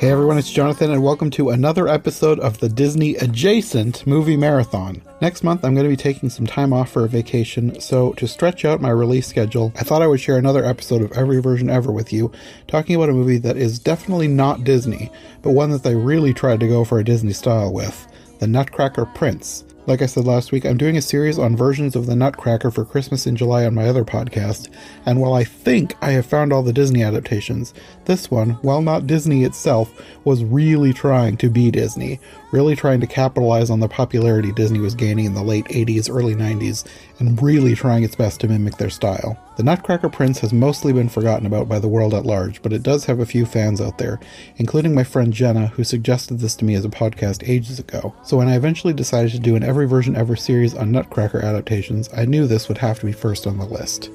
Hey 0.00 0.10
everyone, 0.10 0.38
it's 0.38 0.50
Jonathan, 0.50 0.90
and 0.92 1.02
welcome 1.02 1.28
to 1.32 1.50
another 1.50 1.86
episode 1.86 2.40
of 2.40 2.58
the 2.58 2.70
Disney 2.70 3.16
Adjacent 3.16 4.06
Movie 4.06 4.34
Marathon. 4.34 5.02
Next 5.20 5.44
month, 5.44 5.62
I'm 5.62 5.74
going 5.74 5.84
to 5.84 5.90
be 5.90 5.94
taking 5.94 6.30
some 6.30 6.46
time 6.46 6.72
off 6.72 6.90
for 6.90 7.04
a 7.04 7.08
vacation, 7.08 7.78
so 7.82 8.14
to 8.14 8.26
stretch 8.26 8.64
out 8.64 8.80
my 8.80 8.88
release 8.88 9.26
schedule, 9.26 9.74
I 9.76 9.84
thought 9.84 10.00
I 10.00 10.06
would 10.06 10.18
share 10.18 10.38
another 10.38 10.64
episode 10.64 11.02
of 11.02 11.12
Every 11.12 11.42
Version 11.42 11.68
Ever 11.68 11.92
with 11.92 12.14
you, 12.14 12.32
talking 12.66 12.96
about 12.96 13.10
a 13.10 13.12
movie 13.12 13.36
that 13.40 13.58
is 13.58 13.78
definitely 13.78 14.26
not 14.26 14.64
Disney, 14.64 15.12
but 15.42 15.50
one 15.50 15.68
that 15.70 15.82
they 15.82 15.96
really 15.96 16.32
tried 16.32 16.60
to 16.60 16.68
go 16.68 16.82
for 16.82 16.98
a 16.98 17.04
Disney 17.04 17.34
style 17.34 17.70
with 17.70 18.08
The 18.38 18.46
Nutcracker 18.46 19.04
Prince. 19.04 19.64
Like 19.86 20.02
I 20.02 20.06
said 20.06 20.26
last 20.26 20.52
week, 20.52 20.66
I'm 20.66 20.76
doing 20.76 20.98
a 20.98 21.02
series 21.02 21.38
on 21.38 21.56
versions 21.56 21.96
of 21.96 22.04
the 22.04 22.14
Nutcracker 22.14 22.70
for 22.70 22.84
Christmas 22.84 23.26
in 23.26 23.34
July 23.34 23.64
on 23.64 23.74
my 23.74 23.88
other 23.88 24.04
podcast, 24.04 24.68
and 25.06 25.20
while 25.20 25.32
I 25.32 25.42
think 25.42 25.96
I 26.02 26.10
have 26.10 26.26
found 26.26 26.52
all 26.52 26.62
the 26.62 26.72
Disney 26.72 27.02
adaptations, 27.02 27.72
this 28.04 28.30
one, 28.30 28.50
while 28.62 28.82
not 28.82 29.06
Disney 29.06 29.42
itself, 29.42 29.90
was 30.24 30.44
really 30.44 30.92
trying 30.92 31.38
to 31.38 31.48
be 31.48 31.70
Disney, 31.70 32.20
really 32.52 32.76
trying 32.76 33.00
to 33.00 33.06
capitalize 33.06 33.70
on 33.70 33.80
the 33.80 33.88
popularity 33.88 34.52
Disney 34.52 34.80
was 34.80 34.94
gaining 34.94 35.24
in 35.24 35.34
the 35.34 35.42
late 35.42 35.66
80s, 35.66 36.10
early 36.10 36.34
90s, 36.34 36.86
and 37.18 37.40
really 37.42 37.74
trying 37.74 38.02
its 38.02 38.16
best 38.16 38.40
to 38.40 38.48
mimic 38.48 38.76
their 38.76 38.90
style. 38.90 39.38
The 39.56 39.62
Nutcracker 39.62 40.08
Prince 40.08 40.38
has 40.40 40.52
mostly 40.52 40.92
been 40.92 41.08
forgotten 41.08 41.46
about 41.46 41.68
by 41.68 41.78
the 41.78 41.88
world 41.88 42.14
at 42.14 42.24
large, 42.24 42.62
but 42.62 42.72
it 42.72 42.82
does 42.82 43.04
have 43.04 43.20
a 43.20 43.26
few 43.26 43.44
fans 43.44 43.80
out 43.80 43.98
there, 43.98 44.18
including 44.56 44.94
my 44.94 45.04
friend 45.04 45.32
Jenna, 45.32 45.68
who 45.68 45.84
suggested 45.84 46.38
this 46.38 46.56
to 46.56 46.64
me 46.64 46.74
as 46.74 46.84
a 46.84 46.88
podcast 46.88 47.48
ages 47.48 47.78
ago. 47.78 48.14
So 48.22 48.36
when 48.36 48.48
I 48.48 48.56
eventually 48.56 48.94
decided 48.94 49.32
to 49.32 49.38
do 49.38 49.56
an 49.56 49.62
Every 49.62 49.86
Version 49.86 50.16
Ever 50.16 50.36
series 50.36 50.74
on 50.74 50.92
Nutcracker 50.92 51.44
adaptations, 51.44 52.08
I 52.16 52.24
knew 52.24 52.46
this 52.46 52.68
would 52.68 52.78
have 52.78 53.00
to 53.00 53.06
be 53.06 53.12
first 53.12 53.46
on 53.46 53.58
the 53.58 53.66
list. 53.66 54.10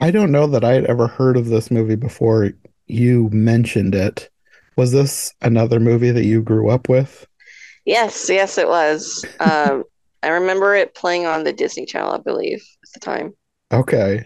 I 0.00 0.10
don't 0.12 0.30
know 0.32 0.46
that 0.46 0.64
I 0.64 0.72
had 0.74 0.84
ever 0.84 1.06
heard 1.08 1.36
of 1.36 1.46
this 1.48 1.70
movie 1.70 1.96
before 1.96 2.52
you 2.86 3.28
mentioned 3.30 3.94
it. 3.94 4.30
Was 4.76 4.92
this 4.92 5.34
another 5.40 5.80
movie 5.80 6.10
that 6.12 6.24
you 6.24 6.42
grew 6.42 6.68
up 6.70 6.88
with? 6.88 7.26
Yes, 7.84 8.28
yes, 8.30 8.58
it 8.58 8.68
was. 8.68 9.24
Um, 9.40 9.84
I 10.22 10.28
remember 10.28 10.74
it 10.74 10.94
playing 10.94 11.26
on 11.26 11.44
the 11.44 11.52
Disney 11.52 11.86
Channel, 11.86 12.12
I 12.12 12.18
believe, 12.18 12.62
at 12.82 12.92
the 12.94 13.00
time. 13.00 13.34
Okay. 13.72 14.24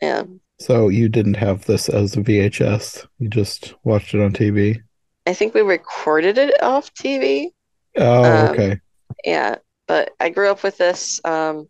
Yeah, 0.00 0.24
So 0.60 0.88
you 0.88 1.08
didn't 1.08 1.34
have 1.34 1.64
this 1.64 1.88
as 1.88 2.16
a 2.16 2.22
VHS. 2.22 3.04
You 3.18 3.28
just 3.28 3.74
watched 3.84 4.14
it 4.14 4.20
on 4.22 4.32
TV. 4.32 4.80
I 5.26 5.34
think 5.34 5.54
we 5.54 5.60
recorded 5.60 6.38
it 6.38 6.62
off 6.62 6.92
TV. 6.94 7.50
Oh, 7.96 8.44
Um, 8.48 8.54
okay. 8.54 8.80
Yeah, 9.24 9.56
but 9.86 10.12
I 10.20 10.30
grew 10.30 10.50
up 10.50 10.62
with 10.62 10.78
this. 10.78 11.20
Um, 11.24 11.68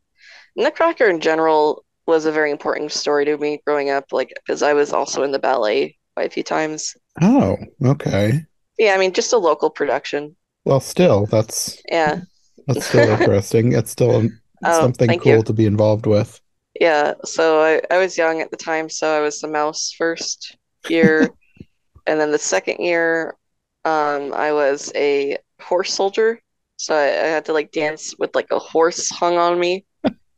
Nutcracker 0.57 1.09
in 1.09 1.21
general 1.21 1.85
was 2.07 2.27
a 2.27 2.33
very 2.33 2.51
important 2.51 2.93
story 2.93 3.25
to 3.27 3.39
me 3.39 3.63
growing 3.67 3.91
up, 3.91 4.13
like 4.13 4.31
because 4.37 4.63
I 4.63 4.75
was 4.75 4.93
also 4.93 5.23
in 5.23 5.33
the 5.33 5.39
ballet 5.39 5.99
quite 6.15 6.27
a 6.29 6.31
few 6.31 6.43
times. 6.43 6.97
Oh, 7.23 7.57
okay. 7.85 8.47
Yeah, 8.79 8.95
I 8.95 8.99
mean, 8.99 9.13
just 9.13 9.33
a 9.33 9.39
local 9.39 9.71
production. 9.71 10.37
Well, 10.65 10.81
still, 10.81 11.27
that's 11.27 11.85
Yeah, 11.91 12.21
that's 12.67 12.87
still 12.87 13.09
interesting. 13.11 13.73
It's 13.75 13.91
still 13.93 14.31
Oh, 14.65 14.93
something 14.99 15.17
cool 15.17 15.43
you. 15.43 15.45
to 15.45 15.53
be 15.53 15.67
involved 15.67 16.07
with. 16.07 16.41
yeah. 16.79 17.15
So 17.25 17.61
I, 17.63 17.81
I 17.95 17.99
was 17.99 18.17
young 18.17 18.41
at 18.41 18.51
the 18.51 18.57
time, 18.57 18.89
so 18.89 19.09
I 19.17 19.21
was 19.21 19.41
the 19.41 19.49
mouse 19.49 19.93
first 19.97 20.57
year, 20.89 21.35
and 22.07 22.21
then 22.21 22.33
the 22.33 22.39
second 22.39 22.85
year, 22.85 23.37
um, 23.85 24.33
I 24.35 24.53
was 24.53 24.93
a 24.97 25.39
horse 25.63 25.95
soldier. 25.95 26.41
So 26.79 26.95
I, 26.97 27.05
I 27.09 27.29
had 27.29 27.47
to 27.47 27.53
like 27.55 27.73
dance 27.73 28.15
with 28.19 28.35
like 28.35 28.49
a 28.53 28.59
horse 28.61 29.11
hung 29.11 29.39
on 29.39 29.59
me. 29.61 29.87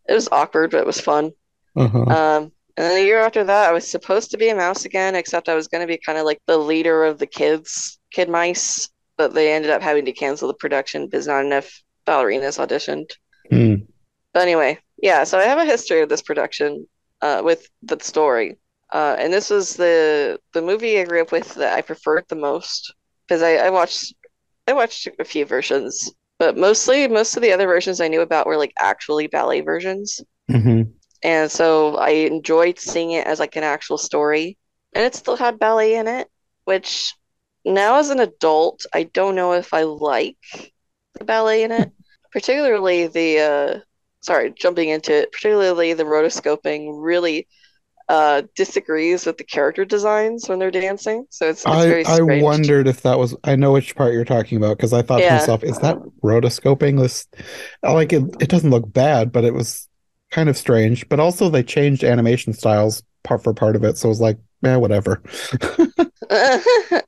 It 0.09 0.15
was 0.15 0.29
awkward, 0.33 0.73
but 0.73 0.81
it 0.81 0.87
was 0.87 1.01
fun. 1.01 1.33
Uh-huh. 1.77 2.03
Um, 2.03 2.53
and 2.77 2.87
then 2.87 2.95
the 2.97 3.05
year 3.05 3.21
after 3.21 3.45
that, 3.45 3.69
I 3.69 3.73
was 3.73 3.91
supposed 3.91 4.31
to 4.31 4.39
be 4.39 4.49
a 4.49 4.55
mouse 4.55 4.85
again, 4.85 5.15
except 5.15 5.49
I 5.49 5.55
was 5.55 5.69
going 5.69 5.83
to 5.83 5.93
be 5.93 5.99
kind 6.05 6.19
of 6.19 6.25
like 6.25 6.41
the 6.47 6.57
leader 6.57 7.05
of 7.05 7.19
the 7.19 7.27
kids, 7.27 7.99
kid 8.11 8.29
mice. 8.29 8.89
But 9.19 9.35
they 9.35 9.53
ended 9.53 9.71
up 9.71 9.83
having 9.83 10.07
to 10.07 10.13
cancel 10.13 10.49
the 10.49 10.55
production 10.55 11.07
because 11.07 11.27
not 11.27 11.45
enough 11.45 11.83
ballerinas 12.07 12.59
auditioned. 12.59 13.11
Hmm. 13.51 13.85
But 14.33 14.43
anyway, 14.43 14.79
yeah, 15.03 15.25
so 15.25 15.39
I 15.39 15.43
have 15.43 15.59
a 15.59 15.67
history 15.67 16.01
of 16.01 16.09
this 16.09 16.23
production 16.23 16.87
uh, 17.21 17.43
with 17.45 17.69
the 17.83 17.99
story. 18.01 18.57
Uh, 18.91 19.17
and 19.19 19.33
this 19.33 19.51
was 19.51 19.77
the 19.77 20.39
the 20.53 20.63
movie 20.63 20.99
I 20.99 21.05
grew 21.05 21.23
up 21.23 21.33
with 21.33 21.55
that 21.55 21.75
I 21.75 21.83
preferred 21.83 22.25
the 22.29 22.37
most 22.37 22.95
because 23.27 23.43
I, 23.43 23.57
I 23.57 23.71
watched 23.71 24.15
I 24.67 24.73
watched 24.73 25.09
a 25.19 25.25
few 25.25 25.45
versions, 25.45 26.13
but 26.39 26.57
mostly 26.57 27.07
most 27.09 27.37
of 27.37 27.43
the 27.43 27.53
other 27.53 27.67
versions 27.67 28.01
I 28.01 28.09
knew 28.09 28.21
about 28.23 28.47
were 28.47 28.57
like 28.57 28.73
actually 28.79 29.27
ballet 29.27 29.61
versions. 29.61 30.21
hmm 30.51 30.83
And 31.23 31.51
so 31.51 31.97
I 31.97 32.11
enjoyed 32.11 32.79
seeing 32.79 33.13
it 33.13 33.27
as 33.27 33.39
like 33.39 33.57
an 33.57 33.63
actual 33.63 33.99
story. 33.99 34.59
And 34.95 35.05
it 35.05 35.15
still 35.15 35.37
had 35.37 35.59
ballet 35.59 35.95
in 35.95 36.09
it, 36.09 36.29
which 36.65 37.15
now 37.65 37.99
as 37.99 38.11
an 38.11 38.21
adult, 38.21 38.85
I 38.93 39.05
don't 39.05 39.37
know 39.37 39.53
if 39.53 39.73
I 39.73 39.83
like 39.85 40.37
the 41.19 41.25
ballet 41.25 41.63
in 41.63 41.73
it. 41.73 41.91
Particularly 42.33 43.07
the 43.09 43.39
uh 43.41 43.79
sorry, 44.21 44.53
jumping 44.59 44.89
into 44.89 45.13
it, 45.13 45.33
particularly 45.33 45.93
the 45.93 46.05
rotoscoping 46.05 47.03
really 47.03 47.47
uh 48.09 48.43
disagrees 48.57 49.27
with 49.27 49.39
the 49.39 49.45
character 49.45 49.85
designs 49.85 50.49
when 50.49 50.59
they're 50.59 50.71
dancing. 50.71 51.27
So 51.31 51.49
it's 51.49 51.61
it's 51.61 51.67
I 51.67 51.87
very 51.87 52.05
I 52.07 52.43
wondered 52.43 52.89
if 52.89 53.03
that 53.03 53.19
was 53.19 53.37
I 53.45 53.57
know 53.57 53.73
which 53.73 53.95
part 53.95 54.13
you're 54.13 54.25
talking 54.25 54.59
about 54.59 54.77
because 54.77 54.93
I 54.93 55.03
thought 55.03 55.21
to 55.21 55.31
myself, 55.31 55.63
is 55.63 55.79
that 55.79 55.99
rotoscoping? 56.23 56.99
This 56.99 57.27
I 57.83 57.93
like 57.93 58.13
it 58.13 58.23
it 58.41 58.49
doesn't 58.49 58.71
look 58.71 58.93
bad, 58.93 59.31
but 59.31 59.45
it 59.45 59.55
was 59.55 59.89
kind 60.33 60.49
of 60.49 60.57
strange. 60.57 61.09
But 61.09 61.21
also 61.21 61.49
they 61.49 61.63
changed 61.63 62.03
animation 62.03 62.53
styles 62.53 63.05
part 63.23 63.45
for 63.45 63.55
part 63.55 63.77
of 63.77 63.85
it, 63.85 63.97
so 63.97 64.09
it 64.09 64.11
was 64.11 64.21
like, 64.21 64.39
yeah, 64.63 64.77
whatever. 64.77 65.23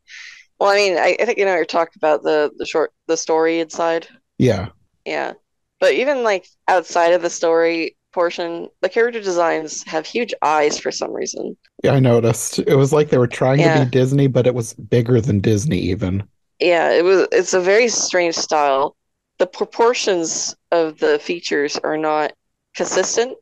Well, 0.59 0.73
I 0.73 0.77
mean, 0.77 0.97
I, 0.97 1.17
I 1.21 1.25
think 1.25 1.39
you 1.39 1.45
know 1.45 1.55
you're 1.55 1.65
talking 1.65 1.95
about 1.97 2.23
the 2.23 2.51
the 2.57 2.67
short 2.67 2.93
the 3.07 3.17
story 3.17 3.61
inside. 3.61 4.07
Yeah. 4.39 4.69
Yeah. 5.05 5.33
But 5.81 5.95
even 5.95 6.23
like 6.23 6.47
outside 6.69 7.13
of 7.13 7.23
the 7.23 7.31
story 7.31 7.97
portion, 8.13 8.69
the 8.81 8.89
character 8.89 9.21
designs 9.21 9.83
have 9.87 10.07
huge 10.07 10.33
eyes 10.43 10.79
for 10.79 10.93
some 10.93 11.13
reason. 11.13 11.57
Yeah, 11.83 11.93
I 11.93 12.01
noticed. 12.01 12.61
It 12.61 12.77
was 12.77 12.93
like 12.93 13.11
they 13.11 13.19
were 13.19 13.27
trying 13.27 13.59
to 13.59 13.85
be 13.85 13.91
Disney, 13.91 14.29
but 14.29 14.47
it 14.47 14.55
was 14.55 14.75
bigger 14.75 15.21
than 15.21 15.41
Disney 15.41 15.79
even. 15.79 16.23
Yeah, 16.61 16.91
it 16.93 17.05
was 17.05 17.27
it's 17.33 17.55
a 17.55 17.61
very 17.61 17.89
strange 17.89 18.37
style. 18.37 18.97
The 19.39 19.47
proportions 19.47 20.55
of 20.71 20.99
the 20.99 21.19
features 21.19 21.77
are 21.83 21.99
not 21.99 22.33
consistent, 22.75 23.39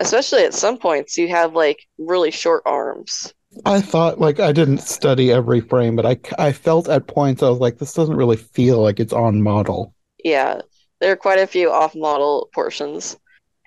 especially 0.00 0.44
at 0.44 0.54
some 0.54 0.78
points 0.78 1.16
you 1.18 1.28
have 1.28 1.54
like 1.54 1.86
really 1.98 2.30
short 2.30 2.62
arms. 2.66 3.32
I 3.66 3.80
thought 3.80 4.18
like 4.18 4.40
I 4.40 4.52
didn't 4.52 4.78
study 4.78 5.30
every 5.30 5.60
frame, 5.60 5.94
but 5.96 6.06
I 6.06 6.18
I 6.38 6.52
felt 6.52 6.88
at 6.88 7.06
points 7.06 7.42
I 7.42 7.48
was 7.50 7.58
like, 7.58 7.78
this 7.78 7.92
doesn't 7.94 8.16
really 8.16 8.36
feel 8.36 8.80
like 8.82 8.98
it's 9.00 9.12
on 9.12 9.42
model. 9.42 9.94
Yeah, 10.24 10.62
there 11.00 11.12
are 11.12 11.16
quite 11.16 11.38
a 11.38 11.46
few 11.46 11.70
off-model 11.70 12.48
portions. 12.54 13.16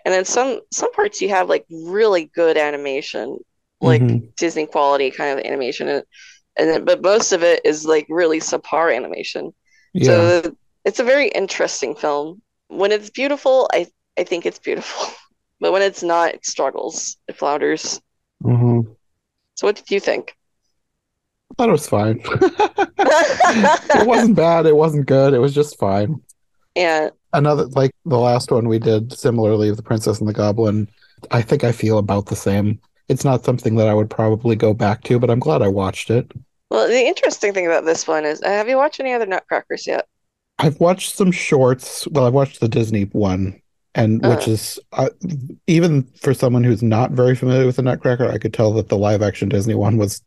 And 0.05 0.13
then 0.13 0.25
some 0.25 0.61
some 0.71 0.91
parts 0.93 1.21
you 1.21 1.29
have 1.29 1.49
like 1.49 1.65
really 1.69 2.25
good 2.35 2.57
animation, 2.57 3.39
like 3.81 4.01
Mhm. 4.01 4.35
Disney 4.37 4.65
quality 4.67 5.11
kind 5.11 5.37
of 5.39 5.45
animation 5.45 5.87
and, 5.89 6.03
and 6.57 6.69
then, 6.69 6.85
but 6.85 7.01
most 7.01 7.31
of 7.31 7.43
it 7.43 7.61
is 7.65 7.85
like 7.85 8.07
really 8.09 8.39
subpar 8.39 8.95
animation. 8.95 9.53
Yeah. 9.93 10.41
So 10.41 10.55
it's 10.85 10.99
a 10.99 11.03
very 11.03 11.27
interesting 11.29 11.95
film. 11.95 12.41
When 12.69 12.91
it's 12.91 13.09
beautiful, 13.09 13.69
I 13.73 13.87
I 14.17 14.23
think 14.23 14.45
it's 14.45 14.59
beautiful. 14.59 15.07
But 15.61 15.71
when 15.71 15.81
it's 15.83 16.03
not, 16.03 16.33
it 16.35 16.45
struggles. 16.45 17.15
It 17.29 17.37
flounders. 17.37 18.01
Mhm. 18.43 18.93
So 19.55 19.67
what 19.67 19.77
did 19.77 19.89
you 19.89 20.01
think? 20.01 20.35
I 21.49 21.53
thought 21.57 21.69
it 21.69 21.71
was 21.71 21.87
fine. 21.87 22.21
It 22.97 24.05
wasn't 24.07 24.35
bad, 24.35 24.65
it 24.65 24.75
wasn't 24.75 25.05
good, 25.07 25.33
it 25.33 25.39
was 25.39 25.53
just 25.55 25.79
fine. 25.79 26.21
Yeah, 26.75 27.09
Another 27.31 27.65
like 27.67 27.91
the 28.05 28.17
last 28.19 28.51
one 28.51 28.67
we 28.67 28.79
did 28.79 29.13
similarly, 29.13 29.71
The 29.71 29.81
Princess 29.81 30.19
and 30.19 30.27
the 30.27 30.33
Goblin. 30.33 30.89
I 31.31 31.41
think 31.41 31.63
I 31.63 31.71
feel 31.71 31.97
about 31.97 32.25
the 32.25 32.35
same. 32.35 32.79
It's 33.07 33.23
not 33.23 33.45
something 33.45 33.75
that 33.77 33.87
I 33.87 33.93
would 33.93 34.09
probably 34.09 34.55
go 34.57 34.73
back 34.73 35.03
to, 35.03 35.19
but 35.19 35.29
I'm 35.29 35.39
glad 35.39 35.61
I 35.61 35.67
watched 35.69 36.09
it. 36.09 36.29
well, 36.69 36.87
the 36.87 36.99
interesting 37.07 37.53
thing 37.53 37.65
about 37.65 37.85
this 37.85 38.07
one 38.07 38.25
is, 38.25 38.41
uh, 38.41 38.49
have 38.49 38.67
you 38.67 38.75
watched 38.77 38.99
any 38.99 39.13
other 39.13 39.25
Nutcrackers 39.25 39.87
yet? 39.87 40.05
I've 40.59 40.79
watched 40.81 41.15
some 41.15 41.31
shorts. 41.31 42.05
Well, 42.09 42.25
I've 42.25 42.33
watched 42.33 42.59
the 42.59 42.67
Disney 42.69 43.03
one, 43.05 43.61
and 43.95 44.21
which 44.25 44.47
Uh. 44.47 44.51
is 44.51 44.79
uh, 44.93 45.09
even 45.67 46.03
for 46.21 46.33
someone 46.33 46.63
who's 46.63 46.83
not 46.83 47.11
very 47.11 47.35
familiar 47.35 47.65
with 47.65 47.75
the 47.77 47.81
Nutcracker, 47.81 48.29
I 48.29 48.37
could 48.37 48.53
tell 48.53 48.71
that 48.73 48.87
the 48.89 48.97
live 48.97 49.21
action 49.23 49.49
Disney 49.49 49.73
one 49.75 49.97
was 49.97 50.21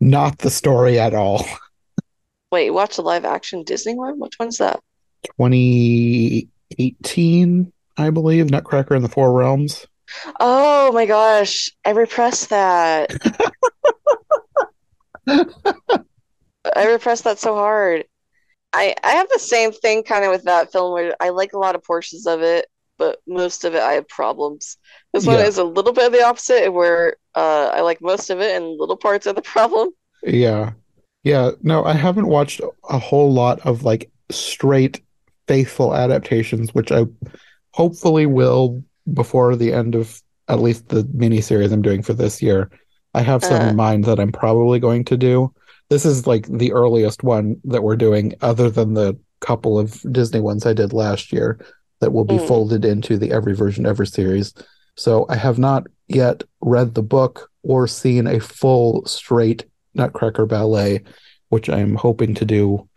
not 0.00 0.38
the 0.38 0.50
story 0.50 0.98
at 0.98 1.14
all. 1.14 1.44
Wait, 2.50 2.70
watch 2.70 2.96
the 2.96 3.02
live 3.02 3.24
action 3.24 3.62
Disney 3.64 3.94
one? 3.94 4.18
Which 4.18 4.38
one's 4.38 4.58
that? 4.58 4.80
2018, 5.38 7.72
I 7.96 8.10
believe, 8.10 8.50
Nutcracker 8.50 8.94
in 8.94 9.02
the 9.02 9.08
Four 9.08 9.32
Realms. 9.32 9.86
Oh 10.40 10.92
my 10.92 11.06
gosh, 11.06 11.70
I 11.84 11.90
repressed 11.90 12.50
that. 12.50 13.10
I 16.76 16.86
repressed 16.86 17.24
that 17.24 17.38
so 17.38 17.54
hard. 17.54 18.04
I 18.72 18.94
I 19.02 19.12
have 19.12 19.28
the 19.32 19.38
same 19.38 19.72
thing 19.72 20.02
kind 20.02 20.24
of 20.24 20.30
with 20.30 20.44
that 20.44 20.72
film 20.72 20.92
where 20.92 21.14
I 21.20 21.28
like 21.30 21.52
a 21.52 21.58
lot 21.58 21.74
of 21.74 21.84
portions 21.84 22.26
of 22.26 22.42
it, 22.42 22.66
but 22.98 23.18
most 23.26 23.64
of 23.64 23.74
it 23.74 23.82
I 23.82 23.92
have 23.94 24.08
problems. 24.08 24.76
This 25.12 25.26
one 25.26 25.38
Yeah. 25.38 25.46
is 25.46 25.58
a 25.58 25.64
little 25.64 25.92
bit 25.92 26.06
of 26.06 26.12
the 26.12 26.24
opposite, 26.24 26.72
where 26.72 27.16
uh, 27.34 27.70
I 27.72 27.80
like 27.80 28.00
most 28.00 28.30
of 28.30 28.40
it 28.40 28.54
and 28.56 28.78
little 28.78 28.96
parts 28.96 29.26
of 29.26 29.36
the 29.36 29.42
problem. 29.54 29.90
Yeah. 30.22 30.72
Yeah. 31.22 31.52
No, 31.62 31.84
I 31.84 31.92
haven't 31.94 32.26
watched 32.28 32.60
a 32.88 32.98
whole 32.98 33.32
lot 33.32 33.60
of 33.66 33.82
like 33.84 34.10
straight 34.30 35.02
faithful 35.48 35.94
adaptations, 35.94 36.74
which 36.74 36.90
I 36.92 37.06
hopefully 37.72 38.26
will 38.26 38.82
before 39.12 39.56
the 39.56 39.72
end 39.72 39.94
of 39.94 40.22
at 40.48 40.60
least 40.60 40.88
the 40.88 41.02
miniseries 41.04 41.72
I'm 41.72 41.82
doing 41.82 42.02
for 42.02 42.14
this 42.14 42.40
year. 42.42 42.70
I 43.14 43.22
have 43.22 43.44
some 43.44 43.60
Uh. 43.62 43.68
in 43.70 43.76
mind 43.76 44.04
that 44.04 44.18
I'm 44.20 44.32
probably 44.32 44.78
going 44.78 45.04
to 45.06 45.16
do. 45.16 45.52
This 45.90 46.04
is 46.06 46.26
like 46.26 46.46
the 46.48 46.72
earliest 46.72 47.22
one 47.22 47.56
that 47.64 47.82
we're 47.82 47.96
doing, 47.96 48.34
other 48.40 48.70
than 48.70 48.94
the 48.94 49.18
couple 49.40 49.78
of 49.78 50.00
Disney 50.10 50.40
ones 50.40 50.64
I 50.64 50.72
did 50.72 50.92
last 50.94 51.30
year 51.32 51.58
that 52.00 52.12
will 52.12 52.24
be 52.24 52.36
Mm. 52.36 52.46
folded 52.46 52.84
into 52.84 53.16
the 53.16 53.32
Every 53.32 53.54
Version 53.54 53.86
Ever 53.86 54.04
series. 54.04 54.52
So 54.96 55.26
I 55.28 55.36
have 55.36 55.58
not 55.58 55.86
yet 56.08 56.42
read 56.60 56.94
the 56.94 57.02
book 57.02 57.50
or 57.62 57.86
seen 57.86 58.26
a 58.26 58.40
full 58.40 59.04
straight 59.06 59.64
Nutcracker 59.94 60.46
ballet, 60.46 61.02
which 61.48 61.68
I'm 61.68 61.94
hoping 61.94 62.34
to 62.34 62.44
do 62.44 62.88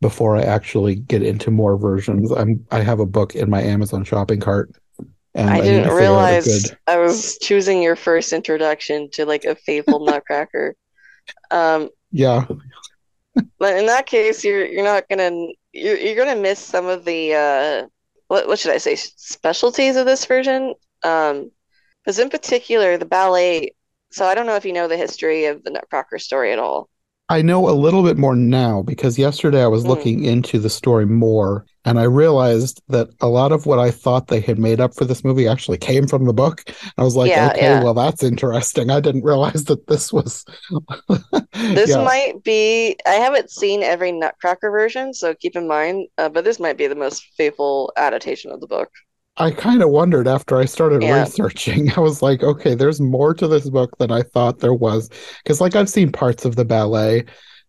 before 0.00 0.36
I 0.36 0.42
actually 0.42 0.96
get 0.96 1.22
into 1.22 1.50
more 1.50 1.76
versions. 1.76 2.30
I'm 2.32 2.66
I 2.70 2.80
have 2.82 3.00
a 3.00 3.06
book 3.06 3.34
in 3.34 3.48
my 3.48 3.62
Amazon 3.62 4.04
shopping 4.04 4.40
cart, 4.40 4.70
and 5.34 5.48
I 5.50 5.60
didn't 5.60 5.94
realize 5.94 6.44
good. 6.44 6.78
I 6.86 6.98
was 6.98 7.38
choosing 7.38 7.82
your 7.82 7.96
first 7.96 8.32
introduction 8.32 9.08
to 9.12 9.24
like 9.24 9.44
a 9.44 9.54
faithful 9.54 10.00
Nutcracker. 10.04 10.74
Um, 11.50 11.88
Yeah, 12.10 12.46
But 13.58 13.76
in 13.76 13.86
that 13.86 14.06
case, 14.06 14.44
you're 14.44 14.66
you're 14.66 14.84
not 14.84 15.08
gonna 15.08 15.30
you're 15.72 15.96
you're 15.96 16.16
gonna 16.16 16.40
miss 16.40 16.58
some 16.58 16.86
of 16.86 17.04
the 17.04 17.34
uh 17.34 17.86
what 18.28 18.46
what 18.46 18.58
should 18.58 18.72
I 18.72 18.78
say 18.78 18.96
specialties 18.96 19.96
of 19.96 20.06
this 20.06 20.24
version. 20.26 20.74
Um, 21.02 21.50
because 22.04 22.18
in 22.18 22.30
particular 22.30 22.96
the 22.98 23.04
ballet. 23.06 23.74
So 24.12 24.24
I 24.24 24.34
don't 24.34 24.46
know 24.46 24.54
if 24.54 24.64
you 24.64 24.72
know 24.72 24.88
the 24.88 24.96
history 24.96 25.46
of 25.46 25.64
the 25.64 25.70
Nutcracker 25.70 26.18
story 26.18 26.52
at 26.52 26.58
all. 26.58 26.88
I 27.28 27.42
know 27.42 27.68
a 27.68 27.72
little 27.72 28.04
bit 28.04 28.16
more 28.16 28.36
now 28.36 28.82
because 28.82 29.18
yesterday 29.18 29.62
I 29.62 29.66
was 29.66 29.84
Mm. 29.84 29.88
looking 29.88 30.24
into 30.24 30.58
the 30.60 30.70
story 30.70 31.06
more, 31.06 31.66
and 31.86 31.98
I 31.98 32.04
realized 32.04 32.82
that 32.88 33.08
a 33.22 33.28
lot 33.28 33.52
of 33.52 33.66
what 33.66 33.78
I 33.80 33.90
thought 33.92 34.28
they 34.28 34.40
had 34.40 34.58
made 34.58 34.80
up 34.80 34.94
for 34.94 35.06
this 35.06 35.24
movie 35.24 35.48
actually 35.48 35.78
came 35.78 36.06
from 36.08 36.26
the 36.26 36.34
book. 36.34 36.64
I 36.98 37.04
was 37.04 37.16
like, 37.16 37.36
Yeah, 37.36 37.52
okay, 37.56 37.74
yeah. 37.74 37.76
well 37.76 37.94
that's 37.94 38.22
interesting. 38.24 38.90
I 38.90 39.00
didn't 39.00 39.24
realize 39.24 39.64
that 39.66 39.86
this 39.88 40.12
was. 40.12 40.44
This 41.74 41.94
Yeah. 41.94 41.96
might 41.96 42.42
be 42.42 42.96
I 43.06 43.14
haven't 43.14 43.50
seen 43.52 43.82
every 43.84 44.10
Nutcracker 44.10 44.68
version, 44.70 45.14
so 45.14 45.32
keep 45.34 45.54
in 45.54 45.68
mind. 45.68 46.08
Uh, 46.18 46.28
but 46.28 46.42
this 46.44 46.58
might 46.58 46.76
be 46.76 46.86
the 46.88 46.94
most 46.96 47.24
faithful 47.36 47.92
adaptation 47.96 48.50
of 48.50 48.60
the 48.60 48.66
book. 48.66 48.90
I 49.38 49.50
kind 49.50 49.82
of 49.82 49.90
wondered 49.90 50.26
after 50.28 50.56
I 50.56 50.64
started 50.64 51.00
Yeah. 51.00 51.02
researching. 51.02 51.90
I 51.96 52.00
was 52.00 52.22
like, 52.22 52.42
okay, 52.42 52.74
there's 52.74 53.00
more 53.00 53.34
to 53.34 53.46
this 53.48 53.68
book 53.68 53.96
than 53.98 54.10
I 54.10 54.22
thought 54.22 54.58
there 54.60 54.74
was. 54.74 55.10
Because, 55.42 55.60
like, 55.60 55.76
I've 55.76 55.90
seen 55.90 56.10
parts 56.10 56.44
of 56.44 56.56
the 56.56 56.64
ballet, 56.64 57.24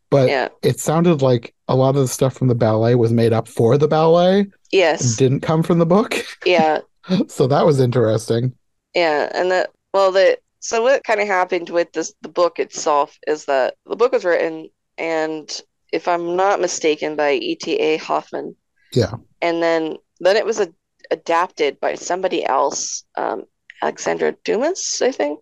but 0.10 0.30
Yeah. 0.30 0.50
it 0.64 0.80
sounded 0.80 1.22
like 1.22 1.54
a 1.68 1.76
lot 1.76 1.96
of 1.96 2.02
the 2.02 2.08
stuff 2.08 2.34
from 2.34 2.48
the 2.48 2.56
ballet 2.56 2.96
was 2.96 3.12
made 3.12 3.34
up 3.34 3.48
for 3.48 3.78
the 3.78 3.88
ballet 3.88 4.48
Yes. 4.72 5.16
didn't 5.16 5.42
come 5.42 5.64
from 5.64 5.80
the 5.80 5.86
book. 5.86 6.24
Yeah. 6.46 6.82
So 7.30 7.48
that 7.48 7.66
was 7.66 7.80
interesting. 7.80 8.54
Yeah, 8.94 9.30
and 9.34 9.50
that 9.52 9.70
well 9.94 10.12
the 10.12 10.38
so 10.60 10.82
what 10.84 11.06
kind 11.06 11.22
of 11.22 11.28
happened 11.28 11.70
with 11.70 11.94
this 11.94 12.14
the 12.22 12.28
book 12.28 12.60
itself 12.60 13.18
is 13.28 13.46
that 13.46 13.76
the 13.86 13.96
book 13.96 14.12
was 14.12 14.26
written 14.26 14.70
and 14.98 15.62
if 15.94 16.06
I'm 16.10 16.36
not 16.36 16.60
mistaken 16.60 17.16
by 17.16 17.34
E.T.A. 17.36 17.96
Hoffmann. 17.98 18.58
Yeah. 18.92 19.14
And 19.42 19.64
then 19.64 19.96
then 20.20 20.36
it 20.36 20.46
was 20.46 20.60
a, 20.60 20.68
adapted 21.12 21.80
by 21.80 21.96
somebody 21.96 22.44
else, 22.44 23.06
um, 23.16 23.46
Alexandre 23.82 24.36
Dumas, 24.44 25.02
I 25.02 25.12
think. 25.12 25.40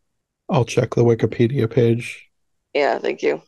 I'll 0.49 0.65
check 0.65 0.93
the 0.93 1.03
Wikipedia 1.03 1.67
page. 1.67 2.27
Yeah, 2.75 2.99
thank 2.99 3.23
you. 3.23 3.41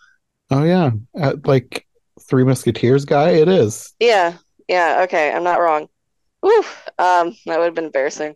Oh, 0.49 0.63
yeah. 0.63 0.91
Uh, 1.19 1.35
like 1.45 1.85
Three 2.21 2.43
Musketeers 2.43 3.05
guy, 3.05 3.31
it 3.31 3.47
is. 3.47 3.93
Yeah, 3.99 4.37
yeah, 4.67 5.01
okay, 5.03 5.31
I'm 5.31 5.43
not 5.43 5.59
wrong. 5.59 5.87
Whew, 6.41 6.63
um, 6.99 7.35
that 7.45 7.57
would 7.59 7.65
have 7.65 7.75
been 7.75 7.85
embarrassing. 7.85 8.35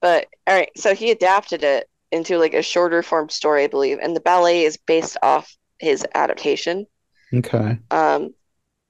But 0.00 0.28
all 0.46 0.54
right, 0.56 0.70
so 0.76 0.94
he 0.94 1.10
adapted 1.10 1.64
it 1.64 1.88
into 2.12 2.38
like 2.38 2.54
a 2.54 2.62
shorter 2.62 3.02
form 3.02 3.28
story, 3.28 3.64
I 3.64 3.68
believe, 3.68 3.98
and 4.00 4.16
the 4.16 4.20
ballet 4.20 4.64
is 4.64 4.76
based 4.78 5.16
off 5.22 5.56
his 5.78 6.06
adaptation. 6.14 6.86
Okay. 7.32 7.78
Um, 7.90 8.34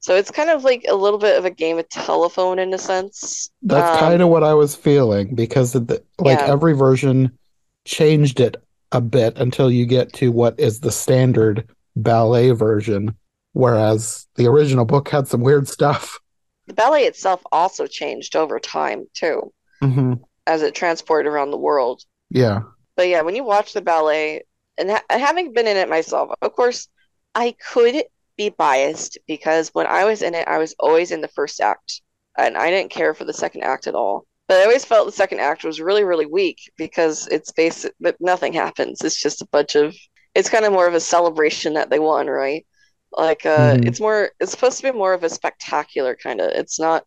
so 0.00 0.16
it's 0.16 0.30
kind 0.30 0.50
of 0.50 0.64
like 0.64 0.84
a 0.88 0.94
little 0.94 1.18
bit 1.18 1.38
of 1.38 1.44
a 1.44 1.50
game 1.50 1.78
of 1.78 1.88
telephone 1.88 2.58
in 2.58 2.74
a 2.74 2.78
sense. 2.78 3.50
That's 3.62 3.90
Um, 3.90 3.98
kind 3.98 4.22
of 4.22 4.28
what 4.28 4.44
I 4.44 4.54
was 4.54 4.76
feeling 4.76 5.34
because 5.34 5.72
the, 5.72 6.02
like 6.18 6.38
Yeah. 6.38 6.46
every 6.46 6.74
version 6.74 7.38
changed 7.84 8.40
it 8.40 8.56
a 8.92 9.00
bit 9.00 9.38
until 9.38 9.70
you 9.70 9.86
get 9.86 10.12
to 10.14 10.30
what 10.30 10.58
is 10.60 10.80
the 10.80 10.92
standard 10.92 11.68
ballet 11.96 12.50
version, 12.50 13.16
whereas 13.52 14.26
the 14.36 14.46
original 14.46 14.84
book 14.84 15.08
had 15.08 15.28
some 15.28 15.40
weird 15.40 15.68
stuff. 15.68 16.18
The 16.66 16.74
ballet 16.74 17.04
itself 17.04 17.42
also 17.52 17.86
changed 17.86 18.36
over 18.36 18.58
time 18.58 19.06
too, 19.14 19.52
hmm 19.80 20.14
as 20.46 20.60
it 20.60 20.74
transported 20.74 21.30
around 21.32 21.50
the 21.50 21.56
world. 21.56 22.02
Yeah. 22.28 22.62
But 22.96 23.08
yeah, 23.08 23.22
when 23.22 23.34
you 23.34 23.44
watch 23.44 23.72
the 23.72 23.80
ballet, 23.80 24.42
and 24.76 24.90
ha 24.90 25.00
having 25.08 25.52
been 25.52 25.66
in 25.66 25.76
it 25.78 25.88
myself, 25.88 26.30
of 26.42 26.52
course, 26.52 26.88
I 27.34 27.56
could 27.72 28.04
be 28.36 28.50
biased 28.50 29.18
because 29.26 29.70
when 29.70 29.86
I 29.86 30.04
was 30.04 30.20
in 30.22 30.34
it, 30.34 30.46
I 30.48 30.58
was 30.58 30.74
always 30.78 31.12
in 31.12 31.20
the 31.22 31.28
first 31.28 31.60
act, 31.60 32.02
and 32.36 32.56
I 32.56 32.70
didn't 32.70 32.90
care 32.90 33.14
for 33.14 33.24
the 33.24 33.32
second 33.32 33.62
act 33.62 33.86
at 33.86 33.94
all. 33.94 34.26
But 34.48 34.58
I 34.58 34.64
always 34.64 34.84
felt 34.84 35.06
the 35.06 35.12
second 35.12 35.40
act 35.40 35.64
was 35.64 35.80
really, 35.80 36.04
really 36.04 36.26
weak 36.26 36.58
because 36.76 37.26
it's 37.28 37.52
basic, 37.52 37.94
but 38.00 38.16
nothing 38.20 38.52
happens. 38.52 39.02
It's 39.02 39.20
just 39.20 39.40
a 39.40 39.46
bunch 39.46 39.74
of, 39.74 39.96
it's 40.34 40.48
kind 40.50 40.64
of 40.64 40.72
more 40.72 40.86
of 40.86 40.94
a 40.94 41.00
celebration 41.00 41.74
that 41.74 41.90
they 41.90 41.98
won, 41.98 42.26
right? 42.28 42.66
Like, 43.12 43.46
uh, 43.46 43.76
Mhm. 43.76 43.84
it's 43.84 44.00
more, 44.00 44.30
it's 44.40 44.50
supposed 44.52 44.78
to 44.78 44.92
be 44.92 44.98
more 44.98 45.14
of 45.14 45.24
a 45.24 45.28
spectacular 45.30 46.16
kind 46.16 46.40
of. 46.40 46.50
It's 46.52 46.80
not, 46.80 47.04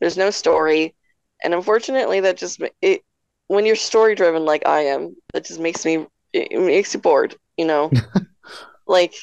there's 0.00 0.16
no 0.16 0.30
story, 0.30 0.94
and 1.44 1.54
unfortunately, 1.54 2.20
that 2.20 2.36
just 2.38 2.60
it 2.82 3.02
when 3.48 3.66
you're 3.66 3.76
story 3.76 4.14
driven 4.14 4.44
like 4.44 4.66
I 4.66 4.82
am, 4.86 5.16
that 5.34 5.44
just 5.46 5.60
makes 5.60 5.84
me 5.84 6.06
it 6.32 6.48
it 6.52 6.60
makes 6.60 6.94
you 6.94 7.00
bored, 7.00 7.36
you 7.56 7.66
know? 7.66 7.92
Like, 8.86 9.14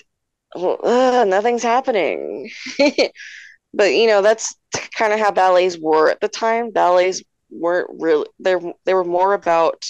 well, 0.56 0.80
uh, 0.84 1.26
nothing's 1.26 1.64
happening. 1.64 2.50
But 3.74 3.94
you 3.94 4.08
know, 4.08 4.22
that's 4.22 4.56
kind 4.98 5.14
of 5.14 5.20
how 5.20 5.32
ballets 5.32 5.78
were 5.80 6.10
at 6.10 6.22
the 6.22 6.30
time. 6.30 6.72
Ballets 6.72 7.24
weren't 7.52 7.90
really 8.00 8.28
they 8.40 8.56
they 8.86 8.94
were 8.96 9.04
more 9.06 9.34
about 9.34 9.86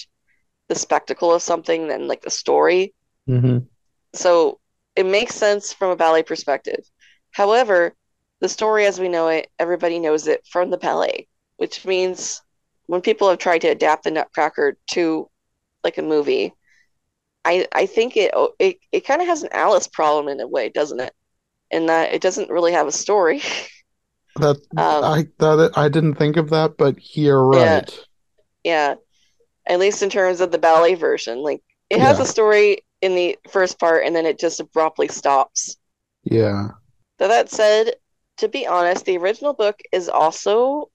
the 0.69 0.75
spectacle 0.75 1.33
of 1.33 1.41
something 1.43 1.88
than 1.88 2.07
like 2.07 2.21
the 2.21 2.31
story. 2.31 2.95
Hmm 3.27 3.69
So 4.13 4.60
it 4.96 5.05
makes 5.05 5.36
sense 5.36 5.74
from 5.74 5.91
a 5.91 5.96
ballet 5.96 6.24
perspective. 6.24 6.84
However, 7.31 7.96
the 8.39 8.50
story 8.50 8.86
as 8.86 9.00
we 9.00 9.10
know 9.10 9.27
it, 9.27 9.50
everybody 9.60 10.00
knows 10.00 10.27
it 10.27 10.46
from 10.48 10.69
the 10.69 10.77
ballet, 10.77 11.27
which 11.57 11.86
means 11.86 12.41
when 12.88 13.01
people 13.01 13.29
have 13.29 13.39
tried 13.39 13.60
to 13.62 13.67
adapt 13.69 14.03
the 14.03 14.12
Nutcracker 14.12 14.77
to 14.91 15.29
like 15.84 15.98
a 15.98 16.01
movie, 16.03 16.53
I 17.46 17.67
I 17.74 17.86
think 17.88 18.17
it 18.17 18.34
it, 18.60 18.79
it 18.91 19.01
kind 19.05 19.22
of 19.22 19.27
has 19.29 19.43
an 19.43 19.50
Alice 19.53 19.88
problem 19.88 20.29
in 20.29 20.41
a 20.41 20.48
way, 20.48 20.69
doesn't 20.69 21.00
it? 21.01 21.13
In 21.72 21.88
that 21.88 22.13
it 22.13 22.22
doesn't 22.22 22.51
really 22.51 22.74
have 22.74 22.88
a 22.88 22.93
story. 22.93 23.41
That 24.38 24.57
Um, 24.77 25.03
I 25.03 25.27
that 25.39 25.77
I 25.77 25.89
didn't 25.89 26.15
think 26.15 26.38
of 26.38 26.50
that, 26.51 26.77
but 26.77 27.17
you're 27.17 27.43
Yeah. 27.51 27.81
right. 27.84 27.89
Yeah, 28.63 28.96
at 29.67 29.79
least 29.79 30.03
in 30.03 30.10
terms 30.12 30.41
of 30.41 30.51
the 30.51 30.60
ballet 30.60 30.96
version, 30.96 31.39
like 31.39 31.63
it 31.89 32.00
has 32.01 32.19
Yeah. 32.19 32.22
a 32.22 32.25
story 32.27 32.79
in 33.01 33.16
the 33.16 33.38
first 33.50 33.80
part 33.80 34.06
and 34.06 34.16
then 34.16 34.25
it 34.25 34.39
just 34.39 34.60
abruptly 34.60 35.08
stops. 35.08 35.77
Yeah. 36.24 36.70
So 37.20 37.27
that 37.27 37.50
said, 37.50 37.94
to 38.38 38.48
be 38.48 38.68
honest, 38.68 39.06
the 39.06 39.18
original 39.18 39.54
book 39.54 39.80
is 39.92 40.10
also, 40.10 40.89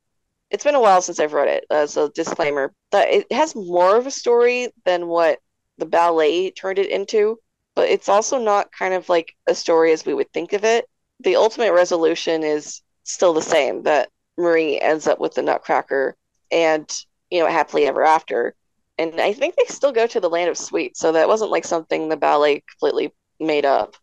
it's 0.51 0.65
been 0.65 0.75
a 0.75 0.81
while 0.81 1.03
since 1.03 1.19
I've 1.19 1.33
read 1.33 1.49
it, 1.49 1.65
uh, 1.71 1.75
as 1.75 1.97
a 1.97 2.11
disclaimer, 2.11 2.73
that 2.91 3.09
it 3.09 3.33
has 3.33 3.55
more 3.55 3.97
of 3.97 4.07
a 4.07 4.11
story 4.11 4.69
than 4.85 5.07
what 5.07 5.39
the 5.79 5.87
ballet 5.87 6.51
turned 6.51 6.79
it 6.79 6.91
into, 6.91 7.39
but 7.75 7.89
it's 7.89 8.09
also 8.09 8.39
not 8.39 8.71
kind 8.71 8.95
of 8.95 9.09
like 9.09 9.35
a 9.49 9.55
story 9.55 9.93
as 9.93 10.05
we 10.05 10.15
would 10.15 10.33
think 10.33 10.53
of 10.53 10.65
it. 10.65 10.89
The 11.21 11.37
ultimate 11.37 11.73
resolution 11.73 12.43
is 12.43 12.83
still 13.05 13.33
the 13.33 13.43
same, 13.43 13.83
that 13.85 14.11
Marie 14.37 14.81
ends 14.81 15.07
up 15.07 15.19
with 15.19 15.35
the 15.35 15.43
Nutcracker 15.43 16.17
and, 16.51 16.89
you 17.31 17.41
know, 17.41 17.49
happily 17.49 17.87
ever 17.87 18.05
after. 18.05 18.55
And 18.99 19.21
I 19.21 19.33
think 19.33 19.57
they 19.57 19.65
still 19.67 19.93
go 19.93 20.07
to 20.07 20.21
the 20.21 20.31
Land 20.31 20.51
of 20.51 20.59
Sweets, 20.59 21.01
so 21.01 21.13
that 21.13 21.29
wasn't 21.29 21.51
like 21.51 21.65
something 21.65 22.09
the 22.09 22.17
ballet 22.17 22.63
completely 22.69 23.13
made 23.41 23.65
up 23.65 23.97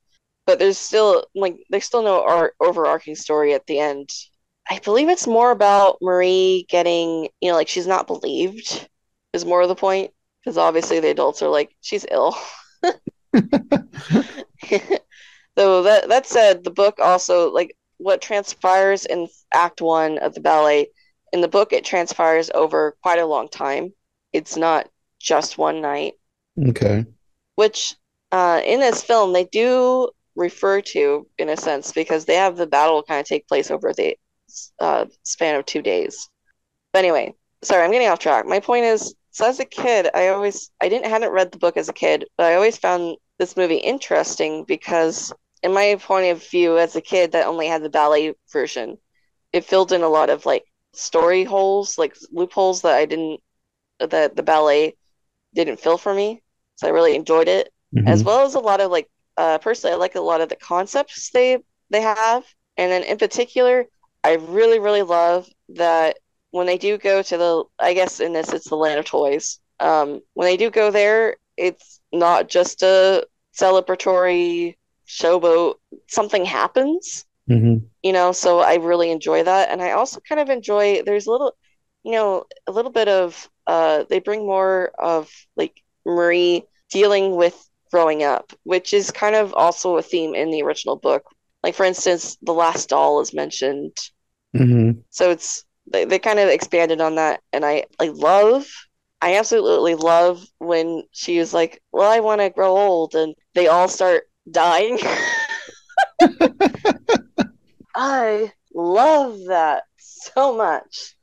but 0.49 0.57
there's 0.57 0.79
still 0.79 1.27
like 1.35 1.59
there's 1.69 1.85
still 1.85 2.01
no 2.01 2.23
ar 2.23 2.53
overarching 2.59 3.13
story 3.13 3.53
at 3.53 3.67
the 3.67 3.77
end. 3.77 4.09
I 4.67 4.79
believe 4.79 5.07
it's 5.07 5.27
more 5.27 5.51
about 5.51 5.99
Marie 6.01 6.65
getting, 6.69 7.29
you 7.39 7.51
know, 7.51 7.53
like 7.53 7.67
she's 7.67 7.85
not 7.85 8.07
believed 8.07 8.89
is 9.33 9.45
more 9.45 9.61
of 9.61 9.67
the 9.67 9.75
point 9.75 10.09
because 10.41 10.57
obviously 10.57 10.99
the 10.99 11.11
adults 11.11 11.43
are 11.43 11.49
like 11.49 11.75
she's 11.81 12.03
ill. 12.09 12.35
so 15.55 15.83
that 15.83 16.09
that 16.09 16.25
said, 16.25 16.63
the 16.63 16.71
book 16.71 16.97
also 16.99 17.51
like 17.51 17.75
what 17.97 18.19
transpires 18.19 19.05
in 19.05 19.27
Act 19.53 19.83
One 19.83 20.17
of 20.17 20.33
the 20.33 20.41
ballet. 20.41 20.87
In 21.31 21.41
the 21.41 21.47
book, 21.47 21.73
it 21.73 21.85
transpires 21.85 22.49
over 22.55 22.97
quite 23.03 23.19
a 23.19 23.25
long 23.27 23.49
time. 23.49 23.93
It's 24.33 24.57
not 24.57 24.89
just 25.19 25.57
one 25.57 25.81
night. 25.81 26.13
Okay. 26.61 27.05
Which, 27.55 27.95
uh, 28.31 28.61
in 28.65 28.79
this 28.79 29.03
film, 29.03 29.33
they 29.33 29.45
do 29.45 30.09
refer 30.35 30.81
to 30.81 31.27
in 31.37 31.49
a 31.49 31.57
sense 31.57 31.91
because 31.91 32.25
they 32.25 32.35
have 32.35 32.55
the 32.55 32.67
battle 32.67 33.03
kind 33.03 33.19
of 33.19 33.27
take 33.27 33.47
place 33.47 33.69
over 33.69 33.93
the 33.93 34.15
uh, 34.79 35.05
span 35.23 35.55
of 35.55 35.65
two 35.65 35.81
days. 35.81 36.29
But 36.93 36.99
anyway, 36.99 37.35
sorry, 37.61 37.83
I'm 37.83 37.91
getting 37.91 38.07
off 38.07 38.19
track. 38.19 38.45
My 38.45 38.59
point 38.59 38.85
is, 38.85 39.13
so 39.31 39.47
as 39.47 39.59
a 39.59 39.65
kid, 39.65 40.09
I 40.13 40.29
always 40.29 40.71
I 40.81 40.89
didn't 40.89 41.09
hadn't 41.09 41.31
read 41.31 41.51
the 41.51 41.59
book 41.59 41.77
as 41.77 41.89
a 41.89 41.93
kid, 41.93 42.25
but 42.37 42.45
I 42.47 42.55
always 42.55 42.77
found 42.77 43.17
this 43.37 43.55
movie 43.55 43.77
interesting 43.77 44.65
because, 44.65 45.31
in 45.61 45.73
my 45.73 45.97
point 46.01 46.31
of 46.31 46.47
view, 46.49 46.77
as 46.77 46.95
a 46.95 47.01
kid 47.01 47.31
that 47.33 47.47
only 47.47 47.67
had 47.67 47.83
the 47.83 47.89
ballet 47.89 48.33
version, 48.51 48.97
it 49.53 49.65
filled 49.65 49.91
in 49.91 50.01
a 50.01 50.09
lot 50.09 50.29
of 50.29 50.45
like 50.45 50.65
story 50.93 51.43
holes, 51.43 51.97
like 51.97 52.15
loopholes 52.31 52.81
that 52.81 52.95
I 52.95 53.05
didn't 53.05 53.39
that 53.99 54.35
the 54.35 54.43
ballet 54.43 54.95
didn't 55.53 55.79
feel 55.79 55.97
for 55.97 56.13
me. 56.13 56.41
So 56.75 56.87
I 56.87 56.91
really 56.91 57.15
enjoyed 57.15 57.47
it, 57.47 57.71
Mhm. 57.95 58.07
as 58.07 58.23
well 58.23 58.45
as 58.45 58.55
a 58.55 58.59
lot 58.59 58.81
of 58.81 58.91
like 58.91 59.09
uh, 59.37 59.57
personally, 59.59 59.93
I 59.93 59.97
like 59.97 60.15
a 60.15 60.21
lot 60.21 60.41
of 60.41 60.49
the 60.49 60.55
concepts 60.55 61.29
they 61.31 61.59
they 61.89 62.01
have, 62.01 62.45
and 62.77 62.91
then 62.91 63.03
in 63.03 63.17
particular, 63.17 63.87
I 64.23 64.33
really 64.35 64.79
really 64.79 65.01
love 65.03 65.47
that 65.69 66.17
when 66.51 66.65
they 66.67 66.77
do 66.77 66.97
go 66.97 67.21
to 67.21 67.37
the, 67.37 67.63
I 67.79 67.93
guess 67.93 68.19
in 68.19 68.33
this 68.33 68.51
it's 68.53 68.69
the 68.69 68.75
land 68.75 68.99
of 68.99 69.05
toys. 69.05 69.59
Um, 69.79 70.21
when 70.33 70.47
they 70.47 70.57
do 70.57 70.69
go 70.69 70.91
there, 70.91 71.37
it's 71.57 72.01
not 72.11 72.49
just 72.49 72.83
a 72.83 73.25
celebratory 73.57 74.75
showboat. 75.07 75.75
Something 76.07 76.45
happens 76.45 77.25
Mhm. 77.49 77.89
you 78.03 78.13
know 78.13 78.31
so 78.31 78.59
i 78.59 78.75
really 78.75 79.11
enjoy 79.11 79.43
that 79.43 79.69
and 79.69 79.81
i 79.81 79.91
also 79.91 80.19
kind 80.27 80.39
of 80.41 80.49
enjoy 80.49 81.01
there's 81.03 81.27
a 81.27 81.31
little 81.31 81.55
you 82.03 82.11
know 82.11 82.45
a 82.67 82.71
little 82.71 82.91
bit 82.91 83.07
of 83.07 83.49
uh 83.69 84.05
they 84.09 84.19
bring 84.19 84.45
more 84.45 84.91
of 84.99 85.29
like 85.57 85.83
marie 86.05 86.63
dealing 86.91 87.35
with 87.35 87.55
growing 87.91 88.23
up 88.23 88.53
which 88.63 88.93
is 88.93 89.11
kind 89.11 89.35
of 89.35 89.53
also 89.53 89.97
a 89.97 90.01
theme 90.03 90.35
in 90.35 90.51
the 90.51 90.63
original 90.63 90.95
book 90.97 91.23
like 91.63 91.75
for 91.75 91.85
instance 91.85 92.37
the 92.43 92.53
last 92.53 92.89
doll 92.89 93.21
is 93.21 93.33
mentioned 93.33 93.95
Mhm. 94.55 95.03
so 95.11 95.31
it's 95.31 95.65
they, 95.91 96.05
they 96.05 96.19
kind 96.19 96.39
of 96.39 96.49
expanded 96.49 97.01
on 97.01 97.15
that 97.15 97.41
and 97.53 97.65
i 97.65 97.85
i 97.99 98.07
love 98.09 98.67
i 99.21 99.37
absolutely 99.37 99.95
love 99.95 100.43
when 100.59 101.03
she 101.11 101.39
was 101.39 101.53
like 101.53 101.81
well 101.91 102.11
i 102.11 102.19
want 102.19 102.41
to 102.41 102.49
grow 102.49 102.75
old 102.77 103.15
and 103.15 103.35
they 103.55 103.67
all 103.67 103.87
start 103.87 104.23
dying 104.51 104.99
I 107.95 108.51
love 108.73 109.39
that 109.47 109.83
so 109.97 110.55
much. 110.55 111.15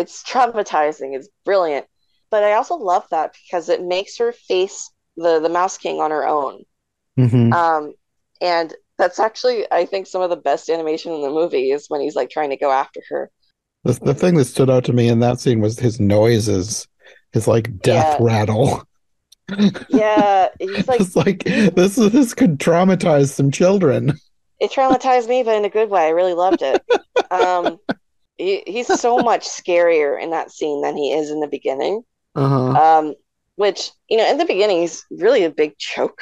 It's 0.00 0.22
traumatizing. 0.24 1.16
It's 1.16 1.28
brilliant. 1.44 1.86
But 2.30 2.44
I 2.44 2.52
also 2.54 2.76
love 2.76 3.06
that 3.10 3.34
because 3.44 3.68
it 3.68 3.82
makes 3.82 4.18
her 4.18 4.32
face 4.32 4.90
the 5.16 5.40
the 5.40 5.48
Mouse 5.48 5.78
King 5.78 6.00
on 6.00 6.10
her 6.10 6.26
own. 6.26 6.62
Mhm. 7.18 7.52
Um, 7.52 7.94
and 8.40 8.74
that's 8.98 9.18
actually, 9.18 9.66
I 9.70 9.84
think, 9.86 10.06
some 10.06 10.22
of 10.22 10.30
the 10.30 10.36
best 10.36 10.68
animation 10.70 11.12
in 11.12 11.22
the 11.22 11.30
movie 11.30 11.70
is 11.70 11.86
when 11.88 12.00
he's 12.00 12.16
like 12.16 12.30
trying 12.30 12.50
to 12.50 12.56
go 12.56 12.70
after 12.70 13.00
her. 13.10 13.30
The, 13.84 13.94
the 13.94 14.14
thing 14.14 14.34
that 14.36 14.44
stood 14.44 14.70
out 14.70 14.84
to 14.84 14.92
me 14.92 15.08
in 15.08 15.20
that 15.20 15.40
scene 15.40 15.60
was 15.60 15.78
his 15.78 15.98
noises, 16.00 16.86
his 17.32 17.48
like 17.48 17.78
death 17.80 18.14
Yeah. 18.14 18.16
rattle. 18.20 18.82
Yeah, 19.88 20.48
he's 20.58 20.86
like 20.86 21.00
It's 21.00 21.16
like 21.16 21.44
this 21.44 21.96
this 21.96 22.34
could 22.34 22.58
traumatize 22.58 23.32
some 23.32 23.50
children. 23.50 24.12
it 24.60 24.70
traumatized 24.70 25.28
me, 25.28 25.42
but 25.42 25.56
in 25.56 25.64
a 25.64 25.70
good 25.70 25.90
way. 25.90 26.02
I 26.06 26.10
really 26.10 26.34
loved 26.34 26.62
it. 26.62 26.82
Um, 27.30 27.78
he, 28.40 28.62
he's 28.66 28.86
so 29.00 29.18
much 29.30 29.46
scarier 29.46 30.20
in 30.20 30.30
that 30.30 30.50
scene 30.50 30.82
than 30.82 30.96
he 30.96 31.12
is 31.12 31.30
in 31.30 31.40
the 31.40 31.46
beginning. 31.48 32.02
Uh-huh. 32.34 32.70
Um, 33.00 33.14
which, 33.56 33.90
you 34.08 34.16
know, 34.16 34.26
in 34.30 34.38
the 34.38 34.44
beginning, 34.46 34.80
he's 34.80 35.04
really 35.10 35.44
a 35.44 35.50
big 35.50 35.74
joke. 35.78 36.20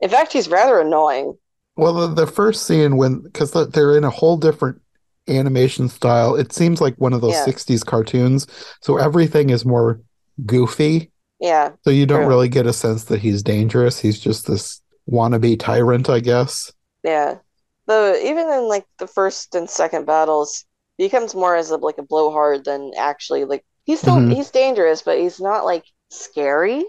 In 0.00 0.08
fact, 0.08 0.32
he's 0.32 0.48
rather 0.48 0.80
annoying. 0.80 1.36
Well, 1.76 1.92
the, 1.92 2.06
the 2.08 2.26
first 2.26 2.66
scene 2.66 2.96
when 2.96 3.20
because 3.20 3.52
they're 3.52 3.96
in 3.96 4.04
a 4.04 4.10
whole 4.10 4.36
different 4.36 4.80
animation 5.28 5.88
style, 5.88 6.34
it 6.36 6.52
seems 6.52 6.80
like 6.80 6.94
one 6.96 7.12
of 7.12 7.20
those 7.20 7.34
Yeah. 7.34 7.44
60s 7.44 7.84
cartoons. 7.84 8.46
So 8.80 8.96
everything 8.96 9.50
is 9.50 9.64
more 9.64 10.00
goofy. 10.46 11.10
Yeah, 11.40 11.72
So 11.84 11.90
you 11.90 12.04
don't 12.06 12.20
True. 12.22 12.28
really 12.28 12.48
get 12.48 12.66
a 12.66 12.72
sense 12.72 13.04
that 13.04 13.20
he's 13.20 13.42
dangerous. 13.44 14.00
He's 14.00 14.18
just 14.18 14.46
this 14.48 14.82
wannabe 15.08 15.58
tyrant, 15.60 16.08
I 16.08 16.20
guess. 16.20 16.72
yeah. 17.04 17.38
Though 17.86 18.14
even 18.16 18.48
in 18.50 18.68
like 18.68 18.84
the 18.98 19.06
first 19.06 19.54
and 19.54 19.68
second 19.70 20.04
battles, 20.04 20.64
he 20.98 21.06
becomes 21.06 21.34
more 21.34 21.56
as 21.56 21.70
a 21.70 21.78
like 21.78 21.98
a 21.98 22.02
blowhard 22.04 22.64
than 22.66 22.92
actually 22.98 23.44
like 23.46 23.64
he's 23.84 24.00
still 24.00 24.20
Mhm. 24.20 24.32
he's 24.32 24.50
dangerous, 24.50 25.02
but 25.02 25.18
he's 25.18 25.40
not 25.40 25.64
like 25.66 25.84
scary. 26.10 26.84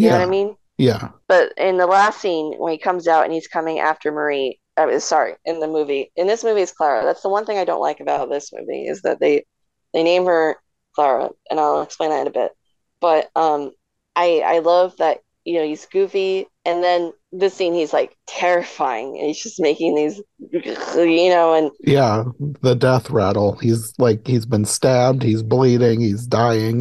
You 0.00 0.10
know 0.10 0.10
Yeah. 0.10 0.18
what 0.18 0.22
I 0.22 0.30
mean? 0.30 0.56
Yeah. 0.78 1.08
But 1.28 1.52
in 1.58 1.76
the 1.76 1.86
last 1.86 2.20
scene, 2.20 2.54
when 2.58 2.72
he 2.72 2.78
comes 2.78 3.08
out 3.08 3.24
and 3.24 3.32
he's 3.32 3.48
coming 3.48 3.80
after 3.80 4.12
Marie, 4.12 4.60
uh, 4.76 4.98
sorry, 5.00 5.36
in 5.44 5.60
the 5.60 5.68
movie, 5.68 6.12
in 6.16 6.26
this 6.26 6.44
movie 6.44 6.62
is 6.62 6.72
Clara. 6.72 7.04
That's 7.04 7.22
the 7.22 7.28
one 7.28 7.44
thing 7.46 7.58
I 7.58 7.64
don't 7.64 7.80
like 7.80 8.00
about 8.00 8.30
this 8.30 8.52
movie 8.52 8.86
is 8.86 9.02
that 9.02 9.20
they 9.20 9.44
they 9.92 10.02
name 10.02 10.26
her 10.26 10.56
Clara, 10.94 11.30
and 11.50 11.60
I'll 11.60 11.82
explain 11.82 12.10
that 12.10 12.22
in 12.22 12.26
a 12.28 12.30
bit. 12.30 12.52
But 13.00 13.30
um, 13.36 13.72
I 14.16 14.40
I 14.44 14.58
love 14.60 14.96
that 14.98 15.20
you 15.48 15.58
know 15.58 15.64
he's 15.64 15.86
goofy, 15.86 16.46
and 16.66 16.84
then 16.84 17.10
this 17.32 17.54
scene 17.54 17.72
he's 17.72 17.94
like 17.94 18.14
terrifying, 18.26 19.16
and 19.16 19.28
he's 19.28 19.42
just 19.42 19.58
making 19.58 19.94
these, 19.94 20.20
you 20.52 21.30
know, 21.30 21.54
and 21.54 21.70
Yeah. 21.80 22.24
The 22.60 22.74
death 22.74 23.08
rattle. 23.08 23.56
He's 23.56 23.94
like 23.98 24.26
he's 24.26 24.44
been 24.44 24.66
stabbed, 24.66 25.22
he's 25.22 25.42
bleeding, 25.42 26.02
he's 26.02 26.26
dying. 26.26 26.80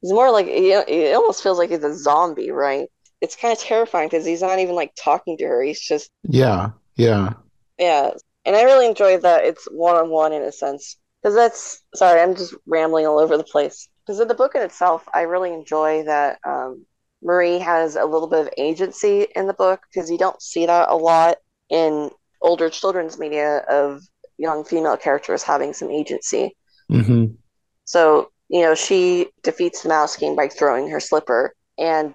he's 0.00 0.12
more 0.12 0.30
like 0.30 0.46
you 0.46 0.70
know, 0.70 0.84
it 0.88 1.14
almost 1.14 1.42
feels 1.42 1.58
like 1.58 1.68
he's 1.68 1.84
a 1.84 1.94
zombie, 1.94 2.50
right? 2.50 2.88
It's 3.20 3.36
kind 3.36 3.52
of 3.52 3.58
terrifying 3.58 4.08
because 4.08 4.24
he's 4.24 4.40
not 4.40 4.60
even 4.60 4.74
like 4.74 4.92
talking 4.96 5.36
to 5.36 5.44
her. 5.44 5.62
He's 5.62 5.80
just 5.80 6.10
Yeah. 6.22 6.70
Yeah. 6.96 7.34
Yeah, 7.78 8.12
and 8.46 8.56
I 8.56 8.62
really 8.62 8.86
enjoy 8.86 9.18
that 9.18 9.44
it's 9.44 9.68
one 9.70 9.96
on 9.96 10.08
one 10.08 10.32
in 10.32 10.42
a 10.42 10.52
sense. 10.52 10.96
Because 11.22 11.34
that's, 11.36 11.82
sorry, 11.94 12.22
I'm 12.22 12.34
just 12.34 12.54
rambling 12.66 13.06
all 13.06 13.18
over 13.18 13.36
the 13.36 13.44
place. 13.44 13.88
Because 14.06 14.20
in 14.20 14.28
the 14.28 14.34
book 14.34 14.54
in 14.54 14.62
itself, 14.62 15.06
I 15.12 15.22
really 15.22 15.52
enjoy 15.52 16.04
that 16.04 16.38
um, 16.46 16.86
Marie 17.22 17.58
has 17.58 17.96
a 17.96 18.04
little 18.04 18.28
bit 18.28 18.46
of 18.46 18.52
agency 18.56 19.26
in 19.36 19.46
the 19.46 19.54
book 19.54 19.80
because 19.92 20.10
you 20.10 20.18
don't 20.18 20.40
see 20.40 20.66
that 20.66 20.88
a 20.88 20.96
lot 20.96 21.36
in 21.68 22.10
older 22.42 22.70
children's 22.70 23.18
media 23.18 23.58
of 23.68 24.02
young 24.38 24.64
female 24.64 24.96
characters 24.96 25.42
having 25.42 25.72
some 25.72 25.90
agency. 25.90 26.56
hmm 26.88 27.26
So, 27.84 28.30
you 28.48 28.62
know, 28.62 28.74
she 28.74 29.28
defeats 29.42 29.82
the 29.82 29.88
Mouse 29.88 30.16
King 30.16 30.34
by 30.36 30.48
throwing 30.48 30.88
her 30.90 31.00
slipper. 31.00 31.54
And 31.78 32.14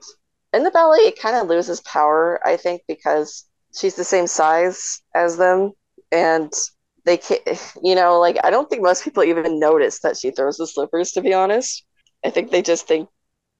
in 0.54 0.64
the 0.64 0.72
ballet, 0.72 1.00
it 1.00 1.20
kind 1.20 1.36
of 1.36 1.48
loses 1.48 1.82
power, 1.82 2.40
I 2.46 2.58
think, 2.58 2.82
because 2.88 3.46
she's 3.76 3.96
the 3.96 4.04
same 4.04 4.28
size 4.28 5.02
as 5.14 5.38
them. 5.38 5.74
And 6.12 6.52
they 7.06 7.18
can't, 7.18 7.42
you 7.84 7.96
know, 7.96 8.20
like, 8.20 8.38
I 8.44 8.50
don't 8.50 8.70
think 8.70 8.82
most 8.82 9.04
people 9.04 9.24
even 9.24 9.60
notice 9.60 10.00
that 10.00 10.18
she 10.18 10.32
throws 10.32 10.58
the 10.58 10.68
slippers, 10.68 11.12
to 11.12 11.22
be 11.22 11.34
honest. 11.34 11.86
I 12.26 12.30
think 12.32 12.52
they 12.52 12.62
just 12.62 12.88
think, 12.88 13.10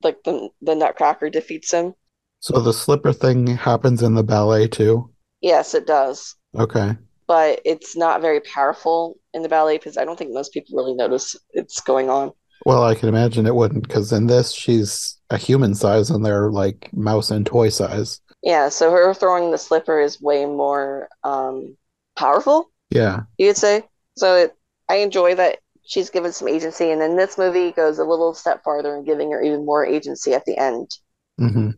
like, 0.06 0.24
the, 0.24 0.50
the 0.62 0.76
Nutcracker 0.76 1.30
defeats 1.30 1.72
him. 1.72 1.94
So 2.40 2.60
the 2.60 2.74
slipper 2.74 3.12
thing 3.12 3.48
happens 3.48 4.02
in 4.04 4.14
the 4.16 4.24
ballet 4.24 4.68
too. 4.68 5.12
Yes, 5.42 5.74
it 5.74 5.86
does. 5.86 6.36
Okay. 6.58 6.96
But 7.28 7.60
it's 7.66 7.98
not 7.98 8.22
very 8.22 8.40
powerful 8.40 9.18
in 9.34 9.42
the 9.42 9.50
ballet 9.50 9.78
because 9.78 9.98
I 9.98 10.06
don't 10.06 10.18
think 10.18 10.32
most 10.32 10.54
people 10.54 10.78
really 10.78 10.94
notice 10.94 11.36
it's 11.52 11.82
going 11.82 12.10
on. 12.10 12.32
Well, 12.66 12.84
I 12.84 12.96
can 12.96 13.10
imagine 13.10 13.46
it 13.46 13.56
wouldn't, 13.56 13.88
because 13.88 14.12
in 14.14 14.28
this 14.28 14.52
she's 14.52 15.18
a 15.30 15.38
human 15.38 15.76
size 15.76 16.10
and 16.10 16.24
they're 16.26 16.52
like 16.52 16.90
mouse 16.94 17.32
and 17.32 17.46
toy 17.46 17.70
size. 17.70 18.22
Yeah, 18.44 18.70
so 18.70 18.92
her 18.92 19.14
throwing 19.14 19.50
the 19.52 19.58
slipper 19.58 20.00
is 20.00 20.22
way 20.22 20.46
more 20.46 21.10
um, 21.24 21.76
powerful, 22.16 22.70
Yeah. 22.92 23.22
you 23.40 23.48
would 23.48 23.58
say. 23.58 23.84
So 24.18 24.36
it, 24.36 24.56
I 24.88 24.98
enjoy 24.98 25.36
that 25.36 25.60
she's 25.86 26.10
given 26.10 26.34
some 26.34 26.48
agency, 26.48 26.92
and 26.92 27.02
then 27.02 27.16
this 27.16 27.38
movie 27.38 27.72
goes 27.72 28.00
a 28.00 28.04
little 28.06 28.34
step 28.34 28.64
farther 28.64 28.96
in 28.96 29.06
giving 29.06 29.32
her 29.32 29.42
even 29.42 29.66
more 29.66 29.86
agency 29.86 30.34
at 30.34 30.46
the 30.46 30.58
end. 30.58 30.92
hmm 31.40 31.70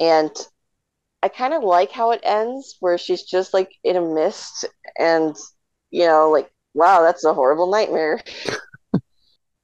And 0.00 0.30
I 1.22 1.28
kind 1.28 1.54
of 1.54 1.64
like 1.64 1.92
how 1.92 2.12
it 2.12 2.20
ends, 2.24 2.76
where 2.80 2.98
she's 2.98 3.22
just 3.24 3.54
like 3.54 3.72
in 3.84 3.96
a 3.96 4.02
mist, 4.02 4.66
and 4.98 5.36
you 5.90 6.06
know, 6.06 6.30
like, 6.30 6.52
wow, 6.74 7.02
that's 7.02 7.24
a 7.24 7.34
horrible 7.34 7.70
nightmare. 7.70 8.20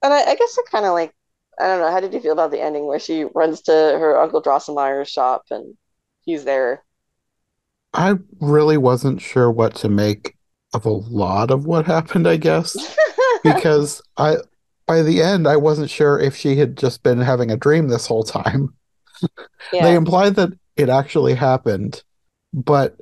And 0.01 0.13
I, 0.13 0.23
I 0.31 0.35
guess 0.35 0.57
I 0.57 0.63
kind 0.71 0.85
of 0.85 0.93
like, 0.93 1.13
I 1.59 1.67
don't 1.67 1.79
know, 1.79 1.91
how 1.91 1.99
did 1.99 2.13
you 2.13 2.19
feel 2.21 2.33
about 2.33 2.51
the 2.51 2.61
ending 2.61 2.85
where 2.85 2.99
she 2.99 3.23
runs 3.23 3.61
to 3.63 3.71
her 3.71 4.19
Uncle 4.19 4.41
Drosselmeyer's 4.41 5.09
shop 5.09 5.45
and 5.51 5.77
he's 6.21 6.43
there? 6.45 6.83
I 7.93 8.15
really 8.39 8.77
wasn't 8.77 9.21
sure 9.21 9.51
what 9.51 9.75
to 9.75 9.89
make 9.89 10.35
of 10.73 10.85
a 10.85 10.91
lot 10.91 11.51
of 11.51 11.65
what 11.65 11.85
happened, 11.85 12.27
I 12.27 12.37
guess. 12.37 12.95
because 13.43 14.01
I 14.17 14.37
by 14.87 15.01
the 15.03 15.21
end 15.21 15.47
I 15.47 15.57
wasn't 15.57 15.89
sure 15.89 16.19
if 16.19 16.35
she 16.35 16.55
had 16.57 16.77
just 16.77 17.03
been 17.03 17.19
having 17.19 17.51
a 17.51 17.57
dream 17.57 17.87
this 17.89 18.07
whole 18.07 18.23
time. 18.23 18.73
Yeah. 19.71 19.83
They 19.83 19.95
implied 19.95 20.35
that 20.35 20.51
it 20.77 20.89
actually 20.89 21.33
happened, 21.35 22.03
but 22.53 22.97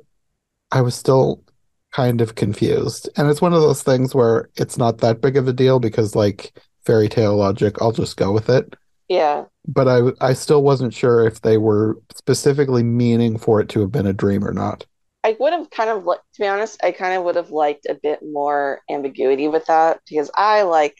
I 0.72 0.80
was 0.82 0.94
still 0.94 1.44
kind 1.92 2.20
of 2.20 2.34
confused. 2.34 3.08
And 3.16 3.28
it's 3.30 3.40
one 3.42 3.54
of 3.54 3.62
those 3.62 3.82
things 3.82 4.14
where 4.14 4.50
it's 4.56 4.76
not 4.78 4.98
that 4.98 5.20
big 5.20 5.36
of 5.36 5.48
a 5.48 5.52
deal 5.52 5.80
because 5.80 6.16
like 6.16 6.52
fairy 6.84 7.08
tale 7.08 7.36
logic, 7.36 7.76
I'll 7.80 7.92
just 7.92 8.16
go 8.16 8.32
with 8.32 8.48
it. 8.50 8.74
yeah. 9.08 9.44
But 9.66 9.88
I 9.88 10.00
I 10.20 10.32
still 10.34 10.62
wasn't 10.62 10.94
sure 10.94 11.26
if 11.26 11.42
they 11.42 11.58
were 11.58 11.98
specifically 12.16 12.82
meaning 12.82 13.38
for 13.38 13.60
it 13.60 13.68
to 13.70 13.80
have 13.80 13.92
been 13.92 14.06
a 14.06 14.12
dream 14.14 14.44
or 14.44 14.52
not. 14.52 14.86
I 15.24 15.36
would 15.38 15.52
have 15.52 15.70
kind 15.70 15.90
of 15.90 16.04
liked, 16.04 16.22
to 16.34 16.40
be 16.40 16.46
honest, 16.46 16.82
I 16.82 16.92
kind 16.92 17.16
of 17.18 17.24
would 17.24 17.36
have 17.36 17.50
liked 17.50 17.86
a 17.88 17.94
bit 17.94 18.20
more 18.22 18.80
ambiguity 18.90 19.48
with 19.48 19.66
that 19.66 20.00
because 20.08 20.30
I 20.34 20.62
like 20.62 20.96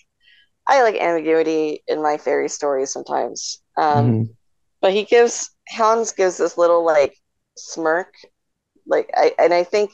I 0.69 0.83
like 0.83 0.97
ambiguity 0.97 1.83
in 1.89 2.03
my 2.03 2.19
fairy 2.19 2.49
stories 2.49 2.93
sometimes. 2.93 3.63
Um, 3.79 4.19
Mhm. 4.19 4.37
but 4.83 4.93
he 4.93 5.05
gives 5.05 5.51
Hans 5.71 6.13
gives 6.13 6.39
this 6.39 6.59
little 6.59 6.85
like 6.85 7.17
smirk, 7.59 8.15
like 8.87 9.11
I 9.15 9.35
and 9.39 9.55
I 9.55 9.65
think 9.65 9.93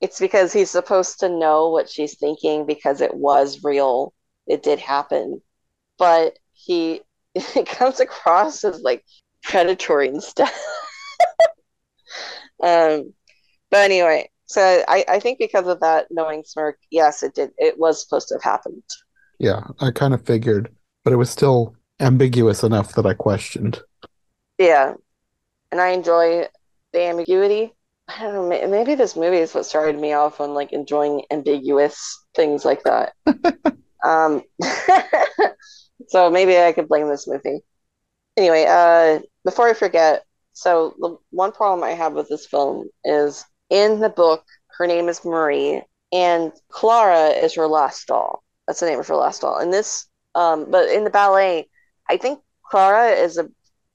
it's 0.00 0.20
because 0.20 0.52
he's 0.52 0.70
supposed 0.70 1.20
to 1.20 1.28
know 1.30 1.70
what 1.70 1.90
she's 1.90 2.18
thinking 2.18 2.66
because 2.66 3.00
it 3.02 3.14
was 3.14 3.64
real, 3.64 4.14
it 4.46 4.62
did 4.62 4.80
happen, 4.80 5.42
but 5.98 6.38
he 6.54 7.02
it 7.34 7.66
comes 7.68 8.00
across 8.00 8.64
as 8.64 8.80
like 8.82 9.04
predatory 9.44 10.08
and 10.08 10.22
stuff. 10.22 10.54
Um, 12.62 13.14
but 13.76 13.84
anyway, 13.84 14.30
so 14.46 14.82
I, 14.88 15.04
I 15.06 15.20
think 15.20 15.38
because 15.38 15.66
of 15.66 15.80
that 15.80 16.06
knowing 16.10 16.44
smirk, 16.46 16.78
yes, 16.90 17.22
it 17.22 17.34
did. 17.34 17.50
It 17.58 17.78
was 17.78 18.02
supposed 18.02 18.28
to 18.28 18.36
have 18.36 18.42
happened. 18.42 18.82
Yeah, 19.38 19.64
I 19.80 19.90
kind 19.90 20.14
of 20.14 20.24
figured, 20.24 20.74
but 21.04 21.12
it 21.12 21.16
was 21.16 21.28
still 21.28 21.76
ambiguous 22.00 22.62
enough 22.62 22.94
that 22.94 23.04
I 23.04 23.12
questioned. 23.12 23.82
Yeah, 24.56 24.94
and 25.70 25.78
I 25.78 25.88
enjoy 25.88 26.46
the 26.94 27.02
ambiguity. 27.02 27.74
I 28.08 28.22
don't 28.22 28.48
know. 28.48 28.66
Maybe 28.66 28.94
this 28.94 29.14
movie 29.14 29.36
is 29.36 29.52
what 29.52 29.66
started 29.66 30.00
me 30.00 30.14
off 30.14 30.40
on 30.40 30.54
like 30.54 30.72
enjoying 30.72 31.24
ambiguous 31.30 32.24
things 32.34 32.64
like 32.64 32.82
that. 32.84 33.12
Um, 34.04 34.42
so 36.08 36.30
maybe 36.30 36.56
I 36.56 36.72
could 36.72 36.86
blame 36.86 37.08
this 37.08 37.26
movie. 37.26 37.58
Anyway, 38.36 38.64
uh, 38.68 39.18
before 39.44 39.68
I 39.68 39.74
forget, 39.74 40.24
so 40.52 40.94
the 41.00 41.16
one 41.30 41.50
problem 41.50 41.82
I 41.82 41.90
have 41.90 42.12
with 42.12 42.28
this 42.28 42.46
film 42.46 42.88
is 43.04 43.44
in 43.70 44.00
the 44.00 44.10
book, 44.10 44.44
her 44.78 44.86
name 44.86 45.08
is 45.08 45.24
Marie, 45.24 45.82
and 46.12 46.52
Clara 46.68 47.28
is 47.28 47.54
her 47.54 47.66
last 47.66 48.06
doll. 48.06 48.42
That's 48.66 48.80
the 48.80 48.86
name 48.86 49.00
of 49.00 49.08
her 49.08 49.16
last 49.16 49.42
doll. 49.42 49.58
And 49.58 49.72
this, 49.72 50.06
um, 50.34 50.70
but 50.70 50.88
in 50.90 51.04
the 51.04 51.10
ballet, 51.10 51.68
I 52.08 52.16
think 52.16 52.40
Clara 52.70 53.10
is 53.10 53.38
a. 53.38 53.48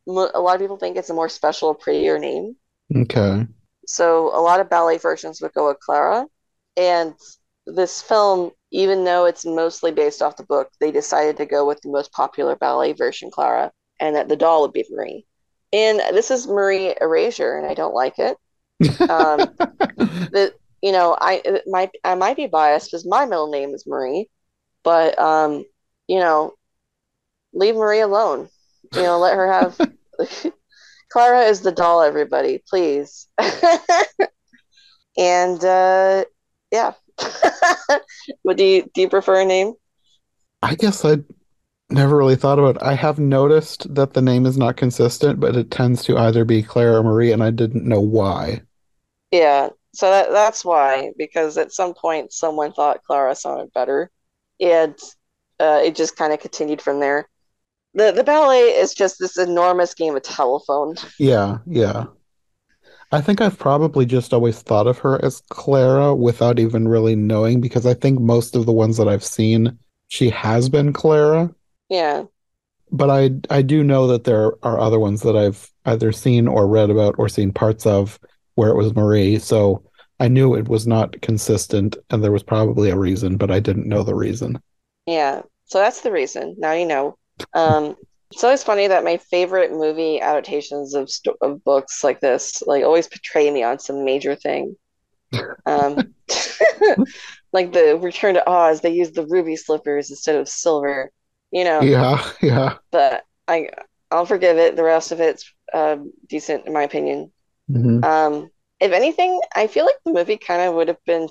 A 0.07 0.09
lot 0.09 0.55
of 0.55 0.59
people 0.59 0.77
think 0.77 0.97
it's 0.97 1.11
a 1.11 1.13
more 1.13 1.29
special, 1.29 1.75
prettier 1.75 2.17
name. 2.17 2.55
Okay. 2.93 3.45
So 3.85 4.35
a 4.35 4.41
lot 4.41 4.59
of 4.59 4.67
ballet 4.67 4.97
versions 4.97 5.39
would 5.39 5.53
go 5.53 5.67
with 5.67 5.79
Clara. 5.79 6.25
And 6.75 7.13
this 7.67 8.01
film, 8.01 8.49
even 8.71 9.03
though 9.03 9.25
it's 9.25 9.45
mostly 9.45 9.91
based 9.91 10.23
off 10.23 10.37
the 10.37 10.43
book, 10.43 10.71
they 10.79 10.91
decided 10.91 11.37
to 11.37 11.45
go 11.45 11.67
with 11.67 11.81
the 11.81 11.91
most 11.91 12.11
popular 12.13 12.55
ballet 12.55 12.93
version, 12.93 13.29
Clara, 13.29 13.71
and 13.99 14.15
that 14.15 14.27
the 14.27 14.35
doll 14.35 14.63
would 14.63 14.73
be 14.73 14.83
Marie. 14.89 15.27
And 15.71 15.99
this 16.15 16.31
is 16.31 16.47
Marie 16.47 16.95
Erasure, 16.99 17.59
and 17.59 17.67
I 17.67 17.75
don't 17.75 17.93
like 17.93 18.17
it. 18.17 18.35
Um, 18.81 19.39
the 19.97 20.53
you 20.81 20.91
know, 20.91 21.15
I 21.19 21.61
might 21.67 21.91
I 22.03 22.15
might 22.15 22.37
be 22.37 22.47
biased 22.47 22.87
because 22.87 23.05
my 23.05 23.25
middle 23.25 23.51
name 23.51 23.73
is 23.73 23.85
Marie, 23.85 24.29
but 24.83 25.17
um, 25.19 25.63
you 26.07 26.19
know, 26.19 26.53
leave 27.53 27.75
Marie 27.75 28.01
alone. 28.01 28.49
You 28.95 29.03
know, 29.03 29.19
let 29.19 29.35
her 29.35 29.51
have. 29.51 29.79
Clara 31.09 31.41
is 31.41 31.61
the 31.61 31.71
doll, 31.73 32.01
everybody, 32.01 32.63
please. 32.69 33.27
and 35.17 35.63
uh, 35.63 36.23
yeah. 36.71 36.93
What 38.43 38.57
do 38.57 38.63
you 38.63 38.89
do 38.93 39.01
you 39.01 39.09
prefer 39.09 39.41
a 39.41 39.45
name? 39.45 39.73
I 40.63 40.75
guess 40.75 41.03
I 41.05 41.17
never 41.89 42.15
really 42.15 42.35
thought 42.35 42.59
about 42.59 42.77
it. 42.77 42.83
I 42.83 42.93
have 42.93 43.19
noticed 43.19 43.93
that 43.93 44.13
the 44.13 44.21
name 44.21 44.45
is 44.45 44.57
not 44.57 44.77
consistent, 44.77 45.39
but 45.39 45.55
it 45.55 45.71
tends 45.71 46.03
to 46.05 46.17
either 46.17 46.45
be 46.45 46.63
Clara 46.63 46.99
or 46.99 47.03
Marie, 47.03 47.31
and 47.31 47.43
I 47.43 47.51
didn't 47.51 47.87
know 47.87 47.99
why. 47.99 48.61
Yeah, 49.31 49.69
so 49.93 50.09
that 50.09 50.31
that's 50.31 50.65
why, 50.65 51.11
because 51.17 51.57
at 51.57 51.71
some 51.71 51.93
point 51.93 52.33
someone 52.33 52.73
thought 52.73 53.03
Clara 53.03 53.35
sounded 53.35 53.71
better, 53.73 54.11
and 54.59 54.95
uh, 55.59 55.81
it 55.83 55.95
just 55.95 56.17
kind 56.17 56.33
of 56.33 56.39
continued 56.39 56.81
from 56.81 56.99
there. 56.99 57.29
The 57.95 58.11
the 58.13 58.23
ballet 58.25 58.61
is 58.79 58.93
just 58.95 59.17
this 59.19 59.37
enormous 59.37 59.95
game 59.95 60.15
of 60.17 60.23
telephone. 60.23 60.95
Yeah, 61.17 61.59
yeah. 61.65 62.07
I 63.11 63.21
think 63.21 63.39
I've 63.41 63.57
probably 63.59 64.05
just 64.05 64.33
always 64.33 64.61
thought 64.61 64.85
of 64.87 64.97
her 64.99 65.23
as 65.23 65.41
Clara 65.49 66.13
without 66.15 66.59
even 66.59 66.87
really 66.89 67.15
knowing 67.15 67.61
because 67.61 67.85
I 67.85 67.93
think 67.93 68.19
most 68.19 68.55
of 68.55 68.65
the 68.65 68.73
ones 68.73 68.97
that 68.97 69.07
I've 69.07 69.23
seen, 69.23 69.79
she 70.07 70.29
has 70.29 70.67
been 70.69 70.91
Clara. 70.93 71.53
Yeah, 71.89 72.25
But 72.91 73.09
I 73.09 73.31
I 73.49 73.61
do 73.61 73.83
know 73.83 74.07
that 74.07 74.25
there 74.25 74.53
are 74.65 74.79
other 74.79 74.99
ones 74.99 75.21
that 75.21 75.35
I've 75.37 75.71
either 75.85 76.11
seen 76.11 76.47
or 76.47 76.67
read 76.67 76.89
about 76.89 77.15
or 77.17 77.29
seen 77.29 77.51
parts 77.53 77.85
of 77.85 78.19
where 78.55 78.69
it 78.69 78.77
was 78.77 78.95
Marie. 78.95 79.39
So 79.39 79.83
I 80.19 80.27
knew 80.27 80.55
it 80.55 80.67
was 80.67 80.87
not 80.87 81.19
consistent 81.21 81.97
and 82.09 82.23
there 82.23 82.31
was 82.31 82.43
probably 82.43 82.89
a 82.89 82.97
reason, 82.97 83.37
but 83.37 83.51
I 83.51 83.59
didn't 83.59 83.87
know 83.87 84.03
the 84.03 84.15
reason. 84.15 84.61
yeah. 85.05 85.41
So 85.65 85.79
that's 85.79 86.01
the 86.01 86.11
reason. 86.11 86.55
Now 86.57 86.73
you 86.73 86.85
know. 86.85 87.17
Um, 87.53 87.95
it's 88.31 88.43
always 88.43 88.63
funny 88.63 88.87
that 88.87 89.03
my 89.03 89.17
favorite 89.17 89.71
movie 89.71 90.21
adaptations 90.21 90.93
of 90.93 91.09
sto 91.09 91.35
of 91.41 91.63
books 91.63 92.03
like 92.03 92.19
this, 92.19 92.61
like 92.65 92.83
always 92.83 93.07
portray 93.07 93.49
me 93.51 93.63
on 93.63 93.79
some 93.79 94.05
major 94.05 94.35
thing. 94.35 94.75
Um, 95.65 96.13
like 97.53 97.73
the 97.73 97.97
Return 98.01 98.35
to 98.35 98.49
Oz, 98.49 98.81
they 98.81 98.91
use 98.91 99.11
the 99.11 99.25
ruby 99.27 99.55
slippers 99.55 100.09
instead 100.09 100.35
of 100.35 100.47
silver, 100.47 101.11
you 101.51 101.63
know. 101.63 101.81
Yeah, 101.81 102.23
yeah. 102.41 102.77
But 102.91 103.23
I 103.47 103.69
I'll 104.09 104.25
forgive 104.25 104.57
it. 104.57 104.75
The 104.75 104.83
rest 104.83 105.11
of 105.11 105.19
it's 105.19 105.51
um, 105.73 106.13
decent 106.27 106.67
in 106.67 106.73
my 106.73 106.83
opinion. 106.83 107.31
Mhm. 107.73 108.01
Um, 108.03 108.49
if 108.79 108.91
anything, 108.91 109.39
I 109.55 109.67
feel 109.67 109.85
like 109.85 109.95
the 110.05 110.13
movie 110.13 110.37
kind 110.37 110.61
of 110.61 110.75
would 110.75 110.87
have 110.87 111.03
been. 111.05 111.29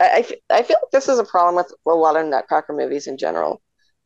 I, 0.00 0.04
I 0.08 0.18
f- 0.20 0.32
I 0.50 0.62
feel 0.62 0.78
like 0.82 0.90
this 0.92 1.08
is 1.08 1.18
a 1.18 1.24
problem 1.24 1.56
with 1.56 1.72
a 1.86 1.90
lot 1.96 2.16
of 2.16 2.26
Nutcracker 2.26 2.72
movies 2.72 3.06
in 3.06 3.18
general, 3.18 3.62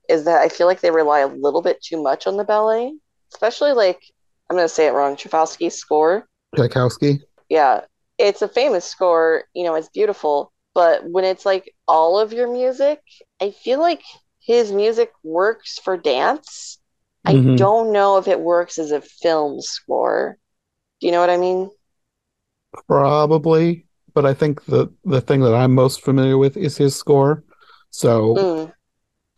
is 0.08 0.24
that 0.24 0.42
I 0.42 0.48
feel 0.48 0.66
like 0.66 0.80
they 0.80 0.90
rely 0.90 1.20
a 1.20 1.28
little 1.28 1.62
bit 1.62 1.82
too 1.82 2.02
much 2.02 2.26
on 2.26 2.36
the 2.36 2.44
ballet, 2.44 2.92
especially 3.32 3.72
like 3.72 4.00
I'm 4.50 4.56
gonna 4.56 4.68
say 4.68 4.86
it 4.86 4.92
wrong, 4.92 5.16
Tchaikovsky's 5.16 5.76
score. 5.76 6.28
Tchaikovsky. 6.56 7.20
Yeah, 7.48 7.82
it's 8.18 8.42
a 8.42 8.48
famous 8.48 8.84
score, 8.84 9.44
you 9.54 9.64
know, 9.64 9.74
it's 9.74 9.88
beautiful, 9.88 10.52
but 10.74 11.02
when 11.08 11.24
it's 11.24 11.46
like 11.46 11.72
all 11.86 12.18
of 12.18 12.32
your 12.32 12.50
music, 12.50 13.00
I 13.40 13.50
feel 13.50 13.80
like 13.80 14.02
his 14.40 14.72
music 14.72 15.12
works 15.22 15.78
for 15.78 15.96
dance. 15.96 16.78
I 17.26 17.34
Mhm. 17.34 17.56
don't 17.56 17.92
know 17.92 18.18
if 18.18 18.28
it 18.28 18.40
works 18.40 18.78
as 18.78 18.90
a 18.92 19.00
film 19.00 19.60
score. 19.60 20.38
Do 21.04 21.08
you 21.08 21.12
know 21.12 21.20
what 21.20 21.28
I 21.28 21.36
mean? 21.36 21.70
Probably, 22.88 23.86
but 24.14 24.26
I 24.26 24.34
think 24.34 24.64
the 24.66 24.88
the 25.04 25.20
thing 25.20 25.40
that 25.40 25.54
I'm 25.54 25.74
most 25.74 26.02
familiar 26.02 26.38
with 26.38 26.56
is 26.56 26.76
his 26.76 26.94
score. 26.96 27.44
So, 27.90 28.44
Mm, 28.44 28.72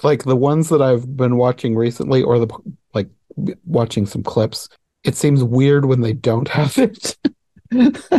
like 0.03 0.25
the 0.25 0.37
ones 0.37 0.69
that 0.71 0.83
I've 0.83 1.17
been 1.17 1.37
watching 1.37 1.77
recently, 1.77 2.23
or 2.23 2.39
the 2.39 2.49
like 2.95 3.11
watching 3.67 4.07
some 4.07 4.23
clips, 4.23 4.69
it 5.05 5.17
seems 5.17 5.45
weird 5.45 5.87
when 5.87 6.01
they 6.03 6.13
don't 6.15 6.49
have 6.49 6.79
it. 6.79 7.17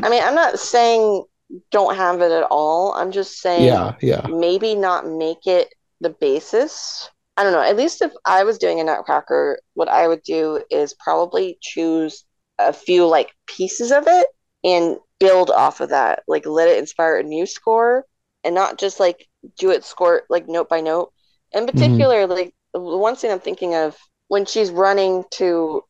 I 0.02 0.10
mean, 0.10 0.24
I'm 0.24 0.36
not 0.36 0.60
saying 0.60 1.24
don't 1.72 1.96
have 1.96 2.22
it 2.22 2.32
at 2.32 2.44
all. 2.52 2.94
I'm 2.94 3.12
just 3.12 3.40
saying 3.40 3.74
Yeah, 3.74 3.96
yeah. 4.02 4.28
maybe 4.28 4.76
not 4.76 5.08
make 5.08 5.48
it 5.48 5.74
the 6.02 6.10
basis. 6.10 7.10
I 7.38 7.44
don't 7.44 7.54
know. 7.54 7.62
At 7.62 7.78
least 7.78 8.02
if 8.02 8.12
I 8.26 8.44
was 8.44 8.58
doing 8.58 8.80
a 8.80 8.84
Nutcracker, 8.84 9.60
what 9.76 9.88
I 9.90 10.08
would 10.08 10.24
do 10.24 10.64
is 10.70 10.94
probably 10.96 11.58
choose 11.62 12.26
a 12.60 12.74
few 12.74 13.08
like 13.08 13.34
pieces 13.48 13.92
of 13.92 14.06
it 14.08 14.28
and 14.64 14.98
build 15.20 15.50
off 15.50 15.80
of 15.82 15.90
that. 15.90 16.24
Like 16.28 16.46
let 16.46 16.68
it 16.68 16.78
inspire 16.78 17.18
a 17.18 17.24
new 17.24 17.46
score 17.46 18.06
and 18.44 18.56
not 18.56 18.78
just 18.78 19.00
like 19.00 19.28
do 19.58 19.72
it 19.72 19.84
score 19.84 20.24
like 20.30 20.48
note 20.48 20.70
by 20.70 20.82
note. 20.82 21.12
In 21.54 21.66
mm-hmm. 21.66 21.78
particular, 21.78 22.28
like 22.28 22.54
the 22.74 22.80
one 22.80 23.16
scene 23.16 23.32
I'm 23.32 23.40
thinking 23.40 23.76
of 23.76 23.98
when 24.28 24.46
she's 24.46 24.72
running 24.72 25.24
to 25.36 25.84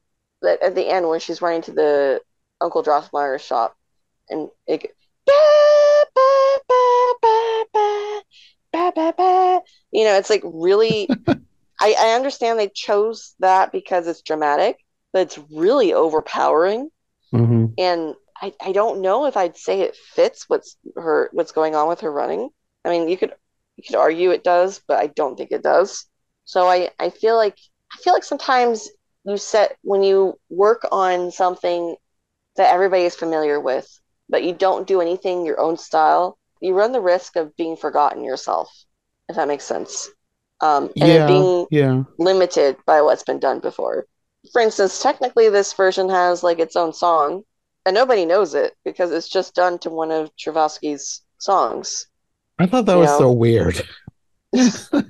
at 0.43 0.62
at 0.62 0.75
the 0.75 0.88
end 0.88 1.08
when 1.08 1.19
she's 1.19 1.41
running 1.41 1.62
to 1.63 1.71
the 1.71 2.21
Uncle 2.62 2.84
Drossmeyer's 2.84 3.43
shop 3.43 3.75
and 4.30 4.49
it. 4.67 4.93
You 9.91 10.03
know, 10.03 10.17
it's 10.17 10.30
like 10.30 10.43
really. 10.45 11.10
I, 11.80 11.95
I 11.99 12.15
understand 12.15 12.58
they 12.58 12.69
chose 12.69 13.36
that 13.39 13.71
because 13.71 14.08
it's 14.08 14.23
dramatic, 14.23 14.77
but 15.13 15.24
it's 15.24 15.39
really 15.52 15.93
overpowering, 15.93 16.89
hmm 17.32 17.78
and 17.78 18.15
I, 18.41 18.54
I 18.62 18.72
don't 18.72 19.02
know 19.02 19.26
if 19.26 19.38
I'd 19.38 19.58
say 19.58 19.82
it 19.82 19.96
fits 19.96 20.46
what's 20.48 20.78
her 20.96 21.30
what's 21.34 21.52
going 21.52 21.76
on 21.76 21.88
with 21.88 22.02
her 22.02 22.12
running. 22.12 22.50
I 22.86 22.89
mean, 22.89 23.10
you 23.10 23.17
could 23.17 23.34
you 23.78 23.84
could 23.86 23.96
argue 23.96 24.32
it 24.32 24.43
does, 24.43 24.82
but 24.88 25.00
I 25.00 25.08
don't 25.08 25.36
think 25.38 25.52
it 25.52 25.63
does. 25.63 26.06
So 26.46 26.67
I, 26.67 26.89
I 27.00 27.10
feel 27.10 27.36
like 27.36 27.58
I 27.93 27.98
feel 28.02 28.13
like 28.13 28.24
sometimes 28.24 28.89
you 29.26 29.38
set 29.38 29.78
when 29.84 30.04
you 30.04 30.39
work 30.50 30.88
on 30.91 31.32
something 31.32 31.96
that 32.58 32.74
everybody 32.74 33.04
is 33.04 33.15
familiar 33.15 33.60
with, 33.60 33.88
but 34.30 34.43
you 34.43 34.54
don't 34.54 34.88
do 34.88 35.02
anything 35.02 35.46
your 35.46 35.60
own 35.60 35.78
style, 35.78 36.38
you 36.62 36.74
run 36.74 36.91
the 36.91 37.02
risk 37.02 37.36
of 37.36 37.56
being 37.56 37.78
forgotten 37.78 38.24
yourself, 38.24 38.70
if 39.30 39.36
that 39.36 39.48
makes 39.48 39.63
sense. 39.63 40.10
Um, 40.62 40.93
and 41.00 41.26
yeah, 41.26 41.26
being 41.26 41.67
yeah. 41.70 42.04
limited 42.17 42.78
by 42.86 43.02
what's 43.02 43.24
been 43.24 43.39
done 43.39 43.60
before. 43.60 44.06
For 44.51 44.62
instance, 44.62 45.01
technically, 45.01 45.49
this 45.49 45.73
version 45.73 46.10
has 46.10 46.43
like 46.43 46.60
its 46.60 46.75
own 46.75 46.93
song, 46.93 47.43
and 47.86 47.93
nobody 47.93 48.25
knows 48.25 48.53
it 48.53 48.73
because 48.86 49.12
it's 49.12 49.29
just 49.29 49.55
done 49.55 49.79
to 49.79 49.89
one 49.89 50.12
of 50.12 50.29
Chbosky's 50.38 51.21
songs. 51.39 52.07
I 52.60 52.65
thought 52.65 52.86
that 52.86 52.93
You 52.93 52.99
was 52.99 53.10
know? 53.10 53.19
so 53.19 53.31
weird. 53.31 53.81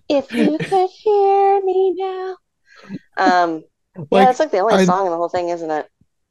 If 0.10 0.32
you 0.32 0.58
could 0.58 0.90
hear 0.90 1.62
me 1.64 1.94
now. 1.98 2.38
Um, 3.18 3.64
yeah, 4.12 4.30
it's 4.30 4.40
like 4.40 4.52
the 4.52 4.60
only 4.60 4.76
I- 4.76 4.86
song 4.86 5.06
in 5.06 5.12
the 5.12 5.18
whole 5.18 5.30
thing, 5.30 5.50
isn't 5.50 5.72
it? 5.72 5.88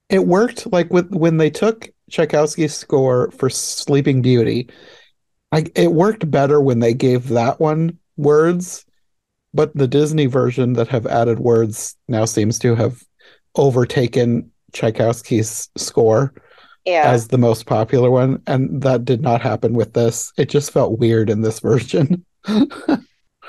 it 0.08 0.24
worked 0.24 0.70
like 0.72 0.92
with 0.92 1.10
when 1.12 1.36
they 1.36 1.50
took 1.50 1.88
Tchaikovsky's 2.10 2.74
score 2.76 3.30
for 3.32 3.50
Sleeping 3.50 4.22
Beauty. 4.22 4.70
I, 5.52 5.66
it 5.74 5.92
worked 5.92 6.30
better 6.30 6.60
when 6.60 6.78
they 6.78 6.94
gave 6.94 7.28
that 7.30 7.58
one 7.58 7.98
words, 8.16 8.84
but 9.54 9.74
the 9.74 9.88
Disney 9.88 10.26
version 10.26 10.74
that 10.74 10.88
have 10.88 11.06
added 11.06 11.38
words 11.38 11.96
now 12.08 12.24
seems 12.24 12.58
to 12.60 12.74
have 12.74 13.02
overtaken 13.54 14.50
Tchaikovsky's 14.72 15.68
score 15.76 16.34
Yeah. 16.84 17.10
as 17.10 17.28
the 17.28 17.38
most 17.38 17.66
popular 17.66 18.10
one, 18.10 18.42
and 18.46 18.82
that 18.82 19.04
did 19.04 19.22
not 19.22 19.40
happen 19.40 19.72
with 19.74 19.94
this. 19.94 20.32
It 20.36 20.48
just 20.48 20.70
felt 20.72 20.98
weird 20.98 21.30
in 21.30 21.40
this 21.40 21.60
version. 21.60 22.24
I, 22.46 22.98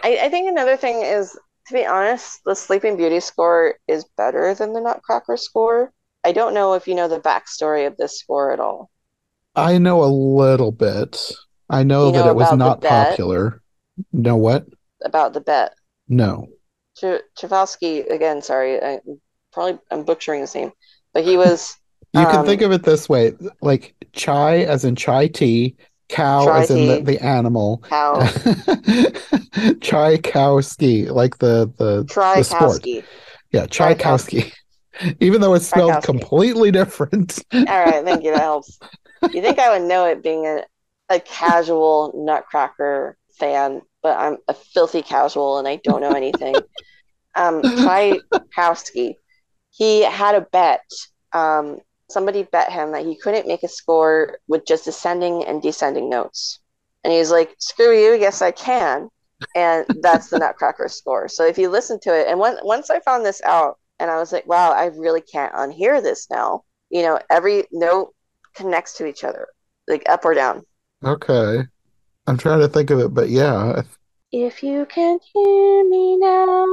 I 0.04 0.30
think 0.30 0.50
another 0.50 0.78
thing 0.78 1.02
is, 1.04 1.38
to 1.68 1.74
be 1.74 1.86
honest, 1.86 2.40
the 2.46 2.56
Sleeping 2.56 2.96
Beauty 2.98 3.20
score 3.20 3.76
is 3.88 4.06
better 4.16 4.54
than 4.54 4.74
the 4.74 4.82
Nutcracker 4.82 5.38
score. 5.38 5.92
I 6.24 6.32
don't 6.32 6.54
know 6.54 6.74
if 6.74 6.88
you 6.88 6.96
know 6.96 7.08
the 7.08 7.20
backstory 7.20 7.88
of 7.88 7.98
this 7.98 8.20
score 8.20 8.52
at 8.52 8.60
all. 8.60 8.90
I 9.56 9.78
know 9.78 10.04
a 10.04 10.06
little 10.06 10.72
bit. 10.72 11.32
I 11.70 11.84
know 11.84 12.08
You 12.08 12.14
that 12.14 12.28
it 12.28 12.36
was 12.36 12.54
not 12.54 12.82
popular. 12.82 13.62
No, 14.14 14.36
what? 14.38 14.66
about 15.04 15.34
the 15.34 15.42
bet. 15.42 15.74
No. 16.08 16.48
Ch- 16.98 17.22
Chbosky, 17.39 18.10
again, 18.10 18.41
sorry, 18.41 18.82
I 18.82 19.00
probably 19.54 19.80
I'm 19.91 20.04
butchering 20.04 20.41
his 20.41 20.56
name, 20.56 20.72
but 21.13 21.24
he 21.24 21.38
was 21.38 21.76
You 22.13 22.26
can 22.26 22.38
Um, 22.39 22.46
think 22.46 22.62
of 22.62 22.72
it 22.72 22.84
this 22.84 23.08
way, 23.10 23.34
like 23.62 23.93
chai 24.13 24.60
as 24.60 24.84
in 24.86 24.96
chai 24.96 25.28
tea, 25.28 25.76
cow 26.10 26.46
Chai 26.46 26.60
as 26.62 26.72
in 26.72 26.88
the, 26.88 27.02
the 27.02 27.24
animal. 27.24 27.84
how 27.89 28.22
chai 29.82 30.17
cow 30.17 30.60
ski, 30.62 31.10
like 31.10 31.38
the 31.39 31.72
the 31.78 32.04
the 32.34 32.43
sport. 32.43 32.86
Yeah, 33.52 33.65
chai 33.67 33.93
cow 33.96 34.17
ski. 34.17 34.52
Even 35.20 35.41
though 35.41 35.54
it's 35.54 35.67
spelled 35.67 36.02
Tchaikovsky. 36.02 36.06
completely 36.06 36.72
different. 36.72 37.43
All 37.54 37.63
right, 37.63 38.04
thank 38.04 38.24
you. 38.24 38.32
That 38.32 38.41
helps. 38.52 38.80
You 39.32 39.41
think 39.41 39.60
I 39.60 39.78
would 39.78 39.88
know 39.88 40.06
it 40.06 40.24
being 40.24 40.48
a, 40.48 40.63
a 41.10 41.20
casual 41.20 42.13
Nutcracker 42.15 43.15
fan, 43.38 43.82
but 44.08 44.17
I'm 44.17 44.38
a 44.48 44.54
filthy 44.54 45.02
casual 45.02 45.58
and 45.58 45.67
I 45.67 45.82
don't 45.84 46.00
know 46.00 46.13
anything. 46.13 46.56
um, 47.36 47.62
Tchaikovsky, 47.62 49.17
he 49.72 50.02
had 50.02 50.36
a 50.36 50.48
bet. 50.50 50.89
Um, 51.34 51.80
somebody 52.10 52.43
bet 52.43 52.72
him 52.72 52.93
that 52.93 53.06
he 53.06 53.17
couldn't 53.17 53.48
make 53.48 53.63
a 53.63 53.67
score 53.67 54.38
with 54.48 54.65
just 54.65 54.88
ascending 54.88 55.43
and 55.43 55.62
descending 55.62 56.10
notes. 56.10 56.60
And 57.04 57.12
he's 57.12 57.32
like, 57.32 57.54
screw 57.60 57.93
you, 57.93 58.13
yes, 58.13 58.41
I 58.41 58.52
can. 58.52 59.10
And 59.56 59.86
that's 60.02 60.30
the 60.30 60.39
Nutcracker 60.39 60.88
score. 60.88 61.28
So 61.28 61.46
if 61.46 61.58
you 61.58 61.67
listen 61.67 62.00
to 62.04 62.17
it, 62.17 62.28
and 62.30 62.39
when, 62.39 62.56
once 62.63 62.89
I 62.89 63.02
found 63.02 63.26
this 63.26 63.41
out, 63.43 63.78
and 64.00 64.10
I 64.10 64.20
was 64.20 64.32
like, 64.32 64.48
wow, 64.48 64.72
I 64.72 64.86
really 64.86 65.22
can't 65.22 65.54
unhear 65.54 66.02
this 66.02 66.30
now. 66.30 66.63
You 66.89 67.02
know, 67.02 67.20
every 67.30 67.65
note 67.74 68.13
connects 68.56 68.93
to 69.00 69.06
each 69.06 69.26
other, 69.26 69.48
like 69.86 70.04
up 70.08 70.24
or 70.24 70.34
down. 70.34 70.63
Okay. 71.04 71.67
I'm 72.28 72.38
trying 72.38 72.60
to 72.60 72.67
think 72.67 72.89
of 72.89 73.00
it, 73.00 73.13
but 73.13 73.30
yeah. 73.30 73.84
If 74.32 74.62
you 74.62 74.86
can 74.86 75.20
hear 75.34 75.88
me 75.88 76.18
now, 76.18 76.66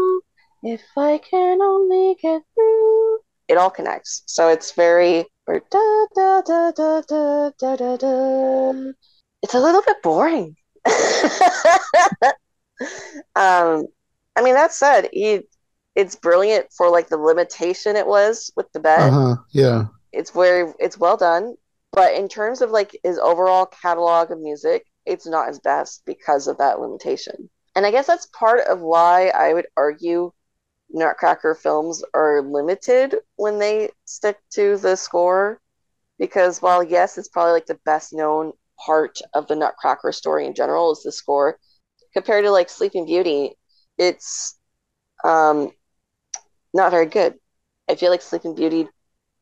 if 0.64 0.83
I 0.97 1.19
can 1.19 1.62
only 1.62 2.17
get 2.21 2.43
through. 2.55 3.19
It 3.47 3.57
all 3.57 3.71
connects. 3.71 4.25
So 4.27 4.49
it's 4.49 4.73
very. 4.73 5.25
Da, 5.47 5.61
da, 5.71 6.40
da, 6.43 6.73
da, 6.73 7.01
da, 7.03 7.51
da, 7.57 7.97
da, 7.97 8.93
It's 9.43 9.55
a 9.55 9.61
little 9.61 9.83
bit 9.83 10.03
boring. 10.03 10.57
um, 13.37 13.87
I 14.35 14.43
mean, 14.43 14.55
that 14.55 14.73
said, 14.73 15.09
he, 15.12 15.43
it's 15.95 16.17
brilliant 16.17 16.67
for 16.77 16.88
like 16.88 17.09
the 17.09 17.19
limitation 17.19 17.95
it 17.95 18.07
was 18.07 18.51
with 18.57 18.73
the 18.73 18.81
bed. 18.81 19.12
Uh-huh. 19.12 19.37
Yeah. 19.53 19.87
It's 20.12 20.31
very, 20.31 20.73
it's 20.81 20.99
well 20.99 21.17
done. 21.17 21.55
But 21.93 22.14
in 22.14 22.29
terms 22.29 22.62
of 22.62 22.73
like 22.73 22.99
his 23.05 23.19
overall 23.19 23.67
catalog 23.67 24.33
of 24.33 24.40
music, 24.40 24.87
it's 25.07 25.27
not 25.27 25.49
his 25.49 25.61
best 25.61 26.03
because 26.07 26.47
of 26.47 26.59
that 26.59 26.81
limitation 26.81 27.49
and 27.77 27.87
i 27.87 27.90
guess 27.90 28.07
that's 28.07 28.27
part 28.38 28.67
of 28.67 28.81
why 28.81 29.29
i 29.29 29.53
would 29.53 29.67
argue 29.77 30.31
nutcracker 30.90 31.55
films 31.55 32.03
are 32.14 32.43
limited 32.43 33.17
when 33.37 33.59
they 33.59 33.90
stick 34.05 34.38
to 34.51 34.77
the 34.79 34.97
score 34.97 35.61
because 36.19 36.62
while 36.62 36.83
yes 36.83 37.19
it's 37.19 37.29
probably 37.29 37.53
like 37.53 37.67
the 37.67 37.79
best 37.85 38.12
known 38.12 38.53
part 38.85 39.19
of 39.35 39.47
the 39.49 39.57
nutcracker 39.57 40.12
story 40.12 40.47
in 40.47 40.55
general 40.55 40.93
is 40.93 41.03
the 41.03 41.12
score 41.12 41.59
compared 42.12 42.45
to 42.45 42.51
like 42.51 42.69
sleeping 42.69 43.07
beauty 43.07 43.53
it's 43.99 44.59
um 45.25 45.71
not 46.73 46.90
very 46.90 47.07
good 47.07 47.35
i 47.88 47.95
feel 47.95 48.11
like 48.11 48.23
sleeping 48.23 48.55
beauty 48.55 48.88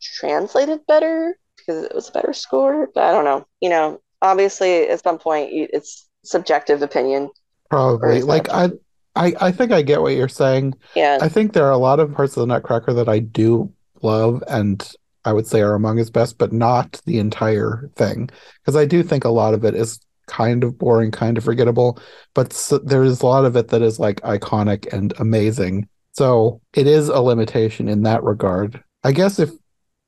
translated 0.03 0.81
better 0.87 1.37
because 1.57 1.85
it 1.85 1.95
was 1.95 2.09
a 2.09 2.13
better 2.13 2.33
score. 2.33 2.89
But 2.95 3.05
I 3.05 3.13
don't 3.13 3.25
know. 3.25 3.47
You 3.61 3.71
know, 3.71 4.01
obviously 4.23 4.89
at 4.89 5.03
some 5.03 5.19
point 5.19 5.51
it's 5.53 6.09
subjective 6.25 6.81
opinion. 6.81 7.29
Probably. 7.69 8.23
Like 8.23 8.49
I, 8.49 8.71
I 9.15 9.35
I 9.41 9.53
think 9.53 9.73
I 9.73 9.83
get 9.83 10.01
what 10.01 10.15
you're 10.15 10.29
saying. 10.29 10.75
Yeah. 10.95 11.19
I 11.21 11.29
think 11.29 11.53
there 11.53 11.67
are 11.67 11.73
a 11.73 11.79
lot 11.79 12.01
of 12.01 12.15
parts 12.15 12.37
of 12.37 12.41
the 12.41 12.47
Nutcracker 12.47 12.95
that 12.95 13.09
I 13.09 13.19
do 13.19 13.73
love 14.01 14.43
and 14.49 14.91
I 15.25 15.33
would 15.33 15.47
say 15.47 15.61
are 15.61 15.75
among 15.75 15.99
his 15.99 16.11
best, 16.11 16.39
but 16.39 16.53
not 16.53 17.01
the 17.05 17.19
entire 17.19 17.91
thing. 17.95 18.31
Because 18.61 18.77
I 18.77 18.87
do 18.87 19.03
think 19.03 19.25
a 19.25 19.31
lot 19.31 19.55
of 19.55 19.65
it 19.65 19.75
is 19.75 20.01
kind 20.27 20.65
of 20.65 20.79
boring, 20.79 21.11
kind 21.11 21.37
of 21.37 21.45
forgettable, 21.45 21.99
but 22.35 22.53
s 22.53 22.73
there's 22.85 23.21
a 23.21 23.27
lot 23.27 23.45
of 23.45 23.57
it 23.57 23.69
that 23.69 23.83
is 23.83 23.99
like 23.99 24.21
iconic 24.23 24.93
and 24.93 25.13
amazing. 25.19 25.89
So 26.13 26.61
it 26.75 26.87
is 26.87 27.09
a 27.09 27.21
limitation 27.21 27.89
in 27.89 28.03
that 28.03 28.23
regard. 28.23 28.83
I 29.05 29.13
guess 29.13 29.39
if, 29.39 29.51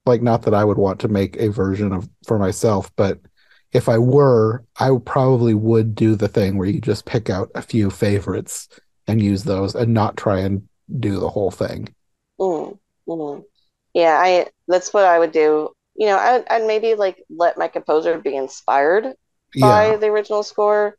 like, 0.06 0.22
not 0.22 0.42
that 0.42 0.54
I 0.54 0.64
would 0.64 0.78
want 0.78 1.00
to 1.00 1.08
make 1.08 1.36
a 1.36 1.48
version 1.48 1.92
of 1.92 2.08
for 2.26 2.38
myself, 2.38 2.90
but 2.96 3.18
if 3.74 3.88
I 3.88 3.98
were, 3.98 4.64
I 4.80 4.90
probably 5.04 5.54
would 5.54 5.94
do 5.94 6.16
the 6.16 6.28
thing 6.28 6.56
where 6.58 6.68
you 6.68 6.80
just 6.80 7.06
pick 7.06 7.30
out 7.30 7.50
a 7.54 7.62
few 7.62 7.90
favorites 7.90 8.68
and 9.06 9.22
use 9.22 9.44
those 9.44 9.74
and 9.74 9.94
not 9.94 10.16
try 10.16 10.40
and 10.40 10.68
do 11.00 11.20
the 11.20 11.28
whole 11.30 11.50
thing. 11.50 11.94
Mm. 12.40 13.44
Yeah, 13.94 14.18
I 14.20 14.48
that's 14.68 14.92
what 14.92 15.04
I 15.04 15.18
would 15.18 15.32
do. 15.32 15.70
You 15.96 16.06
know, 16.08 16.16
I, 16.18 16.44
I'd 16.50 16.66
maybe 16.66 16.94
like 16.94 17.22
let 17.30 17.58
my 17.58 17.68
composer 17.68 18.18
be 18.18 18.36
inspired 18.36 19.14
by 19.60 19.96
Yeah, 19.96 19.96
the 19.96 20.06
original 20.08 20.42
score, 20.42 20.96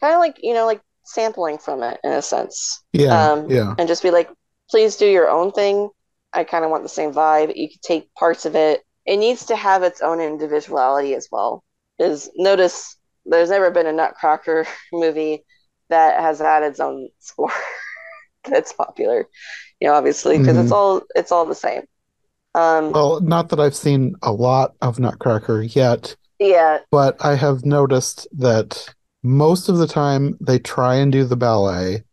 kind 0.00 0.14
of 0.14 0.20
like, 0.20 0.38
you 0.42 0.54
know, 0.54 0.66
like 0.66 0.80
sampling 1.04 1.58
from 1.58 1.82
it 1.82 2.00
in 2.04 2.12
a 2.12 2.22
sense. 2.22 2.82
yeah, 2.92 3.28
Um, 3.28 3.48
yeah, 3.48 3.76
and 3.76 3.88
just 3.88 4.02
be 4.02 4.10
like, 4.10 4.30
please 4.70 4.96
do 4.96 5.06
your 5.06 5.28
own 5.28 5.52
thing. 5.52 5.90
I 6.32 6.44
kind 6.44 6.64
of 6.64 6.70
want 6.70 6.82
the 6.82 6.88
same 6.88 7.12
vibe. 7.12 7.54
You 7.56 7.68
could 7.68 7.82
take 7.82 8.12
parts 8.14 8.46
of 8.46 8.54
it. 8.56 8.82
It 9.06 9.16
needs 9.18 9.46
to 9.46 9.56
have 9.56 9.82
its 9.82 10.00
own 10.02 10.20
individuality 10.20 11.14
as 11.14 11.28
well. 11.30 11.62
Is 11.98 12.30
notice 12.36 12.96
there's 13.26 13.50
never 13.50 13.70
been 13.70 13.86
a 13.86 13.92
Nutcracker 13.92 14.66
movie 14.92 15.44
that 15.90 16.20
has 16.20 16.38
had 16.38 16.62
its 16.62 16.80
own 16.80 17.08
score 17.18 17.52
that's 18.48 18.72
popular. 18.72 19.26
You 19.80 19.88
know, 19.88 19.94
obviously, 19.94 20.38
because 20.38 20.56
it's 20.56 20.70
Mhm. 20.70 20.76
all 20.76 21.02
it's 21.14 21.32
all 21.32 21.46
the 21.46 21.54
same. 21.54 21.82
Um, 22.54 22.92
Well, 22.92 23.20
not 23.20 23.50
that 23.50 23.60
I've 23.60 23.76
seen 23.76 24.14
a 24.22 24.32
lot 24.32 24.74
of 24.80 24.98
Nutcracker 24.98 25.62
yet, 25.62 26.16
yeah, 26.38 26.78
but 26.90 27.16
I 27.24 27.34
have 27.36 27.64
noticed 27.64 28.26
that 28.32 28.88
most 29.22 29.68
of 29.68 29.78
the 29.78 29.86
time 29.86 30.36
they 30.40 30.58
try 30.58 30.96
and 30.96 31.12
do 31.12 31.24
the 31.24 31.36
ballet. 31.36 32.04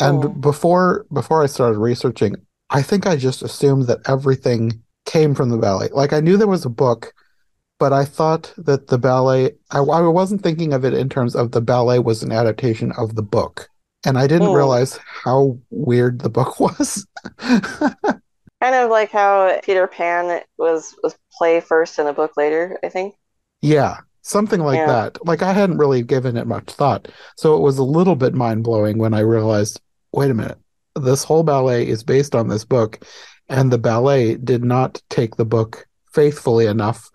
And 0.00 0.22
Oh. 0.24 0.28
before 0.28 1.06
before 1.12 1.42
I 1.42 1.46
started 1.46 1.78
researching, 1.78 2.36
I 2.70 2.82
think 2.82 3.06
I 3.06 3.16
just 3.16 3.42
assumed 3.42 3.86
that 3.86 4.00
everything 4.06 4.82
came 5.06 5.34
from 5.34 5.48
the 5.50 5.58
ballet. 5.58 5.88
Like 5.92 6.12
I 6.12 6.20
knew 6.20 6.36
there 6.36 6.46
was 6.46 6.64
a 6.64 6.70
book, 6.70 7.12
but 7.78 7.92
I 7.92 8.04
thought 8.04 8.52
that 8.58 8.88
the 8.88 8.98
ballet, 8.98 9.52
I, 9.70 9.78
I 9.78 10.00
wasn't 10.00 10.42
thinking 10.42 10.72
of 10.72 10.84
it 10.84 10.94
in 10.94 11.08
terms 11.08 11.34
of 11.36 11.52
the 11.52 11.60
ballet 11.60 11.98
was 11.98 12.22
an 12.22 12.32
adaptation 12.32 12.92
of 12.92 13.14
the 13.14 13.22
book. 13.22 13.68
And 14.06 14.18
I 14.18 14.26
didn't 14.26 14.48
Oh. 14.48 14.54
realize 14.54 14.98
how 15.24 15.58
weird 15.70 16.20
the 16.20 16.30
book 16.30 16.60
was. 16.60 17.06
kind 17.38 18.74
of 18.74 18.90
like 18.90 19.10
how 19.10 19.58
Peter 19.64 19.86
Pan 19.86 20.40
was 20.56 20.94
was 21.02 21.16
play 21.36 21.60
first 21.60 21.98
and 21.98 22.08
a 22.08 22.12
book 22.12 22.32
later. 22.36 22.78
I 22.84 22.88
think. 22.88 23.14
Yeah. 23.60 23.98
something 24.22 24.60
like 24.60 24.76
Yeah. 24.76 24.86
that. 24.86 25.26
Like 25.26 25.42
I 25.42 25.54
hadn't 25.54 25.78
really 25.78 26.02
given 26.02 26.36
it 26.36 26.46
much 26.46 26.66
thought. 26.66 27.08
So 27.38 27.56
it 27.56 27.60
was 27.60 27.78
a 27.78 27.82
little 27.84 28.14
bit 28.14 28.34
mind 28.34 28.62
blowing 28.62 28.98
when 28.98 29.14
I 29.14 29.20
realized, 29.20 29.80
wait 30.12 30.30
a 30.30 30.34
minute, 30.34 30.58
this 30.94 31.24
whole 31.24 31.42
ballet 31.44 31.88
is 31.88 32.02
based 32.04 32.34
on 32.34 32.48
this 32.48 32.62
book, 32.64 32.98
and 33.48 33.72
the 33.72 33.78
ballet 33.78 34.34
did 34.36 34.62
not 34.62 35.00
take 35.08 35.36
the 35.36 35.46
book 35.46 35.86
faithfully 36.12 36.66
enough 36.66 37.10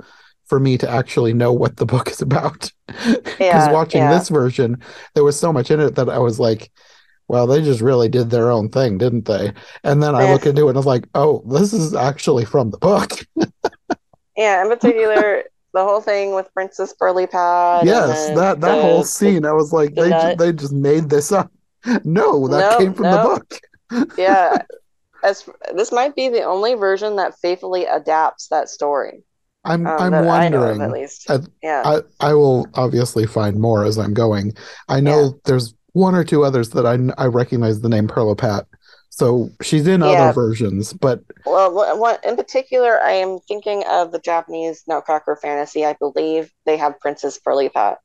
for 0.45 0.59
me 0.59 0.77
to 0.77 0.89
actually 0.89 1.33
know 1.33 1.51
what 1.53 1.77
the 1.77 1.85
book 1.85 2.09
is 2.09 2.21
about. 2.21 2.71
Because 2.87 3.39
Yeah, 3.39 3.71
watching 3.71 4.01
yeah. 4.01 4.13
this 4.17 4.29
version, 4.29 4.81
there 5.15 5.23
was 5.23 5.39
so 5.39 5.51
much 5.51 5.71
in 5.71 5.79
it 5.79 5.95
that 5.95 6.09
I 6.09 6.19
was 6.19 6.39
like, 6.39 6.71
well, 7.27 7.47
they 7.47 7.61
just 7.61 7.81
really 7.81 8.07
did 8.09 8.29
their 8.29 8.51
own 8.51 8.69
thing, 8.69 8.97
didn't 8.97 9.25
they? 9.25 9.53
And 9.83 10.03
then 10.03 10.13
I 10.15 10.31
look 10.31 10.45
into 10.45 10.67
it 10.67 10.69
and 10.69 10.77
I 10.77 10.79
was 10.79 10.85
like, 10.85 11.07
oh, 11.15 11.43
this 11.49 11.73
is 11.73 11.95
actually 11.95 12.45
from 12.45 12.69
the 12.71 12.77
book. 12.77 13.11
Yeah, 14.35 14.63
in 14.63 14.69
particular, 14.69 15.43
the 15.73 15.83
whole 15.83 16.01
thing 16.01 16.33
with 16.33 16.51
Princess 16.55 16.93
Pirlipat. 16.99 17.83
yes, 17.85 18.27
that 18.29 18.59
that 18.61 18.75
the- 18.75 18.81
whole 18.81 19.03
scene, 19.03 19.45
I 19.45 19.53
was 19.53 19.71
like, 19.71 19.93
the 19.93 20.01
they 20.03 20.09
ju- 20.09 20.35
they 20.37 20.53
just 20.53 20.73
made 20.73 21.09
this 21.09 21.31
up. 21.31 21.51
No, 22.03 22.47
that 22.47 22.71
No, 22.71 22.77
came 22.79 22.93
from 22.93 23.03
no. 23.03 23.11
the 23.11 23.39
book. 23.99 24.09
yeah, 24.17 24.63
as 25.23 25.47
this 25.75 25.91
might 25.91 26.15
be 26.15 26.29
the 26.29 26.43
only 26.43 26.73
version 26.75 27.17
that 27.17 27.37
faithfully 27.39 27.85
adapts 27.85 28.47
that 28.47 28.69
story. 28.69 29.23
I'm 29.65 29.87
Um, 29.87 29.95
I'm 29.99 30.11
that 30.11 30.27
I 30.27 30.49
know 30.49 30.57
of, 30.63 30.77
wondering. 30.77 30.81
at 30.81 30.91
least. 30.91 31.29
I- 31.29 31.39
yeah, 31.61 31.81
I 31.85 32.01
I 32.19 32.33
will 32.33 32.67
obviously 32.75 33.25
find 33.25 33.59
more 33.59 33.85
as 33.85 33.97
I'm 33.97 34.13
going. 34.13 34.53
I 34.89 34.99
know 34.99 35.21
Yeah. 35.21 35.29
there's 35.45 35.73
one 35.93 36.15
or 36.15 36.23
two 36.23 36.43
others 36.43 36.69
that 36.71 36.85
I 36.85 36.97
I 37.21 37.27
recognize 37.27 37.81
the 37.81 37.89
name 37.89 38.07
Pirlipat. 38.07 38.65
So 39.09 39.49
she's 39.61 39.85
in 39.87 40.01
Yeah. 40.01 40.07
other 40.07 40.33
versions, 40.33 40.91
but 40.93 41.21
well, 41.45 42.17
in 42.23 42.35
particular, 42.35 42.99
I 42.99 43.11
am 43.13 43.39
thinking 43.47 43.83
of 43.85 44.11
the 44.11 44.17
Japanese 44.19 44.83
Nutcracker 44.87 45.35
Fantasy. 45.41 45.85
I 45.85 45.93
believe 45.93 46.51
they 46.65 46.77
have 46.77 46.99
Princess 46.99 47.39
Pirlipat. 47.39 47.97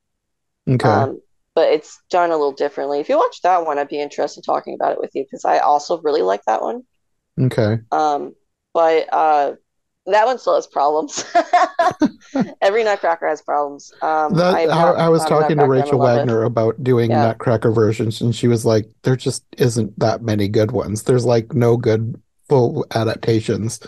okay. 0.69 0.87
Um, 0.87 1.19
but 1.55 1.69
it's 1.73 1.99
done 2.11 2.29
a 2.29 2.37
little 2.37 2.51
differently. 2.53 2.99
If 2.99 3.09
you 3.09 3.17
watch 3.17 3.41
that 3.41 3.65
one, 3.65 3.79
I'd 3.79 3.87
be 3.89 3.99
interested 3.99 4.39
in 4.39 4.43
talking 4.43 4.75
about 4.75 4.93
it 4.93 4.99
with 4.99 5.09
you 5.15 5.23
because 5.23 5.43
I 5.45 5.57
also 5.59 5.99
really 6.01 6.21
like 6.21 6.43
that 6.45 6.61
one. 6.61 6.83
okay. 7.41 7.79
Um, 7.91 8.35
but 8.73 9.11
uh, 9.11 9.53
that 10.11 10.25
one 10.25 10.37
still 10.39 10.55
has 10.55 10.67
problems. 10.67 11.23
Every 12.61 12.83
Nutcracker 12.83 13.27
has 13.27 13.41
problems. 13.41 13.91
Um, 14.01 14.33
That 14.35 14.55
I, 14.55 14.65
not 14.65 14.97
I 14.97 15.09
was 15.09 15.23
talking 15.25 15.49
to 15.49 15.55
Nutcracker 15.55 15.63
I'm 15.63 15.71
in 15.79 15.83
Rachel. 15.83 15.99
Wagner 15.99 16.43
about 16.43 16.83
doing 16.83 17.11
Yeah. 17.11 17.25
Nutcracker 17.27 17.71
versions, 17.71 18.21
and 18.21 18.35
she 18.35 18.47
was 18.47 18.65
like, 18.65 18.89
"There 19.03 19.15
just 19.15 19.43
isn't 19.57 19.97
that 19.99 20.21
many 20.21 20.47
good 20.47 20.71
ones. 20.71 21.03
There's 21.03 21.25
like 21.25 21.53
no 21.53 21.77
good 21.77 22.21
full 22.47 22.85
adaptations. 22.95 23.79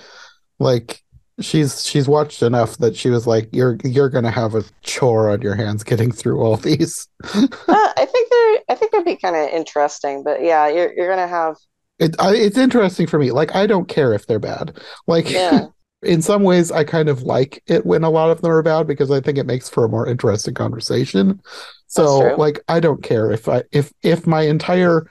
Like 0.59 1.01
she's 1.39 1.83
she's 1.85 2.07
watched 2.07 2.43
enough 2.43 2.77
that 2.77 2.95
she 2.95 3.09
was 3.09 3.25
like, 3.27 3.49
"You're 3.51 3.77
you're 3.83 4.09
gonna 4.09 4.31
have 4.31 4.55
a 4.55 4.63
chore 4.81 5.29
on 5.29 5.41
your 5.41 5.55
hands 5.55 5.83
getting 5.83 6.11
through 6.11 6.41
all 6.41 6.57
these." 6.57 7.07
Uh, 7.33 7.47
I 7.67 8.05
think 8.11 8.29
they're. 8.29 8.59
I 8.69 8.75
think 8.75 8.91
they'd 8.91 9.05
be 9.05 9.15
kind 9.17 9.35
of 9.35 9.49
interesting. 9.49 10.23
But 10.23 10.41
yeah, 10.43 10.67
you're 10.67 10.93
you're 10.93 11.09
gonna 11.09 11.27
have. 11.27 11.57
It 11.99 12.15
I, 12.19 12.33
it's 12.35 12.57
interesting 12.57 13.05
for 13.07 13.19
me. 13.19 13.31
Like 13.31 13.55
I 13.55 13.67
don't 13.67 13.87
care 13.87 14.13
if 14.13 14.25
they're 14.25 14.39
bad. 14.39 14.79
Like 15.07 15.29
Yeah, 15.29 15.67
in 16.03 16.21
some 16.21 16.43
ways, 16.43 16.71
I 16.71 16.83
kind 16.83 17.09
of 17.09 17.23
like 17.23 17.61
it 17.67 17.85
when 17.85 18.03
a 18.03 18.09
lot 18.09 18.31
of 18.31 18.41
them 18.41 18.51
are 18.51 18.63
bad 18.63 18.87
because 18.87 19.11
I 19.11 19.21
think 19.21 19.37
it 19.37 19.45
makes 19.45 19.69
for 19.69 19.85
a 19.85 19.89
more 19.89 20.07
interesting 20.07 20.53
conversation. 20.53 21.41
So, 21.87 22.35
like, 22.37 22.59
I 22.67 22.79
don't 22.79 23.03
care 23.03 23.31
if 23.31 23.47
I 23.47 23.63
if 23.71 23.91
if 24.01 24.25
my 24.25 24.41
entire 24.41 25.07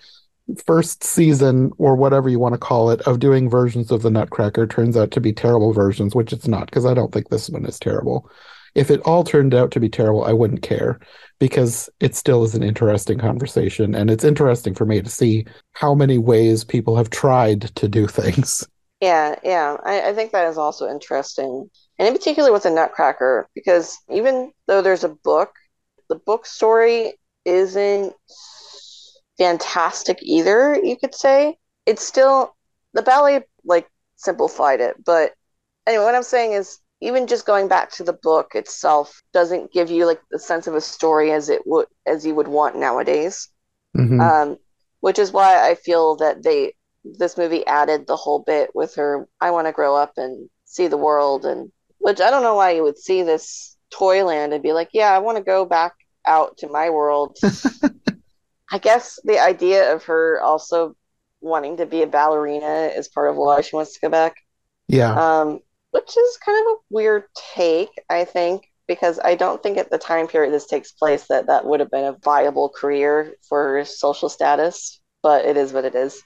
first 0.66 1.04
season 1.04 1.70
or 1.78 1.94
whatever 1.94 2.28
you 2.28 2.38
want 2.38 2.54
to 2.54 2.58
call 2.58 2.90
it 2.90 3.00
of 3.02 3.20
doing 3.20 3.48
versions 3.48 3.90
of 3.90 4.02
the 4.02 4.10
Nutcracker 4.10 4.66
turns 4.66 4.96
out 4.96 5.10
to 5.12 5.20
be 5.20 5.32
terrible 5.32 5.72
versions, 5.72 6.14
which 6.14 6.32
it's 6.32 6.48
not 6.48 6.66
because 6.66 6.86
I 6.86 6.94
don't 6.94 7.12
think 7.12 7.28
this 7.28 7.48
one 7.48 7.64
is 7.66 7.78
terrible. 7.78 8.28
If 8.74 8.90
it 8.90 9.00
all 9.02 9.24
turned 9.24 9.54
out 9.54 9.70
to 9.72 9.80
be 9.80 9.88
terrible, 9.88 10.24
I 10.24 10.32
wouldn't 10.32 10.62
care 10.62 11.00
because 11.38 11.88
it 12.00 12.14
still 12.14 12.44
is 12.44 12.54
an 12.54 12.62
interesting 12.62 13.18
conversation 13.18 13.94
and 13.94 14.10
it's 14.10 14.24
interesting 14.24 14.74
for 14.74 14.86
me 14.86 15.02
to 15.02 15.10
see 15.10 15.46
how 15.72 15.94
many 15.94 16.18
ways 16.18 16.64
people 16.64 16.96
have 16.96 17.10
tried 17.10 17.62
to 17.76 17.88
do 17.88 18.06
things. 18.08 18.66
Yeah, 19.00 19.36
yeah. 19.42 19.76
I, 19.84 20.10
I 20.10 20.14
think 20.14 20.32
that 20.32 20.48
is 20.48 20.58
also 20.58 20.88
interesting, 20.88 21.70
and 21.98 22.08
in 22.08 22.14
particular 22.14 22.52
with 22.52 22.64
the 22.64 22.70
Nutcracker, 22.70 23.48
because 23.54 23.98
even 24.10 24.52
though 24.66 24.82
there's 24.82 25.04
a 25.04 25.08
book, 25.24 25.52
the 26.08 26.16
book 26.16 26.46
story 26.46 27.14
isn't 27.44 28.14
fantastic 29.38 30.18
either. 30.22 30.78
You 30.82 30.96
could 30.96 31.14
say 31.14 31.56
it's 31.86 32.04
still 32.04 32.54
the 32.92 33.02
ballet 33.02 33.42
like 33.64 33.88
simplified 34.16 34.80
it, 34.80 34.96
but 35.04 35.32
anyway, 35.86 36.04
what 36.04 36.14
I'm 36.14 36.22
saying 36.22 36.52
is 36.52 36.78
even 37.00 37.26
just 37.26 37.46
going 37.46 37.68
back 37.68 37.90
to 37.92 38.04
the 38.04 38.12
book 38.12 38.54
itself 38.54 39.22
doesn't 39.32 39.72
give 39.72 39.90
you 39.90 40.06
like 40.06 40.20
the 40.30 40.38
sense 40.38 40.66
of 40.66 40.74
a 40.74 40.80
story 40.80 41.32
as 41.32 41.48
it 41.48 41.62
would 41.66 41.86
as 42.06 42.26
you 42.26 42.34
would 42.34 42.48
want 42.48 42.76
nowadays. 42.76 43.48
Mhm. 43.96 44.20
Um, 44.20 44.58
which 45.00 45.18
is 45.18 45.32
why 45.32 45.68
I 45.68 45.74
feel 45.76 46.16
that 46.16 46.42
they 46.42 46.74
this 47.04 47.36
movie 47.38 47.66
added 47.66 48.06
the 48.06 48.16
whole 48.16 48.40
bit 48.40 48.70
with 48.74 48.94
her 48.94 49.26
I 49.40 49.50
want 49.50 49.66
to 49.66 49.72
grow 49.72 49.96
up 49.96 50.12
and 50.16 50.48
see 50.64 50.86
the 50.86 50.96
world 50.96 51.44
and 51.44 51.72
which 51.98 52.20
I 52.20 52.30
don't 52.30 52.42
know 52.42 52.54
why 52.54 52.72
you 52.72 52.82
would 52.82 52.98
see 52.98 53.22
this 53.22 53.76
Toyland 53.90 54.52
and 54.52 54.62
be 54.62 54.72
like, 54.72 54.90
yeah, 54.92 55.12
I 55.12 55.18
want 55.18 55.38
to 55.38 55.44
go 55.44 55.64
back 55.64 55.92
out 56.26 56.56
to 56.58 56.68
my 56.68 56.90
world. 56.90 57.36
I 58.72 58.78
guess 58.78 59.18
the 59.24 59.38
idea 59.38 59.92
of 59.92 60.04
her 60.04 60.40
also 60.40 60.96
wanting 61.40 61.78
to 61.78 61.86
be 61.86 62.02
a 62.02 62.06
ballerina 62.06 62.90
is 62.94 63.08
part 63.08 63.30
of 63.30 63.36
why 63.36 63.60
she 63.60 63.76
wants 63.76 63.94
to 63.94 64.00
go 64.00 64.08
back. 64.08 64.36
yeah. 64.88 65.12
Um, 65.12 65.60
which 65.90 66.16
is 66.16 66.36
kind 66.36 66.58
of 66.58 66.72
a 66.72 66.76
weird 66.90 67.24
take, 67.54 67.90
I 68.08 68.24
think, 68.24 68.62
because 68.86 69.18
I 69.18 69.34
don't 69.34 69.60
think 69.60 69.76
at 69.76 69.90
the 69.90 69.98
time 69.98 70.28
period 70.28 70.54
this 70.54 70.68
takes 70.68 70.92
place 70.92 71.26
that 71.28 71.48
that 71.48 71.66
would 71.66 71.80
have 71.80 71.90
been 71.90 72.04
a 72.04 72.16
viable 72.22 72.68
career 72.68 73.34
for 73.48 73.62
her 73.62 73.84
social 73.84 74.28
status, 74.28 75.00
but 75.20 75.44
it 75.44 75.56
is 75.56 75.72
what 75.72 75.84
it 75.84 75.96
is. 75.96 76.22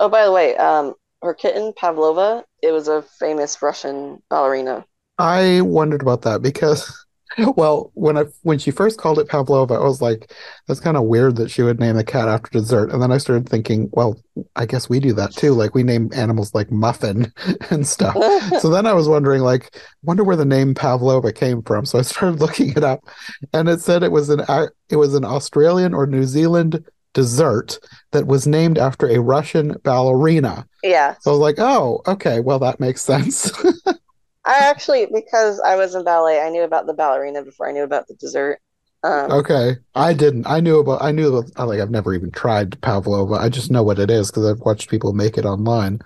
Oh, 0.00 0.08
by 0.08 0.24
the 0.24 0.32
way, 0.32 0.56
um, 0.56 0.94
her 1.22 1.34
kitten 1.34 1.72
Pavlova, 1.76 2.44
it 2.62 2.72
was 2.72 2.88
a 2.88 3.02
famous 3.02 3.60
Russian 3.62 4.22
ballerina. 4.28 4.84
I 5.18 5.62
wondered 5.62 6.02
about 6.02 6.22
that 6.22 6.42
because, 6.42 7.04
well, 7.56 7.90
when 7.94 8.18
I 8.18 8.24
when 8.42 8.58
she 8.58 8.70
first 8.70 8.98
called 8.98 9.18
it 9.18 9.28
Pavlova, 9.28 9.74
I 9.74 9.84
was 9.84 10.02
like, 10.02 10.32
that's 10.66 10.80
kind 10.80 10.96
of 10.96 11.04
weird 11.04 11.36
that 11.36 11.50
she 11.50 11.62
would 11.62 11.80
name 11.80 11.96
the 11.96 12.04
cat 12.04 12.28
after 12.28 12.50
dessert. 12.50 12.90
And 12.92 13.00
then 13.00 13.12
I 13.12 13.18
started 13.18 13.48
thinking, 13.48 13.88
well, 13.92 14.20
I 14.56 14.66
guess 14.66 14.88
we 14.88 15.00
do 15.00 15.14
that 15.14 15.32
too. 15.32 15.52
Like 15.54 15.74
we 15.74 15.82
name 15.82 16.10
animals 16.14 16.54
like 16.54 16.70
Muffin 16.70 17.32
and 17.70 17.86
stuff. 17.86 18.16
So 18.60 18.70
then 18.70 18.86
I 18.86 18.92
was 18.94 19.08
wondering, 19.08 19.42
like, 19.42 19.78
wonder 20.02 20.24
where 20.24 20.36
the 20.36 20.44
name 20.44 20.74
Pavlova 20.74 21.32
came 21.32 21.62
from. 21.62 21.84
So 21.84 21.98
I 21.98 22.02
started 22.02 22.40
looking 22.40 22.70
it 22.70 22.84
up, 22.84 23.04
and 23.52 23.68
it 23.68 23.80
said 23.80 24.02
it 24.02 24.12
was 24.12 24.28
an 24.28 24.44
it 24.88 24.96
was 24.96 25.14
an 25.14 25.24
Australian 25.24 25.94
or 25.94 26.06
New 26.06 26.24
Zealand 26.24 26.84
dessert 27.16 27.78
that 28.12 28.26
was 28.26 28.46
named 28.46 28.76
after 28.76 29.08
a 29.08 29.18
Russian 29.18 29.74
ballerina. 29.82 30.66
yeah, 30.82 31.14
So 31.20 31.30
I 31.30 31.34
was 31.34 31.40
like, 31.40 31.56
oh, 31.58 32.02
okay, 32.06 32.40
well 32.40 32.58
that 32.58 32.78
makes 32.78 33.00
sense. 33.02 33.50
I 34.44 34.58
actually, 34.70 35.06
because 35.06 35.58
I 35.60 35.74
was 35.76 35.94
in 35.94 36.04
ballet, 36.04 36.40
I 36.40 36.50
knew 36.50 36.62
about 36.62 36.86
the 36.86 36.92
ballerina 36.94 37.42
before 37.42 37.68
I 37.68 37.72
knew 37.72 37.82
about 37.82 38.06
the 38.06 38.14
dessert. 38.14 38.60
Um, 39.02 39.30
Okay, 39.32 39.76
I 39.94 40.12
didn't. 40.12 40.46
I 40.46 40.60
knew 40.60 40.78
about. 40.78 41.02
I 41.02 41.10
knew 41.10 41.34
about. 41.34 41.50
I, 41.56 41.64
Like 41.64 41.80
I've 41.80 41.90
never 41.90 42.12
even 42.14 42.30
tried 42.30 42.80
pavlova. 42.80 43.34
I 43.34 43.48
just 43.48 43.70
know 43.70 43.82
what 43.82 43.98
it 43.98 44.10
is 44.10 44.30
because 44.30 44.46
I've 44.46 44.60
watched 44.60 44.90
people 44.90 45.12
make 45.12 45.36
it 45.38 45.44
online. 45.44 46.00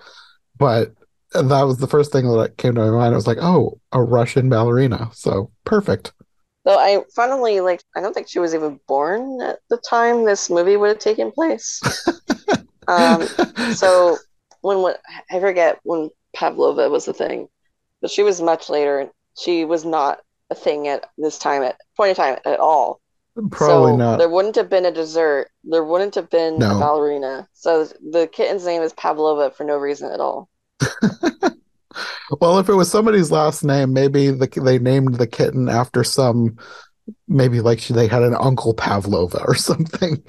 But 0.58 0.92
that 1.32 1.62
was 1.62 1.78
the 1.78 1.86
first 1.86 2.12
thing 2.12 2.26
that 2.26 2.56
came 2.56 2.74
to 2.74 2.80
my 2.80 2.90
mind. 2.90 3.14
I 3.14 3.16
was 3.16 3.26
like, 3.26 3.38
oh, 3.40 3.80
a 3.92 4.02
Russian 4.02 4.48
ballerina. 4.48 5.10
So 5.12 5.50
perfect. 5.64 6.12
Though 6.70 6.78
I 6.78 7.02
funnily 7.16 7.59
like, 7.59 7.83
I 7.96 8.00
don't 8.00 8.12
think 8.14 8.28
she 8.28 8.38
was 8.38 8.54
even 8.54 8.78
born 8.87 9.40
at 9.42 9.59
the 9.70 9.76
time 9.78 10.24
this 10.24 10.48
movie 10.48 10.76
would 10.76 10.90
have 10.90 10.98
taken 11.00 11.33
place. 11.33 11.80
Um, 12.88 13.28
so 13.74 14.16
when 14.62 14.83
when 14.83 14.94
I 15.30 15.38
forget 15.38 15.78
when 15.85 16.11
Pavlova 16.35 16.88
was 16.88 17.06
a 17.06 17.12
thing, 17.12 17.48
but 18.00 18.11
she 18.11 18.24
was 18.24 18.40
much 18.42 18.68
later. 18.68 19.11
She 19.38 19.64
was 19.64 19.85
not 19.85 20.18
a 20.50 20.56
thing 20.56 20.88
at 20.88 21.04
this 21.16 21.38
time 21.38 21.62
at 21.62 21.76
point 21.96 22.11
in 22.11 22.16
time 22.16 22.38
at 22.44 22.59
all. 22.59 23.00
Probably 23.52 23.92
so 23.92 23.96
not. 23.96 24.18
There 24.18 24.28
wouldn't 24.28 24.56
have 24.56 24.68
been 24.68 24.87
a 24.87 24.90
dessert. 24.90 25.50
There 25.62 25.85
wouldn't 25.85 26.16
have 26.16 26.30
been 26.30 26.59
No. 26.59 26.76
a 26.76 26.80
ballerina. 26.80 27.46
So 27.52 27.85
the 27.85 28.26
kitten's 28.26 28.64
name 28.66 28.83
is 28.83 28.92
Pavlova 28.94 29.52
for 29.52 29.62
no 29.62 29.76
reason 29.76 30.11
at 30.11 30.18
all. 30.18 30.48
Well, 32.40 32.59
if 32.59 32.68
it 32.68 32.74
was 32.74 32.90
somebody's 32.90 33.31
last 33.31 33.64
name, 33.64 33.92
maybe 33.92 34.31
the, 34.31 34.46
they 34.62 34.79
named 34.79 35.14
the 35.14 35.26
kitten 35.26 35.68
after 35.68 36.05
some. 36.05 36.57
Maybe 37.26 37.61
like 37.61 37.81
she, 37.81 37.92
they 37.92 38.07
had 38.07 38.22
an 38.22 38.37
uncle 38.37 38.72
Pavlova 38.74 39.42
or 39.46 39.57
something. 39.57 40.22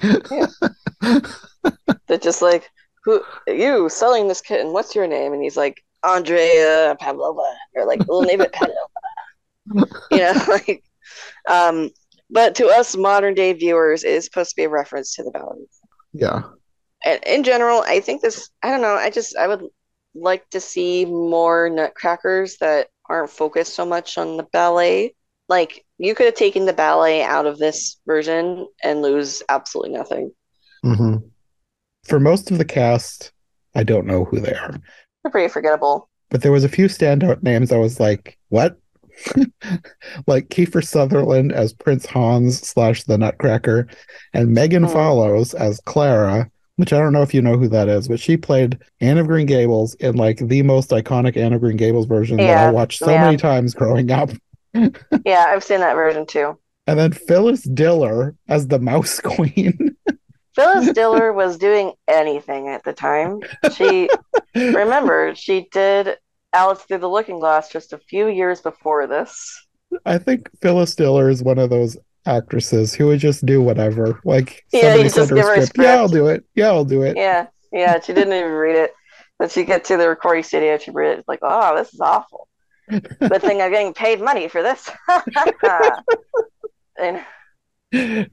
They're 1.00 2.18
just 2.18 2.42
like, 2.42 2.68
who 3.04 3.22
you 3.46 3.88
selling 3.88 4.28
this 4.28 4.40
kitten? 4.40 4.72
What's 4.72 4.94
your 4.94 5.06
name? 5.06 5.32
And 5.32 5.42
he's 5.42 5.56
like, 5.56 5.82
Andrea 6.04 6.96
Pavlova, 6.98 7.42
or 7.74 7.86
like, 7.86 8.06
we'll 8.08 8.22
name 8.22 8.40
it 8.40 8.52
Pavlova. 9.72 9.88
you 10.10 10.18
know, 10.18 10.44
like, 10.48 10.82
um, 11.48 11.90
but 12.30 12.54
to 12.56 12.66
us 12.66 12.96
modern 12.96 13.34
day 13.34 13.52
viewers, 13.52 14.02
it 14.04 14.12
is 14.12 14.24
supposed 14.24 14.50
to 14.50 14.56
be 14.56 14.64
a 14.64 14.68
reference 14.68 15.14
to 15.14 15.22
the 15.22 15.30
ballerina. 15.30 15.66
yeah. 16.12 16.42
And 17.04 17.22
in 17.24 17.42
general, 17.42 17.82
I 17.84 17.98
think 17.98 18.22
this. 18.22 18.48
I 18.62 18.70
don't 18.70 18.80
know. 18.80 18.94
I 18.94 19.10
just 19.10 19.36
I 19.36 19.48
would 19.48 19.64
like 20.14 20.48
to 20.50 20.60
see 20.60 21.04
more 21.04 21.68
Nutcrackers 21.70 22.58
that 22.58 22.88
aren't 23.08 23.30
focused 23.30 23.74
so 23.74 23.84
much 23.86 24.18
on 24.18 24.36
the 24.36 24.42
ballet. 24.52 25.14
Like 25.48 25.84
you 25.98 26.14
could 26.14 26.26
have 26.26 26.34
taken 26.34 26.66
the 26.66 26.72
ballet 26.72 27.22
out 27.22 27.46
of 27.46 27.58
this 27.58 27.98
version 28.06 28.66
and 28.82 29.02
lose 29.02 29.42
absolutely 29.48 29.92
nothing. 29.96 30.32
hmm 30.82 31.16
For 32.04 32.20
most 32.20 32.50
of 32.50 32.58
the 32.58 32.64
cast, 32.64 33.32
I 33.74 33.82
don't 33.84 34.06
know 34.06 34.24
who 34.24 34.40
they 34.40 34.52
are, 34.54 34.76
They're 35.22 35.30
pretty 35.32 35.48
forgettable. 35.52 36.08
but 36.30 36.42
there 36.42 36.52
was 36.52 36.64
a 36.64 36.68
few 36.68 36.86
standout 36.86 37.42
names. 37.42 37.72
I 37.72 37.78
was 37.78 37.98
like, 38.00 38.38
what? 38.50 38.76
like 40.26 40.48
Kiefer 40.48 40.84
Sutherland 40.86 41.52
as 41.52 41.72
Prince 41.72 42.06
Hans 42.06 42.60
slash 42.60 43.04
the 43.04 43.18
Nutcracker, 43.18 43.88
and 44.32 44.52
Megan 44.54 44.84
Hmm. 44.84 44.92
Follows 44.92 45.54
as 45.54 45.80
Clara, 45.84 46.50
which 46.76 46.92
I 46.92 46.98
don't 46.98 47.12
know 47.12 47.22
if 47.22 47.34
you 47.34 47.42
know 47.42 47.56
who 47.56 47.68
that 47.68 47.88
is, 47.88 48.08
but 48.08 48.20
she 48.20 48.36
played 48.36 48.78
Anne 49.00 49.18
of 49.18 49.26
Green 49.26 49.46
Gables 49.46 49.94
in 49.94 50.16
like 50.16 50.38
the 50.38 50.62
most 50.62 50.90
iconic 50.90 51.36
Anne 51.36 51.52
of 51.52 51.60
Green 51.60 51.76
Gables 51.76 52.06
version 52.06 52.38
that 52.38 52.68
I 52.68 52.70
watched 52.70 52.98
so 52.98 53.10
yeah. 53.10 53.24
many 53.24 53.36
times 53.36 53.74
growing 53.74 54.10
up. 54.10 54.30
Yeah, 55.26 55.44
I've 55.48 55.62
seen 55.62 55.80
that 55.80 55.94
version 55.94 56.24
too. 56.24 56.58
And 56.86 56.98
then 56.98 57.12
Phyllis 57.12 57.62
Diller 57.62 58.34
as 58.48 58.68
the 58.68 58.78
Mouse 58.78 59.20
Queen. 59.24 59.96
Phyllis 60.54 60.92
Diller 60.92 61.32
was 61.32 61.58
doing 61.58 61.92
anything 62.08 62.68
at 62.68 62.82
the 62.82 62.94
time. 62.94 63.40
She 63.74 64.08
remember 64.54 65.34
she 65.34 65.68
did 65.72 66.16
Alice 66.52 66.82
Through 66.82 66.98
the 66.98 67.08
Looking 67.08 67.38
Glass 67.38 67.70
just 67.70 67.92
a 67.92 67.98
few 67.98 68.28
years 68.28 68.62
before 68.62 69.06
this. 69.06 69.66
I 70.06 70.18
think 70.18 70.48
Phyllis 70.60 70.94
Diller 70.94 71.28
is 71.28 71.42
one 71.42 71.58
of 71.58 71.70
those 71.70 71.96
actresses 72.26 72.94
who 72.94 73.08
would 73.08 73.20
just 73.20 73.44
do 73.44 73.60
whatever. 73.60 74.20
Like 74.24 74.64
Yeah, 74.72 74.82
somebody 74.82 75.08
sent 75.08 75.28
just 75.30 75.30
her 75.30 75.54
her 75.54 75.60
a 75.60 75.66
script. 75.66 75.78
Yeah, 75.78 75.96
I'll 75.96 76.08
do 76.08 76.28
it. 76.28 76.44
Yeah, 76.54 76.68
I'll 76.68 76.84
do 76.84 77.02
it. 77.02 77.16
Yeah, 77.16 77.46
yeah, 77.72 78.00
she 78.00 78.12
didn't 78.12 78.32
even 78.34 78.52
read 78.52 78.76
it. 78.76 78.94
Then 79.38 79.48
she 79.48 79.64
get 79.64 79.84
to 79.86 79.96
the 79.96 80.08
recording 80.08 80.44
studio, 80.44 80.78
she 80.78 80.90
read 80.90 81.12
it. 81.12 81.18
It's 81.20 81.28
like, 81.28 81.40
oh, 81.42 81.76
this 81.76 81.92
is 81.92 82.00
awful. 82.00 82.48
Good 82.88 83.42
thing 83.42 83.62
I'm 83.62 83.70
getting 83.70 83.94
paid 83.94 84.20
money 84.20 84.48
for 84.48 84.62
this. 84.62 84.90
and 87.00 87.24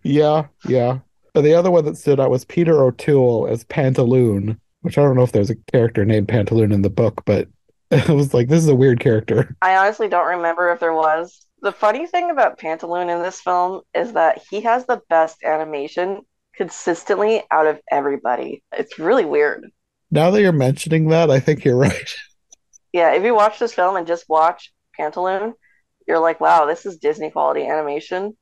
Yeah, 0.04 0.48
yeah. 0.68 1.00
But 1.34 1.42
the 1.42 1.54
other 1.54 1.72
one 1.72 1.86
that 1.86 1.98
stood 1.98 2.20
out 2.20 2.32
was 2.32 2.46
Peter 2.46 2.84
O'Toole 2.84 3.48
as 3.48 3.64
Pantaloon, 3.66 4.60
which 4.82 4.98
I 4.98 5.04
don't 5.04 5.16
know 5.16 5.24
if 5.24 5.32
there's 5.32 5.50
a 5.50 5.56
character 5.72 6.04
named 6.06 6.28
Pantaloon 6.28 6.74
in 6.74 6.82
the 6.82 6.90
book, 6.90 7.24
but 7.26 7.48
it 7.92 8.10
was 8.10 8.34
like 8.34 8.48
this 8.50 8.62
is 8.62 8.70
a 8.70 8.76
weird 8.76 9.00
character. 9.00 9.56
I 9.62 9.78
honestly 9.78 10.08
don't 10.08 10.28
remember 10.28 10.72
if 10.72 10.80
there 10.80 10.94
was. 10.94 11.46
The 11.62 11.72
funny 11.72 12.08
thing 12.08 12.32
about 12.32 12.60
Pantaloon 12.60 13.10
in 13.10 13.22
this 13.22 13.42
film 13.42 13.82
is 13.94 14.14
that 14.14 14.42
he 14.50 14.62
has 14.62 14.86
the 14.86 15.02
best 15.10 15.44
animation 15.44 16.22
consistently 16.56 17.44
out 17.52 17.68
of 17.68 17.80
everybody. 17.92 18.64
It's 18.72 19.00
really 19.00 19.26
weird. 19.26 19.70
Now 20.12 20.32
that 20.32 20.42
you're 20.42 20.52
mentioning 20.52 21.10
that, 21.10 21.30
I 21.30 21.40
think 21.40 21.66
you're 21.66 21.78
right. 21.90 22.16
Yeah, 22.94 23.14
if 23.14 23.24
you 23.24 23.36
watch 23.36 23.60
this 23.60 23.74
film 23.74 23.96
and 23.96 24.08
just 24.08 24.26
watch 24.28 24.72
Pantaloon, 24.98 25.54
you're 26.08 26.20
like, 26.20 26.40
wow, 26.40 26.66
this 26.66 26.86
is 26.86 26.98
Disney 26.98 27.30
quality 27.30 27.66
animation. 27.66 28.36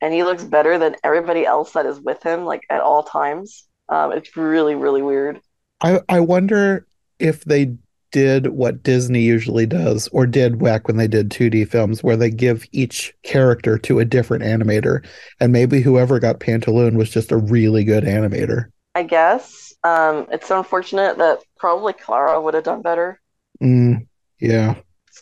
And 0.00 0.12
he 0.12 0.24
looks 0.24 0.44
better 0.44 0.78
than 0.78 0.96
everybody 1.04 1.46
else 1.46 1.72
that 1.72 1.86
is 1.86 2.00
with 2.00 2.22
him, 2.22 2.44
like 2.44 2.62
at 2.68 2.80
all 2.80 3.02
times. 3.02 3.64
Um, 3.88 4.12
it's 4.12 4.36
really, 4.36 4.74
really 4.74 5.02
weird. 5.02 5.40
I 5.80 6.00
I 6.08 6.20
wonder 6.20 6.86
if 7.18 7.44
they 7.44 7.76
did 8.14 8.48
what 8.48 8.82
Disney 8.82 9.20
usually 9.22 9.66
does, 9.66 10.08
or 10.08 10.26
did 10.26 10.58
back 10.58 10.88
when 10.88 10.96
they 10.96 11.08
did 11.08 11.30
2D 11.30 11.66
films, 11.66 12.02
where 12.02 12.16
they 12.16 12.30
give 12.30 12.64
each 12.72 13.14
character 13.24 13.78
to 13.80 14.00
a 14.00 14.06
different 14.06 14.44
animator, 14.44 15.06
and 15.40 15.52
maybe 15.52 15.82
whoever 15.82 16.18
got 16.20 16.40
Pantaloon 16.40 16.96
was 16.96 17.10
just 17.10 17.32
a 17.32 17.36
really 17.38 17.84
good 17.84 18.04
animator. 18.04 18.70
I 18.94 19.02
guess. 19.04 19.72
Um, 19.84 20.26
it's 20.32 20.50
unfortunate 20.50 21.18
that 21.18 21.40
probably 21.58 21.92
Clara 21.92 22.40
would 22.40 22.54
have 22.54 22.64
done 22.64 22.82
better, 22.82 23.20
Mm, 23.60 24.06
yeah. 24.40 24.74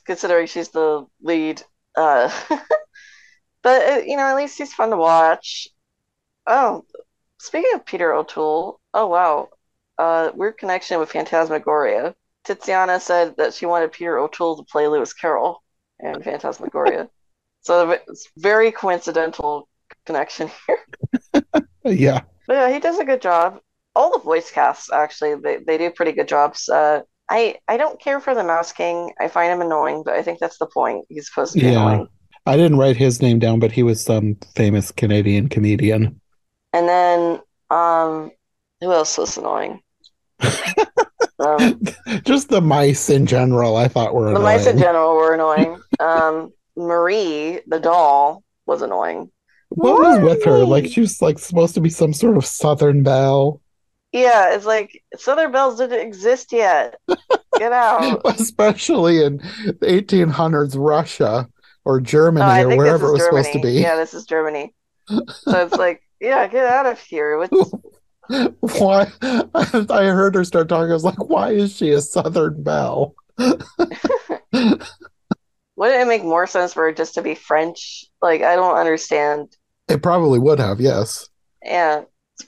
considering 0.05 0.47
she's 0.47 0.69
the 0.71 1.07
lead. 1.21 1.63
Uh, 1.97 2.31
but 3.63 3.83
uh, 3.89 4.03
you 4.07 4.17
know, 4.17 4.25
at 4.25 4.37
least 4.37 4.59
he's 4.59 4.75
fun 4.75 4.91
to 4.91 4.97
watch. 4.97 5.69
Oh, 6.47 6.85
speaking 7.39 7.73
of 7.75 7.87
Peter 7.87 8.13
O'Toole, 8.15 8.81
oh 8.95 9.09
wow, 9.09 9.51
uh, 9.99 10.33
weird 10.35 10.59
connection 10.59 11.01
with 11.01 11.13
Phantasmagoria. 11.13 12.15
Tiziana 12.45 13.01
said 13.01 13.37
that 13.37 13.55
she 13.55 13.67
wanted 13.67 13.93
Peter 13.93 14.19
O'Toole 14.19 14.57
to 14.57 14.65
play 14.65 14.89
Lewis 14.89 15.13
Carroll 15.13 15.63
in 16.01 16.23
Phantasmagoria. 16.23 17.09
so 17.63 17.91
it's 17.91 18.29
very 18.37 18.73
coincidental 18.73 19.69
connection 20.07 20.51
here. 20.67 21.43
Yeah. 21.85 22.21
But 22.47 22.55
yeah, 22.55 22.73
he 22.73 22.79
does 22.79 23.01
a 23.01 23.05
good 23.05 23.21
job. 23.21 23.59
All 23.97 24.13
the 24.13 24.23
voice 24.23 24.53
casts 24.53 24.93
actually, 24.93 25.35
they, 25.35 25.57
they 25.59 25.79
do 25.79 25.91
pretty 25.91 26.13
good 26.13 26.29
jobs. 26.29 26.69
Uh, 26.69 27.01
I 27.29 27.57
I 27.67 27.77
don't 27.77 28.01
care 28.01 28.21
for 28.21 28.35
the 28.37 28.45
Mouse 28.45 28.73
King. 28.73 29.13
I 29.21 29.27
find 29.27 29.53
him 29.53 29.61
annoying, 29.61 30.03
but 30.05 30.15
I 30.15 30.23
think 30.23 30.39
that's 30.39 30.59
the 30.59 30.67
point. 30.67 31.07
He's 31.09 31.27
supposed 31.29 31.55
to 31.55 31.59
be 31.59 31.67
Yeah. 31.67 31.73
annoying. 31.73 32.09
I 32.47 32.57
didn't 32.57 32.79
write 32.79 32.97
his 32.97 33.21
name 33.23 33.39
down, 33.39 33.59
but 33.59 33.73
he 33.73 33.83
was 33.83 34.05
some 34.05 34.37
famous 34.55 34.93
Canadian 34.93 35.49
comedian. 35.49 36.21
And 36.73 36.89
then 36.89 37.41
um, 37.71 38.31
who 38.81 38.93
else 38.93 39.19
was 39.19 39.37
annoying? 39.37 39.81
um, 41.43 41.81
Just 42.25 42.49
the 42.49 42.61
mice 42.61 43.11
in 43.11 43.27
general, 43.27 43.77
I 43.77 43.89
thought 43.89 44.15
were 44.15 44.33
the 44.33 44.41
mice 44.41 44.67
in 44.67 44.79
general 44.79 45.15
were 45.17 45.35
annoying. 45.35 45.81
Um, 46.01 46.53
Marie, 46.77 47.61
the 47.69 47.79
doll, 47.79 48.43
was 48.67 48.83
annoying. 48.83 49.31
What 49.69 50.01
was 50.01 50.21
with 50.21 50.45
her? 50.45 50.65
Like 50.65 50.87
she 50.87 51.01
was 51.01 51.23
like 51.23 51.39
supposed 51.39 51.75
to 51.75 51.81
be 51.81 51.91
some 51.91 52.13
sort 52.13 52.37
of 52.37 52.45
Southern 52.45 53.03
belle, 53.05 53.61
Yeah, 54.13 54.55
it's 54.55 54.67
like 54.67 55.03
Southern 55.17 55.53
belles 55.53 55.79
didn't 55.79 56.01
exist 56.01 56.53
yet. 56.53 56.97
Get 57.59 57.73
out. 57.73 58.21
especially 58.25 59.23
in 59.23 59.37
the 59.37 59.87
1800s 59.87 60.75
Russia 60.77 61.49
or 61.85 62.01
Germany 62.01 62.65
Oh, 62.65 62.71
or 62.71 62.77
wherever 62.77 63.09
it 63.09 63.13
was 63.13 63.21
is 63.21 63.27
supposed 63.27 63.53
to 63.53 63.61
be. 63.61 63.73
Yeah, 63.75 63.97
this 63.97 64.15
is 64.15 64.25
Germany. 64.25 64.75
So 65.09 65.65
it's 65.67 65.75
like, 65.75 66.03
yeah, 66.21 66.47
get 66.49 66.67
out 66.67 66.87
of 66.87 66.99
here. 67.01 67.39
What's, 67.39 67.73
Why? 68.61 69.11
I 69.23 70.05
heard 70.05 70.35
her 70.35 70.45
start 70.45 70.69
talking. 70.69 70.91
I 70.91 70.95
was 70.95 71.05
like, 71.05 71.19
why 71.29 71.51
is 71.51 71.77
she 71.77 71.91
a 71.91 72.01
Southern 72.01 72.63
belle? 72.63 73.15
wouldn't 73.39 73.61
it 75.81 76.07
make 76.07 76.23
more 76.23 76.47
sense 76.47 76.73
for 76.75 76.85
her 76.85 76.93
just 76.93 77.15
to 77.15 77.23
be 77.23 77.35
French? 77.35 78.05
Like, 78.21 78.43
I 78.43 78.55
don't 78.57 78.77
understand. 78.77 79.57
It 79.89 80.03
probably 80.03 80.39
would 80.39 80.59
have, 80.61 80.81
yes. 80.81 81.29
Yeah, 81.65 82.03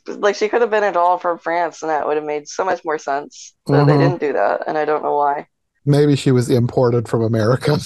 like 0.07 0.37
she 0.37 0.49
could 0.49 0.61
have 0.61 0.71
been 0.71 0.85
a 0.85 0.93
doll 0.93 1.19
from 1.19 1.39
France, 1.39 1.83
and 1.83 1.91
that 1.91 2.07
would 2.07 2.17
have 2.17 2.25
made 2.25 2.49
so 2.49 2.65
much 2.65 2.85
more 2.85 2.99
sense. 2.99 3.55
But 3.67 3.85
they 3.87 3.95
Mhm. 3.95 3.99
didn't 3.99 4.21
do 4.21 4.33
that, 4.35 4.65
and 4.67 4.79
I 4.79 4.85
don't 4.85 5.03
know 5.03 5.17
why. 5.17 5.49
Maybe 5.85 6.17
she 6.17 6.31
was 6.31 6.49
imported 6.51 7.09
from 7.09 7.23
America. 7.23 7.79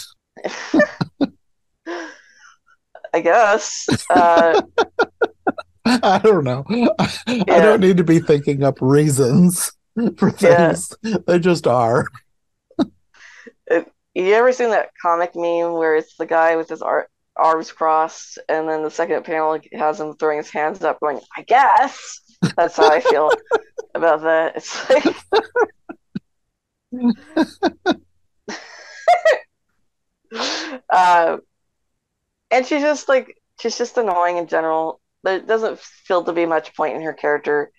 I 3.14 3.20
guess. 3.20 3.88
Uh, 4.10 4.62
I 6.02 6.18
don't 6.22 6.44
know. 6.44 6.64
I 6.98 7.22
Yeah. 7.26 7.44
don't 7.62 7.80
need 7.80 7.96
to 7.96 8.04
be 8.04 8.18
thinking 8.20 8.62
up 8.62 8.78
reasons 8.80 9.72
for 10.16 10.28
Yeah. 10.38 10.72
things. 10.74 10.94
They 11.26 11.38
just 11.38 11.66
are. 11.66 12.06
you 14.14 14.34
ever 14.34 14.52
seen 14.52 14.70
that 14.70 14.90
comic 15.00 15.32
meme 15.34 15.72
where 15.72 15.96
it's 15.96 16.16
the 16.16 16.26
guy 16.26 16.56
with 16.56 16.68
his 16.68 16.82
ar 16.82 17.08
arms 17.36 17.70
crossed, 17.70 18.38
and 18.48 18.68
then 18.68 18.82
the 18.82 18.90
second 18.90 19.24
panel 19.24 19.58
has 19.72 20.00
him 20.00 20.14
throwing 20.16 20.38
his 20.38 20.50
hands 20.50 20.82
up, 20.82 20.98
going, 21.00 21.20
"I 21.36 21.42
guess." 21.42 22.20
That's 22.56 22.76
how 22.76 22.88
I 22.90 23.00
feel 23.00 23.30
about 23.94 24.22
that. 24.22 24.56
It's 24.56 24.90
like. 24.90 25.16
Uh, 30.90 31.38
and 32.50 32.66
she's 32.66 32.82
just 32.82 33.08
like 33.08 33.36
she's 33.60 33.78
just 33.78 33.96
annoying 33.98 34.36
in 34.36 34.46
general. 34.46 35.00
There 35.24 35.40
doesn't 35.40 35.80
feel 35.80 36.24
to 36.24 36.32
be 36.32 36.46
much 36.46 36.74
point 36.76 36.96
in 36.96 37.02
her 37.02 37.12
character. 37.12 37.72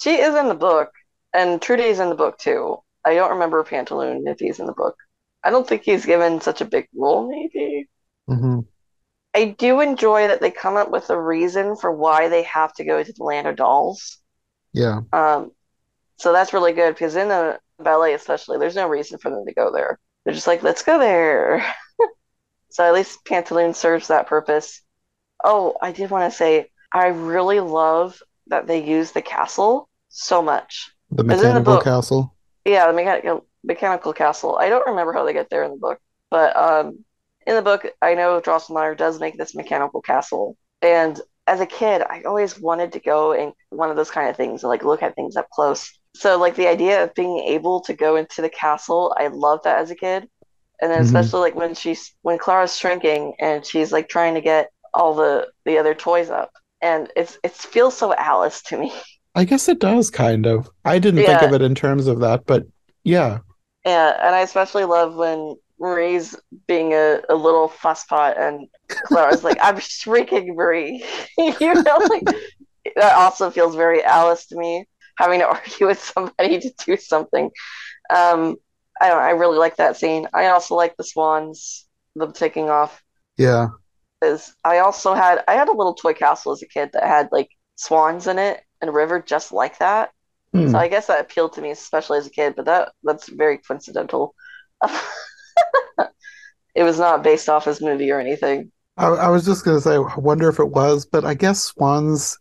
She 0.00 0.16
is 0.16 0.34
in 0.34 0.48
the 0.48 0.54
book, 0.54 0.90
and 1.34 1.60
Trudy's 1.60 2.00
in 2.00 2.08
the 2.08 2.14
book 2.14 2.38
too. 2.38 2.78
I 3.04 3.14
don't 3.14 3.32
remember 3.32 3.62
Pantaloon 3.64 4.26
if 4.26 4.38
he's 4.38 4.60
in 4.60 4.66
the 4.66 4.72
book. 4.72 4.96
I 5.42 5.50
don't 5.50 5.66
think 5.66 5.82
he's 5.82 6.06
given 6.06 6.40
such 6.40 6.60
a 6.60 6.64
big 6.66 6.88
role, 6.94 7.28
maybe. 7.28 7.88
Mhm. 8.28 8.66
I 9.34 9.56
do 9.58 9.80
enjoy 9.80 10.28
that 10.28 10.40
they 10.40 10.50
come 10.50 10.76
up 10.76 10.90
with 10.90 11.10
a 11.10 11.20
reason 11.20 11.76
for 11.76 11.92
why 11.92 12.28
they 12.28 12.42
have 12.44 12.72
to 12.74 12.84
go 12.84 13.02
to 13.02 13.12
the 13.12 13.24
land 13.24 13.46
of 13.46 13.56
dolls. 13.56 14.18
Yeah. 14.72 15.02
Um, 15.12 15.52
so 16.16 16.32
that's 16.32 16.52
really 16.52 16.72
good 16.72 16.94
because 16.94 17.16
in 17.16 17.28
the 17.28 17.60
ballet, 17.78 18.14
especially, 18.14 18.58
there's 18.58 18.74
no 18.76 18.88
reason 18.88 19.18
for 19.18 19.30
them 19.30 19.44
to 19.46 19.54
go 19.54 19.70
there. 19.72 19.98
They're 20.24 20.34
just 20.34 20.46
like, 20.46 20.62
let's 20.62 20.82
go 20.82 20.98
there. 20.98 21.64
so 22.70 22.84
at 22.84 22.94
least 22.94 23.24
Pantaloon 23.24 23.74
serves 23.74 24.08
that 24.08 24.26
purpose. 24.26 24.82
Oh, 25.44 25.76
I 25.80 25.92
did 25.92 26.10
want 26.10 26.30
to 26.30 26.36
say, 26.36 26.70
I 26.92 27.08
really 27.08 27.60
love 27.60 28.20
that 28.48 28.66
they 28.66 28.82
use 28.84 29.12
the 29.12 29.22
castle 29.22 29.88
so 30.08 30.42
much. 30.42 30.90
The 31.10 31.22
in 31.22 31.26
the 31.28 31.34
mechanical 31.36 31.74
book. 31.74 31.84
castle. 31.84 32.34
Yeah, 32.64 32.86
the 32.86 32.92
mechanical 32.92 33.46
mechanical 33.64 34.12
castle. 34.12 34.56
I 34.56 34.68
don't 34.68 34.86
remember 34.86 35.12
how 35.12 35.24
they 35.24 35.32
get 35.32 35.50
there 35.50 35.64
in 35.64 35.72
the 35.72 35.76
book, 35.76 35.98
but 36.30 36.56
um, 36.56 37.04
in 37.46 37.54
the 37.54 37.62
book, 37.62 37.86
I 38.00 38.14
know 38.14 38.40
Drosselmeyer 38.40 38.96
does 38.96 39.20
make 39.20 39.36
this 39.36 39.54
mechanical 39.54 40.00
castle. 40.00 40.56
And 40.82 41.20
as 41.46 41.60
a 41.60 41.66
kid, 41.66 42.02
I 42.08 42.22
always 42.22 42.58
wanted 42.60 42.92
to 42.92 43.00
go 43.00 43.32
in 43.32 43.52
one 43.70 43.90
of 43.90 43.96
those 43.96 44.10
kind 44.10 44.28
of 44.28 44.36
things 44.36 44.62
and 44.62 44.68
like 44.70 44.84
look 44.84 45.02
at 45.02 45.14
things 45.14 45.36
up 45.36 45.48
close. 45.50 45.90
So 46.14 46.38
like 46.38 46.56
the 46.56 46.68
idea 46.68 47.02
of 47.04 47.14
being 47.14 47.38
able 47.38 47.80
to 47.82 47.94
go 47.94 48.16
into 48.16 48.42
the 48.42 48.50
castle, 48.50 49.14
I 49.18 49.28
loved 49.28 49.64
that 49.64 49.78
as 49.78 49.90
a 49.90 49.94
kid. 49.96 50.28
And 50.80 50.90
then 50.90 51.00
Mhm. 51.00 51.04
especially 51.06 51.40
like 51.40 51.54
when 51.56 51.74
she's 51.74 52.14
when 52.22 52.38
Clara's 52.38 52.76
shrinking 52.76 53.34
and 53.40 53.64
she's 53.66 53.92
like 53.92 54.08
trying 54.08 54.34
to 54.34 54.40
get 54.40 54.70
all 54.94 55.14
the 55.14 55.48
the 55.64 55.78
other 55.78 55.94
toys 55.94 56.30
up, 56.30 56.50
and 56.82 57.10
it's 57.16 57.38
it 57.42 57.52
feels 57.52 57.96
so 57.96 58.14
Alice 58.14 58.62
to 58.62 58.78
me. 58.78 58.92
I 59.34 59.44
guess 59.44 59.68
it 59.68 59.78
does 59.78 60.10
kind 60.10 60.46
of. 60.46 60.68
I 60.84 60.98
didn't 60.98 61.24
think 61.24 61.42
of 61.42 61.52
it 61.52 61.62
in 61.62 61.74
terms 61.74 62.06
of 62.06 62.20
that, 62.20 62.44
but 62.46 62.66
yeah. 63.04 63.38
Yeah, 63.84 64.18
and 64.20 64.34
I 64.34 64.40
especially 64.40 64.84
love 64.84 65.14
when 65.14 65.56
Marie's 65.78 66.34
being 66.66 66.92
a, 66.92 67.20
a 67.28 67.34
little 67.34 67.68
fusspot 67.68 68.38
and 68.38 68.68
Clara's 68.88 69.44
like, 69.44 69.58
I'm 69.60 69.78
shrieking 69.78 70.54
Marie. 70.56 71.04
you 71.38 71.74
know, 71.74 71.98
like 72.10 72.24
that 72.96 73.14
also 73.14 73.50
feels 73.50 73.76
very 73.76 74.02
Alice 74.02 74.46
to 74.46 74.56
me, 74.56 74.86
having 75.16 75.40
to 75.40 75.46
argue 75.46 75.86
with 75.86 76.02
somebody 76.02 76.58
to 76.58 76.72
do 76.84 76.96
something. 76.96 77.50
Um, 78.10 78.56
I 79.00 79.08
don't 79.08 79.22
I 79.22 79.30
really 79.30 79.58
like 79.58 79.76
that 79.76 79.96
scene. 79.96 80.26
I 80.34 80.46
also 80.46 80.74
like 80.74 80.96
the 80.96 81.04
swans, 81.04 81.86
them 82.16 82.32
taking 82.32 82.68
off. 82.68 83.02
Yeah. 83.36 83.68
Is 84.22 84.54
I 84.64 84.78
also 84.78 85.14
had 85.14 85.44
I 85.46 85.54
had 85.54 85.68
a 85.68 85.72
little 85.72 85.94
toy 85.94 86.12
castle 86.14 86.52
as 86.52 86.62
a 86.62 86.66
kid 86.66 86.90
that 86.92 87.04
had 87.04 87.28
like 87.30 87.50
swans 87.76 88.26
in 88.26 88.38
it 88.38 88.60
and 88.80 88.90
a 88.90 88.92
river 88.92 89.20
just 89.22 89.52
like 89.52 89.78
that. 89.78 90.10
Hmm. 90.52 90.68
So 90.68 90.78
I 90.78 90.88
guess 90.88 91.06
that 91.06 91.20
appealed 91.20 91.52
to 91.54 91.60
me, 91.60 91.70
especially 91.70 92.18
as 92.18 92.26
a 92.26 92.30
kid, 92.30 92.54
but 92.56 92.64
that 92.66 92.92
that's 93.04 93.28
very 93.28 93.58
coincidental. 93.58 94.34
It 96.74 96.82
was 96.84 96.98
not 96.98 97.22
based 97.22 97.48
off 97.48 97.64
his 97.64 97.80
movie 97.80 98.10
or 98.10 98.20
anything. 98.20 98.70
I, 98.96 99.06
I 99.08 99.28
was 99.28 99.44
just 99.44 99.64
gonna 99.64 99.80
say, 99.80 99.96
I 99.96 100.16
wonder 100.18 100.48
if 100.48 100.58
it 100.58 100.70
was, 100.70 101.04
but 101.06 101.24
I 101.24 101.34
guess 101.34 101.62
swans, 101.62 102.38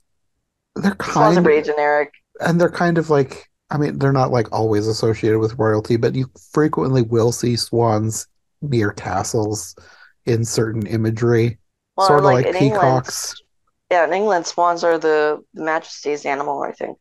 they're 0.75 0.95
Swans 1.09 1.37
are 1.37 1.41
kind 1.41 1.43
pretty 1.43 1.63
generic. 1.63 2.13
and 2.41 2.59
they're 2.59 2.69
kind 2.69 2.97
of 2.97 3.09
like, 3.09 3.49
I 3.69 3.77
mean, 3.77 3.99
they're 3.99 4.13
not 4.13 4.31
like 4.31 4.51
always 4.51 4.87
associated 4.87 5.39
with 5.39 5.57
royalty, 5.57 5.97
but 5.97 6.15
you 6.15 6.29
frequently 6.53 7.01
will 7.01 7.31
see 7.31 7.55
swans 7.55 8.27
near 8.61 8.91
castles 8.91 9.75
in 10.25 10.45
certain 10.45 10.85
imagery, 10.87 11.59
Well, 11.97 12.07
sort 12.07 12.19
of 12.19 12.25
like 12.25 12.45
like 12.45 12.45
in 12.47 12.55
England, 12.55 13.03
peacocks. 13.03 13.35
yeah, 13.91 14.05
in 14.05 14.13
England, 14.13 14.45
swans 14.45 14.83
are 14.83 14.97
the, 14.97 15.43
the 15.53 15.63
Majesty's 15.63 16.25
animal, 16.25 16.63
I 16.63 16.71
think. 16.71 16.97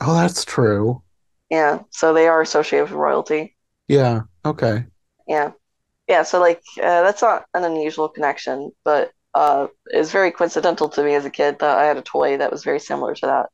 Oh, 0.00 0.14
that's 0.14 0.44
true. 0.44 1.02
Yeah, 1.50 1.80
so 1.90 2.12
they 2.12 2.26
are 2.26 2.40
associated 2.40 2.84
with 2.84 2.92
royalty. 2.92 3.56
Yeah. 3.88 4.22
Okay. 4.44 4.86
Yeah, 5.28 5.52
yeah. 6.08 6.22
So 6.22 6.40
like, 6.40 6.62
uh, 6.78 7.02
that's 7.02 7.22
not 7.22 7.44
an 7.54 7.64
unusual 7.64 8.08
connection, 8.08 8.72
but 8.84 9.12
uh, 9.34 9.66
it's 9.86 10.10
very 10.10 10.30
coincidental 10.30 10.88
to 10.90 11.02
me 11.04 11.14
as 11.14 11.24
a 11.24 11.30
kid 11.30 11.58
that 11.58 11.78
I 11.78 11.84
had 11.84 11.96
a 11.96 12.02
toy 12.02 12.38
that 12.38 12.50
was 12.52 12.64
very 12.64 12.80
similar 12.80 13.14
to 13.14 13.26
that. 13.26 13.46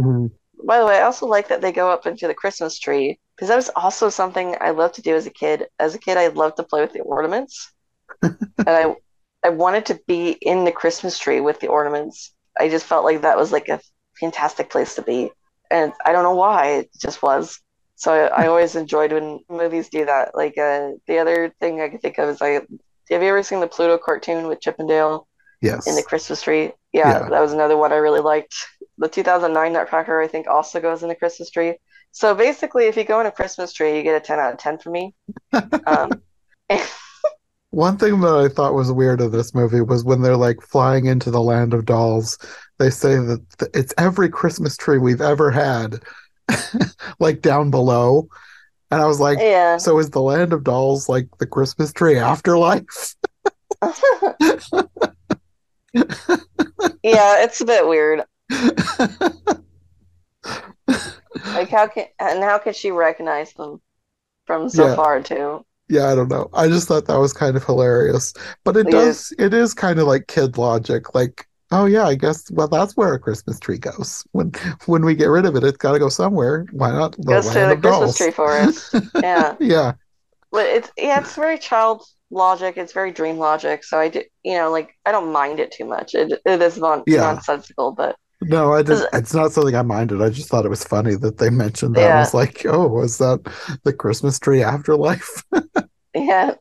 Mhm. 0.00 0.30
By 0.64 0.78
the 0.80 0.86
way, 0.86 0.98
I 0.98 1.02
also 1.02 1.26
like 1.26 1.48
that 1.48 1.60
they 1.60 1.70
go 1.72 1.90
up 1.90 2.06
into 2.06 2.26
the 2.26 2.34
Christmas 2.34 2.78
tree 2.78 3.20
because 3.36 3.48
that 3.48 3.56
was 3.56 3.70
also 3.76 4.08
something 4.08 4.56
I 4.60 4.70
loved 4.70 4.96
to 4.96 5.02
do 5.02 5.14
as 5.14 5.26
a 5.26 5.30
kid. 5.30 5.66
As 5.78 5.94
a 5.94 5.98
kid, 5.98 6.16
I 6.16 6.28
loved 6.28 6.56
to 6.56 6.64
play 6.64 6.80
with 6.80 6.92
the 6.92 7.00
ornaments, 7.02 7.72
and 8.22 8.38
I 8.66 8.96
I 9.44 9.50
wanted 9.50 9.86
to 9.86 10.00
be 10.06 10.30
in 10.30 10.64
the 10.64 10.72
Christmas 10.72 11.18
tree 11.18 11.40
with 11.40 11.60
the 11.60 11.68
ornaments. 11.68 12.32
I 12.58 12.68
just 12.68 12.86
felt 12.86 13.04
like 13.04 13.22
that 13.22 13.36
was 13.36 13.52
like 13.52 13.68
a 13.68 13.80
fantastic 14.18 14.70
place 14.70 14.96
to 14.96 15.02
be, 15.02 15.30
and 15.70 15.92
I 16.04 16.12
don't 16.12 16.24
know 16.24 16.34
why 16.34 16.66
it 16.78 16.90
just 17.00 17.22
was. 17.22 17.60
So 17.96 18.12
I, 18.12 18.44
I 18.44 18.46
always 18.48 18.76
enjoyed 18.76 19.12
when 19.12 19.40
movies 19.48 19.88
do 19.88 20.04
that. 20.06 20.34
Like 20.34 20.58
uh, 20.58 20.90
the 21.06 21.18
other 21.18 21.52
thing 21.60 21.80
I 21.80 21.88
could 21.88 22.02
think 22.02 22.18
of 22.18 22.28
is 22.28 22.42
I 22.42 22.50
have 23.10 23.22
you 23.22 23.28
ever 23.28 23.42
seen 23.42 23.60
the 23.60 23.66
Pluto 23.68 23.98
cartoon 23.98 24.46
with 24.48 24.60
Chip 24.60 24.76
'n' 24.78 24.86
Dale? 24.86 25.26
Yes. 25.60 25.86
in 25.88 25.96
the 25.96 26.02
Christmas 26.02 26.42
tree. 26.42 26.72
Yeah, 26.92 27.18
Yeah. 27.18 27.28
that 27.30 27.40
was 27.40 27.52
another 27.52 27.76
one 27.76 27.92
I 27.92 27.96
really 27.96 28.20
liked. 28.20 28.54
The 28.98 29.08
2009 29.08 29.72
Nutcracker, 29.72 30.20
I 30.20 30.28
think, 30.28 30.46
also 30.46 30.80
goes 30.80 31.02
in 31.02 31.08
the 31.08 31.14
Christmas 31.14 31.50
tree. 31.50 31.76
So 32.12 32.34
basically, 32.34 32.86
if 32.86 32.96
you 32.96 33.04
go 33.04 33.20
in 33.20 33.26
a 33.26 33.32
Christmas 33.32 33.72
tree, 33.72 33.96
you 33.96 34.02
get 34.02 34.16
a 34.16 34.24
10 34.24 34.38
out 34.38 34.52
of 34.52 34.58
10 34.58 34.78
from 34.78 34.92
me. 34.92 35.14
Um, 35.86 36.20
One 37.70 37.98
thing 37.98 38.20
that 38.20 38.34
I 38.34 38.48
thought 38.48 38.74
was 38.74 38.90
weird 38.90 39.20
of 39.20 39.32
this 39.32 39.54
movie 39.54 39.82
was 39.82 40.04
when 40.04 40.22
they're 40.22 40.36
like 40.36 40.60
flying 40.62 41.06
into 41.06 41.30
the 41.30 41.42
land 41.42 41.74
of 41.74 41.84
dolls, 41.84 42.38
they 42.78 42.88
say 42.90 43.16
that 43.16 43.44
th- 43.58 43.70
it's 43.74 43.92
every 43.98 44.30
Christmas 44.30 44.76
tree 44.76 44.98
we've 44.98 45.20
ever 45.20 45.50
had, 45.50 46.00
like 47.20 47.42
down 47.42 47.70
below. 47.70 48.28
And 48.90 49.02
I 49.02 49.06
was 49.06 49.20
like, 49.20 49.38
yeah. 49.38 49.76
so 49.76 49.98
is 49.98 50.08
the 50.10 50.22
land 50.22 50.54
of 50.54 50.64
dolls 50.64 51.08
like 51.10 51.28
the 51.38 51.46
Christmas 51.46 51.92
tree 51.92 52.16
afterlife? 52.18 53.14
yeah, 55.92 57.42
it's 57.44 57.60
a 57.60 57.66
bit 57.66 57.86
weird. 57.86 58.24
Like 61.44 61.68
how 61.68 61.86
can 61.86 62.06
and 62.18 62.42
how 62.42 62.58
can 62.58 62.72
she 62.72 62.90
recognize 62.90 63.52
them 63.52 63.80
from 64.46 64.68
so 64.68 64.88
Yeah. 64.88 64.96
far 64.96 65.22
too? 65.22 65.64
Yeah, 65.88 66.08
I 66.08 66.14
don't 66.14 66.28
know. 66.28 66.50
I 66.52 66.68
just 66.68 66.86
thought 66.88 67.06
that 67.06 67.18
was 67.18 67.32
kind 67.32 67.56
of 67.56 67.64
hilarious. 67.64 68.34
But 68.64 68.76
it 68.76 68.90
It 68.90 68.90
does, 68.90 69.32
it 69.38 69.54
is 69.54 69.72
kind 69.74 69.98
of 69.98 70.06
like 70.06 70.26
kid 70.26 70.58
logic. 70.58 71.14
Like, 71.14 71.46
oh 71.70 71.86
yeah, 71.86 72.06
I 72.06 72.14
guess, 72.14 72.50
well, 72.50 72.68
that's 72.68 72.96
where 72.96 73.14
a 73.14 73.18
Christmas 73.18 73.58
tree 73.58 73.78
goes. 73.78 74.22
When 74.32 74.52
when 74.86 75.04
we 75.04 75.14
get 75.14 75.26
rid 75.26 75.46
of 75.46 75.56
it, 75.56 75.64
it's 75.64 75.78
got 75.78 75.92
to 75.92 75.98
go 75.98 76.10
somewhere. 76.10 76.66
Why 76.72 76.90
not 76.92 77.16
Goes 77.24 77.50
to 77.50 77.66
the 77.66 77.76
of 77.76 77.80
Christmas 77.80 78.12
dolls? 78.12 78.16
tree 78.16 78.30
forest. 78.30 78.94
Yeah. 79.22 79.56
Yeah. 79.60 79.94
But 80.52 80.66
it's 80.66 80.90
yeah, 80.96 81.20
it's 81.20 81.34
very 81.34 81.58
child 81.58 82.04
logic. 82.30 82.76
It's 82.76 82.92
very 82.92 83.12
dream 83.12 83.38
logic. 83.38 83.84
So 83.84 83.98
I 83.98 84.08
do, 84.08 84.22
you 84.44 84.56
know, 84.56 84.70
like 84.70 84.94
I 85.06 85.12
don't 85.12 85.32
mind 85.32 85.60
it 85.60 85.72
too 85.72 85.84
much. 85.84 86.14
It 86.14 86.40
it 86.44 86.62
is 86.62 86.78
non 86.78 87.04
Yeah. 87.06 87.20
nonsensical, 87.22 87.92
but 87.92 88.16
No, 88.40 88.72
I 88.72 88.82
didn't. 88.82 89.08
It's 89.12 89.34
not 89.34 89.52
something 89.52 89.74
I 89.74 89.82
minded. 89.82 90.22
I 90.22 90.30
just 90.30 90.48
thought 90.48 90.64
it 90.64 90.68
was 90.68 90.84
funny 90.84 91.16
that 91.16 91.38
they 91.38 91.50
mentioned 91.50 91.96
that. 91.96 92.04
I 92.12 92.14
was 92.14 92.32
like, 92.34 92.64
oh, 92.66 92.86
was 92.86 93.18
that 93.18 93.40
the 93.84 93.92
Christmas 93.92 94.38
tree 94.38 94.62
afterlife? 94.62 95.42
yeah, 96.28 96.54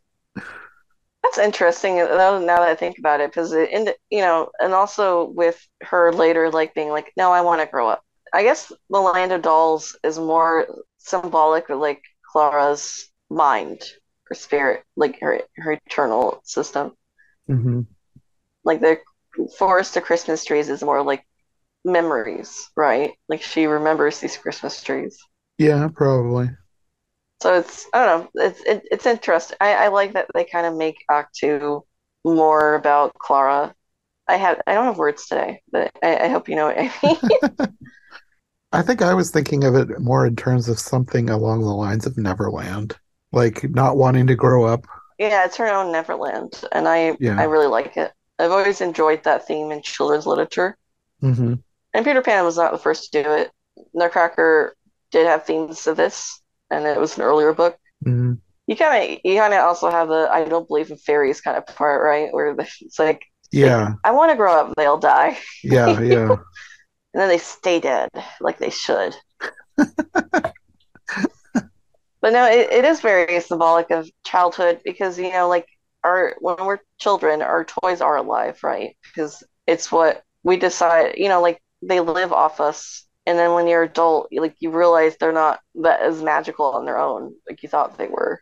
that's 1.24 1.38
interesting. 1.38 1.98
Now 1.98 2.40
now 2.40 2.60
that 2.60 2.70
I 2.70 2.76
think 2.76 2.98
about 3.00 3.20
it, 3.22 3.30
because 3.32 3.54
in 3.54 3.90
you 4.10 4.22
know, 4.22 4.50
and 4.60 4.74
also 4.74 5.26
with 5.30 5.60
her 5.82 6.12
later 6.14 6.50
like 6.52 6.74
being 6.74 6.90
like, 6.90 7.12
no, 7.18 7.32
I 7.32 7.42
want 7.42 7.62
to 7.62 7.68
grow 7.68 7.90
up. 7.90 8.04
I 8.34 8.44
guess 8.44 8.72
the 8.90 9.00
Land 9.00 9.32
of 9.32 9.42
Dolls 9.42 9.98
is 10.04 10.20
more 10.20 10.68
symbolic 10.98 11.70
of 11.70 11.80
like 11.80 12.04
Clara's 12.32 13.10
mind, 13.30 13.82
her 14.26 14.36
spirit, 14.36 14.84
like 14.96 15.20
her 15.22 15.42
her 15.58 15.74
eternal 15.74 16.42
system. 16.44 16.94
hmm 17.48 17.88
like 18.64 18.82
the 18.82 19.00
forest 19.58 19.98
of 19.98 20.04
Christmas 20.04 20.46
trees 20.46 20.70
is 20.70 20.84
more 20.84 21.02
like 21.04 21.26
memories, 21.86 22.70
right? 22.78 23.14
Like 23.30 23.44
she 23.44 23.68
remembers 23.68 24.20
these 24.20 24.38
Christmas 24.38 24.84
trees. 24.84 25.20
Yeah, 25.60 25.90
probably. 25.94 26.50
So 27.42 27.54
it's 27.56 27.86
I 27.94 28.06
don't 28.06 28.36
know, 28.36 28.44
it's 28.46 28.62
it, 28.64 28.88
it's 28.92 29.06
interesting. 29.06 29.58
I, 29.62 29.74
I 29.86 29.88
like 29.90 30.14
that 30.14 30.28
they 30.34 30.46
kind 30.46 30.66
of 30.66 30.76
make 30.76 30.98
Act 31.12 31.36
Two 31.36 31.86
more 32.26 32.76
about 32.76 33.14
Clara. 33.16 33.76
I 34.28 34.38
had 34.38 34.62
I 34.68 34.74
don't 34.76 34.86
have 34.86 34.98
words 35.00 35.28
today, 35.28 35.62
but 35.72 35.92
I, 36.04 36.26
I 36.26 36.28
hope 36.30 36.50
you 36.50 36.56
know 36.56 36.68
what 36.68 36.80
I 36.80 36.92
mean. 37.04 37.18
I 38.72 38.82
think 38.82 39.02
I 39.02 39.14
was 39.14 39.32
thinking 39.32 39.64
of 39.64 39.76
it 39.76 40.00
more 40.00 40.26
in 40.26 40.36
terms 40.36 40.70
of 40.70 40.80
something 40.80 41.30
along 41.30 41.62
the 41.62 41.74
lines 41.74 42.06
of 42.06 42.18
Neverland, 42.18 42.98
like 43.32 43.70
not 43.70 43.98
wanting 43.98 44.28
to 44.28 44.36
grow 44.36 44.66
up. 44.66 44.86
Yeah, 45.20 45.46
it's 45.46 45.58
her 45.58 45.68
own 45.68 45.92
Neverland, 45.92 46.64
and 46.72 46.88
I 46.88 47.18
Yeah. 47.20 47.38
I 47.38 47.44
really 47.46 47.68
like 47.68 47.98
it. 47.98 48.12
I've 48.40 48.52
always 48.52 48.82
enjoyed 48.82 49.24
that 49.24 49.46
theme 49.48 49.72
in 49.72 49.82
children's 49.82 50.26
literature. 50.28 50.78
hmm 51.22 51.54
And 51.94 52.06
Peter 52.06 52.22
Pan 52.22 52.46
was 52.46 52.58
not 52.58 52.72
the 52.72 52.78
first 52.78 53.12
to 53.12 53.24
do 53.24 53.32
it. 53.34 53.52
Nutcracker 53.94 54.76
did 55.12 55.28
have 55.28 55.46
themes 55.46 55.88
of 55.88 55.98
this, 55.98 56.42
and 56.72 56.86
it 56.86 57.00
was 57.00 57.18
an 57.18 57.24
earlier 57.24 57.54
book. 57.54 57.78
hmm 58.06 58.34
You 58.68 58.76
kind 58.76 59.14
of, 59.14 59.20
you 59.24 59.38
kind 59.40 59.54
of 59.54 59.62
also 59.62 59.90
have 59.92 60.10
the 60.10 60.30
I 60.32 60.46
don't 60.46 60.68
believe 60.68 60.92
in 60.92 60.98
fairies 60.98 61.42
kind 61.42 61.58
of 61.58 61.66
part, 61.68 62.04
right? 62.04 62.34
Where 62.34 62.56
it's 62.60 63.00
like, 63.00 63.24
Yeah, 63.52 63.96
I 64.04 64.12
want 64.12 64.32
to 64.32 64.38
grow 64.38 64.54
up, 64.60 64.74
they'll 64.78 64.98
die, 65.00 65.38
yeah, 65.64 66.00
yeah. 66.02 66.38
and 67.14 67.22
then 67.22 67.30
they 67.30 67.38
stay 67.40 67.80
dead, 67.80 68.10
like 68.42 68.58
they 68.60 68.70
should. 68.70 69.16
But 72.22 72.34
no, 72.34 72.46
it, 72.46 72.72
it 72.72 72.86
is 72.86 73.02
very 73.02 73.40
symbolic 73.42 73.92
of 73.92 74.10
childhood 74.26 74.82
because, 74.84 75.18
you 75.20 75.32
know, 75.32 75.48
like 75.48 75.68
our 76.04 76.36
when 76.40 76.58
we're 76.66 76.80
children, 77.00 77.42
our 77.42 77.64
toys 77.66 78.02
are 78.02 78.18
alive, 78.18 78.60
right? 78.64 78.98
Because 79.04 79.44
it's 79.68 79.92
what 79.92 80.24
we 80.44 80.58
decide, 80.58 81.16
you 81.18 81.30
know, 81.30 81.42
like 81.42 81.62
they 81.82 82.00
live 82.00 82.34
off 82.34 82.60
us. 82.60 83.07
And 83.28 83.38
then 83.38 83.54
when 83.54 83.68
you're 83.68 83.84
adult, 83.84 84.30
like 84.32 84.56
you 84.60 84.72
realize 84.72 85.18
they're 85.18 85.34
not 85.34 85.60
that 85.84 86.02
as 86.02 86.24
magical 86.24 86.72
on 86.72 86.86
their 86.86 86.98
own, 86.98 87.36
like 87.48 87.62
you 87.62 87.68
thought 87.70 87.98
they 87.98 88.08
were. 88.08 88.42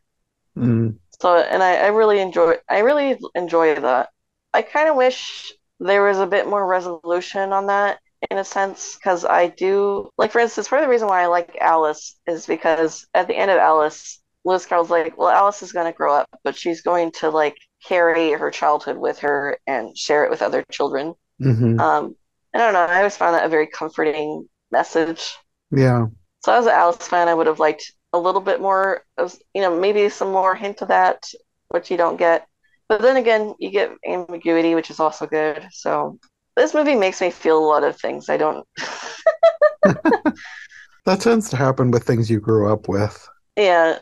Mm. 0.56 1.00
So, 1.20 1.38
and 1.38 1.64
I, 1.64 1.78
I 1.78 1.88
really 1.88 2.20
enjoy, 2.20 2.56
I 2.70 2.80
really 2.80 3.18
enjoy 3.34 3.76
that. 3.76 4.10
I 4.54 4.62
kind 4.62 4.88
of 4.88 4.96
wish 4.96 5.52
there 5.80 6.04
was 6.04 6.20
a 6.20 6.28
bit 6.28 6.48
more 6.48 6.66
resolution 6.66 7.52
on 7.52 7.66
that 7.68 8.00
in 8.30 8.38
a 8.38 8.46
sense, 8.46 8.96
because 8.96 9.26
I 9.26 9.48
do, 9.48 10.10
like, 10.20 10.32
for 10.32 10.40
instance, 10.40 10.68
part 10.68 10.82
of 10.82 10.88
the 10.88 10.92
reason 10.92 11.08
why 11.08 11.24
I 11.24 11.28
like 11.28 11.58
Alice 11.60 12.16
is 12.28 12.46
because 12.46 13.08
at 13.14 13.28
the 13.28 13.36
end 13.36 13.52
of 13.52 13.58
Alice, 13.58 14.22
Lewis 14.46 14.66
Carroll's 14.68 14.92
like, 14.92 15.18
well, 15.18 15.30
Alice 15.30 15.64
is 15.64 15.74
going 15.74 15.92
to 15.92 15.98
grow 15.98 16.14
up, 16.14 16.28
but 16.44 16.56
she's 16.56 16.82
going 16.82 17.12
to, 17.20 17.30
like, 17.30 17.58
carry 17.84 18.32
her 18.32 18.52
childhood 18.52 18.98
with 18.98 19.20
her 19.20 19.58
and 19.66 19.98
share 19.98 20.26
it 20.26 20.30
with 20.30 20.44
other 20.44 20.64
children. 20.72 21.16
hmm 21.40 21.80
Um, 21.80 22.16
I 22.54 22.60
don't 22.60 22.74
know, 22.74 22.86
I 22.86 22.98
always 22.98 23.18
found 23.18 23.36
that 23.36 23.46
a 23.46 23.50
very 23.50 23.68
comforting 23.68 24.48
message. 24.76 25.36
Yeah. 25.72 26.08
So 26.44 26.54
as 26.54 26.66
an 26.66 26.72
Alice 26.74 27.08
fan, 27.08 27.28
I 27.28 27.34
would 27.34 27.48
have 27.48 27.60
liked 27.60 27.92
a 28.14 28.20
little 28.20 28.42
bit 28.42 28.62
more 28.62 29.04
of, 29.18 29.36
you 29.54 29.62
know, 29.62 29.80
maybe 29.80 30.08
some 30.10 30.32
more 30.32 30.56
hint 30.56 30.82
of 30.82 30.90
that, 30.90 31.24
which 31.70 31.90
you 31.92 31.98
don't 31.98 32.18
get. 32.18 32.48
But 32.88 33.02
then 33.02 33.18
again, 33.18 33.56
you 33.60 33.72
get 33.72 33.92
ambiguity, 34.06 34.76
which 34.76 34.92
is 34.92 35.00
also 35.00 35.26
good. 35.26 35.68
So 35.72 36.20
this 36.56 36.74
movie 36.74 36.96
makes 36.96 37.20
me 37.20 37.32
feel 37.32 37.58
a 37.58 37.66
lot 37.66 37.84
of 37.84 38.00
things. 38.00 38.30
I 38.30 38.38
don't. 38.38 38.66
That 41.06 41.22
tends 41.22 41.50
to 41.50 41.58
happen 41.58 41.90
with 41.90 42.04
things 42.04 42.30
you 42.30 42.40
grew 42.40 42.72
up 42.72 42.88
with. 42.88 43.28
Yeah, 43.56 44.00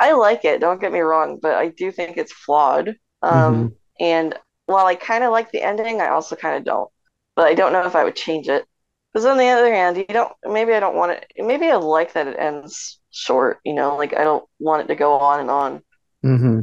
I 0.00 0.12
like 0.14 0.44
it. 0.44 0.60
Don't 0.60 0.80
get 0.80 0.92
me 0.92 1.00
wrong, 1.00 1.38
but 1.42 1.54
I 1.56 1.68
do 1.70 1.92
think 1.92 2.16
it's 2.18 2.32
flawed. 2.32 2.96
Um, 3.22 3.70
Mhm. 3.70 3.76
and 4.00 4.38
while 4.66 4.86
I 4.86 4.94
kind 4.96 5.24
of 5.24 5.32
like 5.32 5.52
the 5.52 5.62
ending, 5.62 6.00
I 6.00 6.08
also 6.10 6.36
kind 6.36 6.56
of 6.56 6.64
don't. 6.64 6.90
But 7.36 7.46
I 7.48 7.54
don't 7.54 7.72
know 7.72 7.86
if 7.86 7.96
I 7.96 8.04
would 8.04 8.16
change 8.16 8.48
it. 8.48 8.66
Because 9.12 9.26
on 9.26 9.36
the 9.38 9.48
other 9.48 9.72
hand, 9.72 9.96
you 9.96 10.04
don't. 10.06 10.32
Maybe 10.44 10.72
I 10.74 10.80
don't 10.80 10.96
want 10.96 11.12
it. 11.12 11.32
Maybe 11.38 11.70
I 11.70 11.76
like 11.76 12.14
that 12.14 12.28
it 12.28 12.38
ends 12.38 13.00
short. 13.10 13.60
You 13.64 13.74
know, 13.74 13.96
like 13.96 14.14
I 14.14 14.24
don't 14.24 14.44
want 14.58 14.82
it 14.84 14.86
to 14.88 14.94
go 14.96 15.14
on 15.18 15.40
and 15.40 15.50
on. 15.50 15.82
hmm 16.22 16.60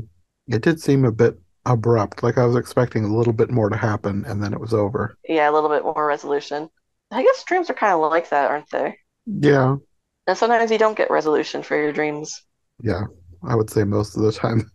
It 0.48 0.62
did 0.62 0.82
seem 0.82 1.06
a 1.06 1.12
bit 1.12 1.40
abrupt. 1.66 2.24
Like 2.24 2.38
I 2.38 2.46
was 2.46 2.56
expecting 2.56 3.04
a 3.06 3.16
little 3.16 3.34
bit 3.34 3.52
more 3.52 3.70
to 3.70 3.78
happen, 3.78 4.26
and 4.26 4.42
then 4.44 4.54
it 4.54 4.60
was 4.60 4.74
over. 4.74 5.18
Yeah, 5.28 5.50
a 5.50 5.54
little 5.54 5.70
bit 5.70 5.84
more 5.84 6.06
resolution. 6.06 6.70
I 7.12 7.24
guess 7.24 7.44
dreams 7.46 7.70
are 7.70 7.74
kind 7.74 7.94
of 7.94 8.12
like 8.12 8.30
that, 8.30 8.52
aren't 8.52 8.70
they? 8.70 8.98
Yeah, 9.26 9.78
And 10.28 10.38
sometimes 10.38 10.72
you 10.72 10.78
don't 10.78 10.96
get 10.98 11.12
resolution 11.12 11.62
for 11.62 11.76
your 11.76 11.92
dreams. 11.92 12.42
yeah, 12.82 13.04
I 13.44 13.56
would 13.56 13.70
say 13.70 13.84
most 13.84 14.16
of 14.16 14.24
the 14.24 14.32
time. 14.32 14.72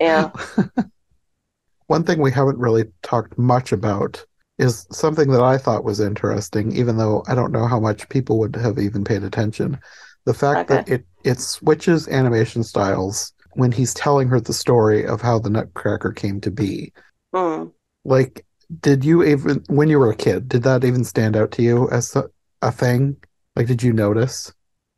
Yeah. 0.00 0.30
One 1.88 2.04
thing 2.04 2.20
we 2.20 2.30
haven't 2.32 2.58
really 2.58 2.92
talked 3.02 3.36
much 3.38 3.72
about 3.72 4.24
is 4.58 4.86
something 4.90 5.30
that 5.30 5.42
I 5.42 5.58
thought 5.58 5.84
was 5.84 6.00
interesting, 6.00 6.72
even 6.74 6.96
though 6.96 7.22
I 7.28 7.34
don't 7.34 7.52
know 7.52 7.66
how 7.66 7.78
much 7.78 8.08
people 8.08 8.38
would 8.38 8.56
have 8.56 8.78
even 8.78 9.04
paid 9.04 9.22
attention. 9.22 9.78
The 10.24 10.34
fact 10.34 10.68
that 10.68 10.88
it 10.88 11.04
it 11.24 11.40
switches 11.40 12.08
animation 12.08 12.62
styles 12.64 13.32
when 13.52 13.72
he's 13.72 13.94
telling 13.94 14.28
her 14.28 14.40
the 14.40 14.52
story 14.52 15.06
of 15.06 15.20
how 15.20 15.38
the 15.38 15.50
Nutcracker 15.50 16.12
came 16.12 16.40
to 16.42 16.50
be. 16.50 16.92
Hmm. 17.34 17.66
Like, 18.04 18.44
did 18.80 19.04
you 19.04 19.22
even, 19.24 19.64
when 19.68 19.88
you 19.88 19.98
were 19.98 20.10
a 20.10 20.16
kid, 20.16 20.48
did 20.48 20.62
that 20.64 20.84
even 20.84 21.04
stand 21.04 21.36
out 21.36 21.52
to 21.52 21.62
you 21.62 21.88
as 21.90 22.14
a, 22.16 22.24
a 22.62 22.70
thing? 22.70 23.16
Like, 23.54 23.66
did 23.66 23.82
you 23.82 23.92
notice? 23.92 24.52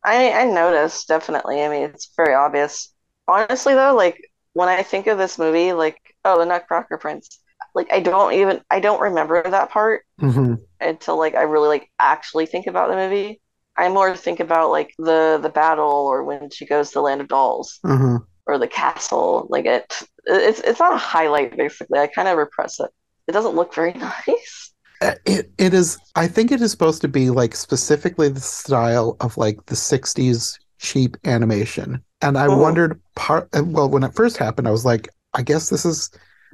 I 0.04 0.32
I 0.32 0.44
noticed 0.44 1.08
definitely. 1.08 1.62
I 1.62 1.68
mean, 1.68 1.82
it's 1.82 2.10
very 2.16 2.34
obvious. 2.34 2.92
Honestly, 3.26 3.74
though, 3.74 3.94
like 3.94 4.30
when 4.54 4.68
I 4.68 4.82
think 4.82 5.06
of 5.06 5.18
this 5.18 5.38
movie, 5.38 5.72
like 5.72 5.98
oh, 6.24 6.38
the 6.38 6.46
Nutcracker 6.46 6.98
Prince, 6.98 7.40
like 7.74 7.88
I 7.92 8.00
don't 8.00 8.32
even 8.34 8.62
I 8.70 8.80
don't 8.80 9.00
remember 9.00 9.42
that 9.42 9.70
part 9.70 10.02
hmm 10.20 10.68
until 10.80 11.18
like 11.18 11.34
I 11.34 11.42
really 11.42 11.68
like 11.68 11.90
actually 12.00 12.46
think 12.46 12.66
about 12.66 12.90
the 12.90 12.96
movie. 12.96 13.40
I 13.76 13.88
more 13.88 14.16
think 14.16 14.40
about 14.40 14.70
like 14.70 14.94
the 14.98 15.38
the 15.42 15.50
battle 15.50 15.90
or 15.90 16.24
when 16.24 16.50
she 16.50 16.66
goes 16.66 16.90
to 16.90 16.94
the 16.94 17.02
Land 17.02 17.20
of 17.20 17.28
Dolls 17.28 17.80
Uh-huh. 17.84 18.18
or 18.46 18.58
the 18.58 18.68
castle. 18.68 19.46
Like 19.50 19.66
it 19.66 20.02
it's 20.26 20.60
it's 20.60 20.80
not 20.80 20.94
a 20.94 20.98
highlight 20.98 21.56
basically. 21.56 22.00
I 22.00 22.08
kind 22.08 22.28
of 22.28 22.38
repress 22.38 22.80
it. 22.80 22.90
It 23.28 23.32
doesn't 23.32 23.56
look 23.56 23.74
very 23.74 23.92
nice. 24.28 24.72
Uh, 25.00 25.14
It 25.24 25.50
it 25.58 25.74
is 25.74 26.00
I 26.16 26.26
think 26.26 26.50
it 26.50 26.60
is 26.60 26.70
supposed 26.70 27.02
to 27.02 27.08
be 27.08 27.30
like 27.30 27.54
specifically 27.54 28.28
the 28.28 28.40
style 28.40 29.16
of 29.20 29.36
like 29.36 29.66
the 29.66 29.76
60s 29.76 30.58
cheap 30.78 31.16
animation. 31.24 32.02
And 32.20 32.36
I 32.36 32.48
Mhm. 32.48 32.48
wondered 32.48 33.00
part 33.14 33.48
uh, 33.56 33.62
well 33.64 33.88
when 33.88 34.02
it 34.02 34.14
first 34.14 34.36
happened 34.38 34.66
I 34.68 34.72
was 34.72 34.84
like 34.84 35.08
I 35.34 35.42
guess 35.42 35.68
this 35.68 35.84
is 35.84 36.10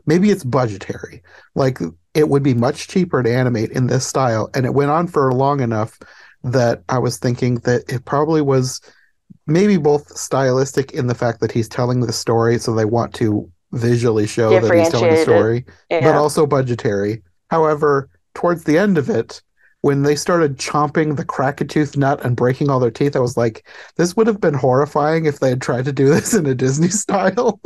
maybe 0.06 0.30
it's 0.30 0.44
budgetary. 0.44 1.22
Like 1.54 1.78
it 2.14 2.28
would 2.28 2.42
be 2.42 2.54
much 2.54 2.88
cheaper 2.88 3.22
to 3.22 3.32
animate 3.32 3.70
in 3.70 3.86
this 3.86 4.06
style 4.06 4.50
and 4.54 4.64
it 4.66 4.74
went 4.74 4.90
on 4.90 5.06
for 5.06 5.32
long 5.32 5.60
enough 5.60 5.98
that 6.42 6.82
I 6.88 6.98
was 6.98 7.16
thinking 7.18 7.56
that 7.60 7.84
it 7.88 8.04
probably 8.04 8.42
was 8.42 8.80
maybe 9.46 9.76
both 9.76 10.08
stylistic 10.08 10.92
in 10.92 11.06
the 11.06 11.14
fact 11.14 11.40
that 11.40 11.52
he's 11.52 11.68
telling 11.68 12.00
the 12.00 12.12
story 12.12 12.58
so 12.58 12.74
they 12.74 12.84
want 12.84 13.14
to 13.14 13.50
visually 13.72 14.26
show 14.26 14.50
that 14.60 14.74
he's 14.84 14.88
telling 14.90 15.10
the 15.10 15.22
story 15.22 15.64
but 16.00 16.14
also 16.14 16.46
budgetary. 16.46 17.22
However, 17.50 18.08
towards 18.34 18.64
the 18.64 18.78
end 18.78 18.98
of 18.98 19.08
it, 19.10 19.42
when 19.80 20.02
they 20.02 20.16
started 20.16 20.56
chomping 20.56 21.16
the 21.16 21.24
Krakatooth 21.26 21.96
nut 21.96 22.24
and 22.24 22.36
breaking 22.36 22.70
all 22.70 22.80
their 22.80 22.90
teeth, 22.90 23.16
I 23.16 23.18
was 23.18 23.36
like, 23.36 23.66
this 23.96 24.16
would 24.16 24.26
have 24.26 24.40
been 24.40 24.54
horrifying 24.54 25.26
if 25.26 25.40
they 25.40 25.50
had 25.50 25.60
tried 25.60 25.84
to 25.84 25.92
do 25.92 26.08
this 26.14 26.32
in 26.32 26.46
a 26.46 26.54
Disney 26.54 26.88
style. 26.88 27.60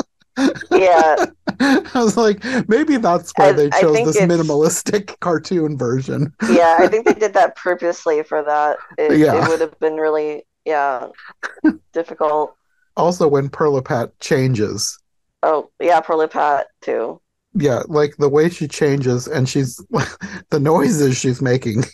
Yeah. 0.70 1.26
I 1.60 1.90
was 1.94 2.16
like, 2.16 2.42
maybe 2.68 2.96
that's 2.98 3.32
why 3.36 3.48
I- 3.48 3.52
they 3.52 3.70
chose 3.70 3.96
this 4.06 4.20
minimalistic 4.20 5.18
cartoon 5.20 5.76
version. 5.76 6.32
Yeah, 6.50 6.76
I 6.78 6.88
think 6.88 7.06
they 7.06 7.14
did 7.14 7.34
that 7.34 7.56
purposely 7.56 8.22
for 8.22 8.42
that. 8.44 8.76
It, 8.96 9.18
Yeah. 9.18 9.42
it 9.44 9.48
would 9.48 9.60
have 9.60 9.78
been 9.80 9.96
really, 9.96 10.44
yeah, 10.64 11.08
difficult. 11.92 12.54
Also, 12.96 13.28
when 13.28 13.48
Pirlipat 13.48 14.10
changes, 14.20 14.98
Oh, 15.42 15.70
yeah, 15.80 16.00
Pirlipat 16.00 16.64
too. 16.80 17.20
yeah, 17.54 17.82
like 17.86 18.16
the 18.16 18.28
way 18.28 18.48
she 18.48 18.66
changes 18.66 19.28
and 19.28 19.48
she's 19.48 19.76
the 20.50 20.58
noises 20.60 21.16
she's 21.16 21.40
making. 21.40 21.84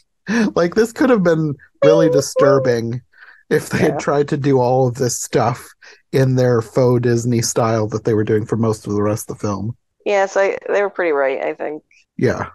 Like 0.54 0.74
this 0.74 0.92
could 0.92 1.10
have 1.10 1.22
been 1.22 1.54
really 1.84 2.08
disturbing 2.08 3.02
if 3.50 3.70
they 3.70 3.78
Yeah. 3.78 3.84
had 3.92 3.98
tried 4.00 4.28
to 4.28 4.36
do 4.36 4.58
all 4.60 4.86
of 4.88 4.94
this 4.94 5.20
stuff 5.20 5.68
in 6.12 6.36
their 6.36 6.62
faux 6.62 7.02
Disney 7.02 7.42
style 7.42 7.86
that 7.88 8.04
they 8.04 8.14
were 8.14 8.24
doing 8.24 8.46
for 8.46 8.56
most 8.56 8.86
of 8.86 8.94
the 8.94 9.02
rest 9.02 9.30
of 9.30 9.36
the 9.38 9.46
film. 9.46 9.76
Yes, 10.04 10.36
I 10.36 10.56
they 10.68 10.82
were 10.82 10.90
pretty 10.90 11.12
right, 11.12 11.40
I 11.42 11.54
think. 11.54 11.82
Yeah. 12.16 12.48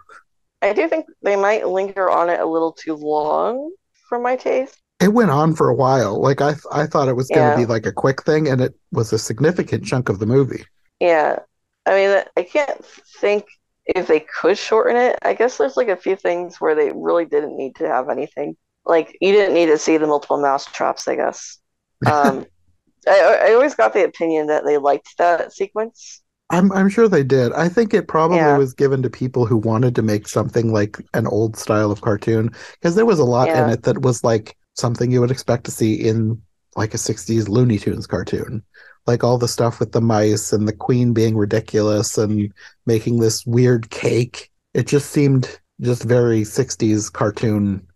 I 0.62 0.72
do 0.72 0.88
think 0.88 1.06
they 1.22 1.36
might 1.36 1.66
linger 1.68 2.10
on 2.10 2.28
it 2.28 2.40
a 2.40 2.46
little 2.46 2.72
too 2.72 2.94
long 2.94 3.72
for 4.08 4.18
my 4.18 4.36
taste. 4.36 4.78
It 5.00 5.14
went 5.14 5.30
on 5.30 5.54
for 5.54 5.68
a 5.68 5.74
while. 5.74 6.20
Like 6.20 6.40
I 6.42 6.54
I 6.70 6.86
thought 6.86 7.08
it 7.08 7.16
was 7.16 7.28
going 7.28 7.40
to 7.54 7.60
Yeah. 7.60 7.66
be 7.66 7.66
like 7.66 7.86
a 7.86 7.92
quick 7.92 8.22
thing 8.22 8.48
and 8.48 8.60
it 8.60 8.74
was 8.92 9.12
a 9.12 9.18
significant 9.18 9.84
chunk 9.84 10.08
of 10.08 10.18
the 10.18 10.26
movie. 10.26 10.64
Yeah. 11.00 11.38
I 11.86 11.94
mean, 11.94 12.22
I 12.36 12.42
can't 12.42 12.84
think 13.20 13.46
if 13.86 14.06
they 14.06 14.20
could 14.20 14.58
shorten 14.58 14.96
it. 14.96 15.18
I 15.22 15.32
guess 15.32 15.56
there's 15.56 15.76
like 15.78 15.88
a 15.88 15.96
few 15.96 16.14
things 16.14 16.60
where 16.60 16.74
they 16.74 16.92
really 16.94 17.24
didn't 17.24 17.56
need 17.56 17.76
to 17.76 17.88
have 17.88 18.10
anything. 18.10 18.56
Like 18.90 19.16
you 19.20 19.32
didn't 19.32 19.54
need 19.54 19.66
to 19.66 19.78
see 19.78 19.96
the 19.96 20.08
multiple 20.08 20.42
mouse 20.42 20.66
traps, 20.66 21.08
I 21.08 21.16
guess. 21.16 21.58
Um, 22.06 22.46
I 23.08 23.40
I 23.48 23.54
always 23.54 23.74
got 23.74 23.94
the 23.94 24.04
opinion 24.04 24.48
that 24.48 24.64
they 24.66 24.78
liked 24.78 25.16
that 25.18 25.52
sequence. 25.54 26.22
I'm 26.50 26.72
I'm 26.72 26.88
sure 26.88 27.08
they 27.08 27.22
did. 27.22 27.52
I 27.52 27.68
think 27.68 27.94
it 27.94 28.08
probably 28.08 28.38
Yeah. 28.38 28.58
was 28.58 28.74
given 28.74 29.02
to 29.02 29.10
people 29.10 29.46
who 29.46 29.56
wanted 29.56 29.94
to 29.96 30.02
make 30.02 30.26
something 30.28 30.72
like 30.72 30.98
an 31.14 31.26
old 31.26 31.56
style 31.56 31.92
of 31.92 32.00
cartoon 32.00 32.50
because 32.74 32.96
there 32.96 33.06
was 33.06 33.20
a 33.20 33.24
lot 33.24 33.54
in 33.54 33.68
it 33.68 33.84
that 33.84 34.02
was 34.02 34.24
like 34.24 34.56
something 34.76 35.10
you 35.12 35.20
would 35.20 35.30
expect 35.30 35.64
to 35.64 35.70
see 35.70 35.94
in 35.94 36.42
like 36.76 36.94
a 36.94 36.98
60s 36.98 37.48
Looney 37.48 37.78
Tunes 37.78 38.06
cartoon. 38.06 38.62
Like 39.06 39.24
all 39.24 39.38
the 39.38 39.48
stuff 39.48 39.80
with 39.80 39.92
the 39.92 40.00
mice 40.00 40.52
and 40.52 40.66
the 40.68 40.72
queen 40.72 41.12
being 41.12 41.36
ridiculous 41.36 42.18
and 42.18 42.52
making 42.86 43.20
this 43.20 43.46
weird 43.46 43.90
cake. 43.90 44.50
It 44.74 44.86
just 44.86 45.10
seemed 45.10 45.60
just 45.80 46.02
very 46.04 46.44
60s 46.44 47.08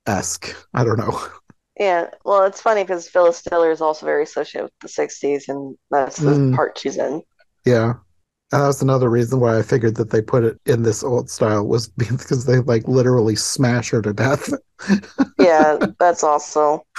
cartoon-esque. 0.07 0.55
I 0.75 0.85
don't 0.85 0.99
know. 0.99 1.21
Yeah, 1.79 2.11
well, 2.25 2.45
it's 2.45 2.61
funny 2.61 2.85
because 2.85 3.09
Phyllis 3.09 3.43
Diller 3.43 3.71
is 3.73 3.81
also 3.81 4.07
very 4.07 4.23
associated 4.23 4.65
with 4.67 4.73
the 4.81 4.89
60s, 4.89 5.49
and 5.49 5.77
that's 5.91 6.19
the 6.19 6.31
Mm. 6.31 6.55
part 6.55 6.79
she's 6.79 6.97
in. 6.99 7.23
Yeah. 7.65 7.95
And 8.53 8.63
that 8.63 8.67
was 8.69 8.81
another 8.83 9.11
reason 9.11 9.41
why 9.41 9.59
I 9.59 9.63
figured 9.63 9.97
that 9.97 10.11
they 10.11 10.23
put 10.23 10.45
it 10.45 10.61
in 10.67 10.85
this 10.85 11.03
old 11.03 11.29
style 11.29 11.67
was 11.67 11.89
because 11.97 12.45
they 12.47 12.61
like 12.61 12.87
literally 12.87 13.35
smash 13.35 13.91
her 13.91 14.03
to 14.03 14.13
death. 14.13 14.53
Yeah, 15.39 15.79
that's 15.99 16.23
also. 16.23 16.85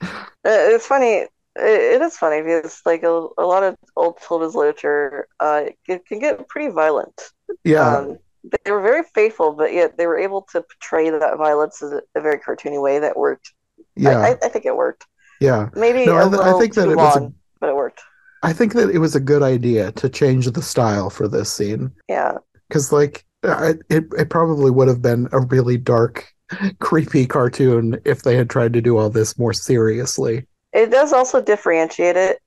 Uh, 0.00 0.06
It's 0.44 0.86
funny. 0.86 1.14
It, 1.16 1.30
it 1.56 2.00
is 2.02 2.16
funny 2.16 2.40
because 2.40 2.80
like 2.86 3.02
a, 3.02 3.26
a 3.36 3.42
lot 3.44 3.64
of 3.64 3.74
old 3.96 4.18
children's 4.20 4.54
literature, 4.54 5.26
uh, 5.40 5.64
it 5.88 6.06
can 6.06 6.20
get 6.20 6.48
pretty 6.48 6.72
violent. 6.72 7.20
Yeah. 7.64 7.96
Um, 7.96 8.18
they 8.64 8.70
were 8.70 8.80
very 8.82 9.02
faithful, 9.14 9.52
but 9.52 9.72
yet 9.72 9.96
they 9.98 10.06
were 10.06 10.18
able 10.18 10.42
to 10.52 10.62
portray 10.62 11.10
that 11.10 11.36
violence 11.38 11.82
in 11.82 12.00
a, 12.14 12.20
very 12.20 12.38
cartoony 12.38 12.80
way 12.82 12.98
that 12.98 13.16
worked. 13.16 13.52
yeah. 13.96 14.18
I, 14.20 14.28
I, 14.30 14.36
I 14.44 14.48
think 14.48 14.64
it 14.64 14.76
worked. 14.76 15.06
yeah. 15.40 15.68
Maybe 15.74 16.06
No, 16.06 16.16
a 16.18 16.26
I 16.26 16.28
th- 16.28 16.40
I 16.42 16.58
think 16.58 16.74
that 16.74 16.88
it 16.88 16.96
was 16.96 17.16
a- 17.16 17.20
long, 17.20 17.34
but 17.60 17.70
it 17.70 17.76
worked. 17.76 18.00
I 18.42 18.52
think 18.52 18.72
that 18.74 18.90
it 18.90 18.98
was 18.98 19.16
a 19.16 19.20
good 19.20 19.42
idea 19.42 19.90
to 19.92 20.08
change 20.08 20.46
the 20.46 20.62
style 20.62 21.10
for 21.10 21.26
this 21.26 21.52
scene 21.52 21.90
Yeah, 22.08 22.38
because, 22.68 22.92
like, 22.92 23.24
it 23.42 23.80
it 23.90 24.30
probably 24.30 24.70
would 24.70 24.86
have 24.88 25.02
been 25.02 25.28
a 25.32 25.40
really 25.40 25.76
dark, 25.76 26.28
creepy 26.80 27.26
cartoon 27.26 28.00
if 28.04 28.22
they 28.22 28.36
had 28.36 28.48
tried 28.48 28.72
to 28.74 28.80
do 28.80 28.96
all 28.96 29.10
this 29.10 29.36
more 29.38 29.52
seriously. 29.52 30.46
it 30.72 30.90
does 30.90 31.12
also 31.12 31.42
differentiate 31.42 32.16
it 32.16 32.38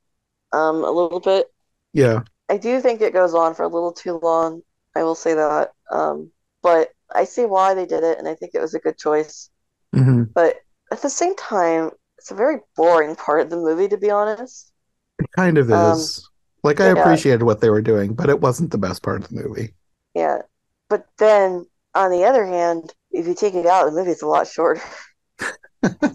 um, 0.54 0.84
a 0.86 0.92
little 0.92 1.20
bit. 1.20 1.48
Yeah. 1.94 2.24
I 2.50 2.58
do 2.58 2.80
think 2.82 3.02
it 3.02 3.14
goes 3.14 3.34
on 3.34 3.54
for 3.54 3.64
a 3.64 3.68
little 3.68 3.92
too 3.94 4.20
long. 4.24 4.62
I 4.96 5.04
will 5.04 5.16
say 5.16 5.34
that. 5.36 5.72
Um, 5.92 6.32
but 6.62 6.90
I 7.14 7.26
see 7.26 7.46
why 7.46 7.74
they 7.74 7.86
did 7.86 8.04
it, 8.04 8.20
and 8.20 8.28
I 8.28 8.36
think 8.36 8.54
it 8.56 8.62
was 8.62 8.74
a 8.74 8.80
good 8.80 8.98
choice. 8.98 9.50
hmm 9.94 10.24
But 10.36 10.58
at 10.92 11.02
the 11.02 11.10
same 11.10 11.36
time, 11.36 11.92
it's 12.18 12.32
a 12.32 12.36
very 12.36 12.60
boring 12.76 13.16
part 13.16 13.42
of 13.42 13.50
the 13.52 13.58
movie, 13.58 13.90
to 13.90 13.98
be 13.98 14.12
honest. 14.12 14.72
It 15.20 15.32
kind 15.36 15.58
of 15.58 15.70
Um, 15.70 16.12
is. 16.20 16.30
Like, 16.64 16.80
I 16.80 16.88
yeah. 16.96 17.20
appreciated 17.20 17.44
what 17.44 17.60
they 17.62 17.70
were 17.70 17.82
doing, 17.82 18.14
but 18.14 18.30
it 18.30 18.40
wasn't 18.42 18.72
the 18.72 18.78
best 18.78 19.02
part 19.04 19.24
of 19.24 19.30
the 19.30 19.36
movie. 19.44 19.74
Yeah. 20.14 20.42
But 20.90 21.08
then, 21.18 21.68
on 21.96 22.12
the 22.12 22.24
other 22.26 22.46
hand, 22.46 22.94
if 23.12 23.28
you 23.28 23.36
take 23.36 23.56
it 23.56 23.66
out, 23.66 23.86
the 23.86 23.92
movie's 23.92 24.22
a 24.22 24.28
lot 24.28 24.48
shorter. 24.48 24.82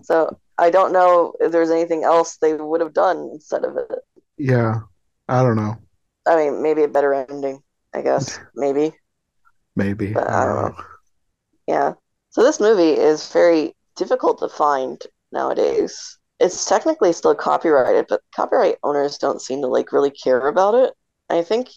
So 0.02 0.38
I 0.58 0.70
don't 0.70 0.92
know 0.92 1.34
if 1.40 1.52
there's 1.52 1.70
anything 1.70 2.04
else 2.04 2.36
they 2.36 2.54
would 2.54 2.80
have 2.80 2.94
done 2.94 3.30
instead 3.32 3.64
of 3.64 3.76
it. 3.76 3.98
Yeah. 4.38 4.80
I 5.28 5.42
don't 5.42 5.56
know. 5.56 5.76
I 6.26 6.36
mean, 6.36 6.62
maybe 6.62 6.82
a 6.82 6.88
better 6.88 7.14
ending. 7.14 7.62
I 7.96 8.02
guess 8.02 8.38
maybe. 8.54 8.92
Maybe. 9.74 10.12
But 10.12 10.28
I 10.30 10.44
don't 10.44 10.56
know. 10.56 10.84
Yeah. 11.66 11.92
So 12.30 12.42
this 12.42 12.60
movie 12.60 12.92
is 12.92 13.32
very 13.32 13.74
difficult 13.96 14.38
to 14.40 14.48
find 14.50 15.02
nowadays. 15.32 16.18
It's 16.38 16.66
technically 16.66 17.14
still 17.14 17.34
copyrighted, 17.34 18.06
but 18.08 18.20
copyright 18.34 18.76
owners 18.82 19.16
don't 19.16 19.40
seem 19.40 19.62
to 19.62 19.66
like 19.66 19.92
really 19.92 20.10
care 20.10 20.46
about 20.48 20.74
it. 20.74 20.92
I 21.30 21.42
think 21.42 21.68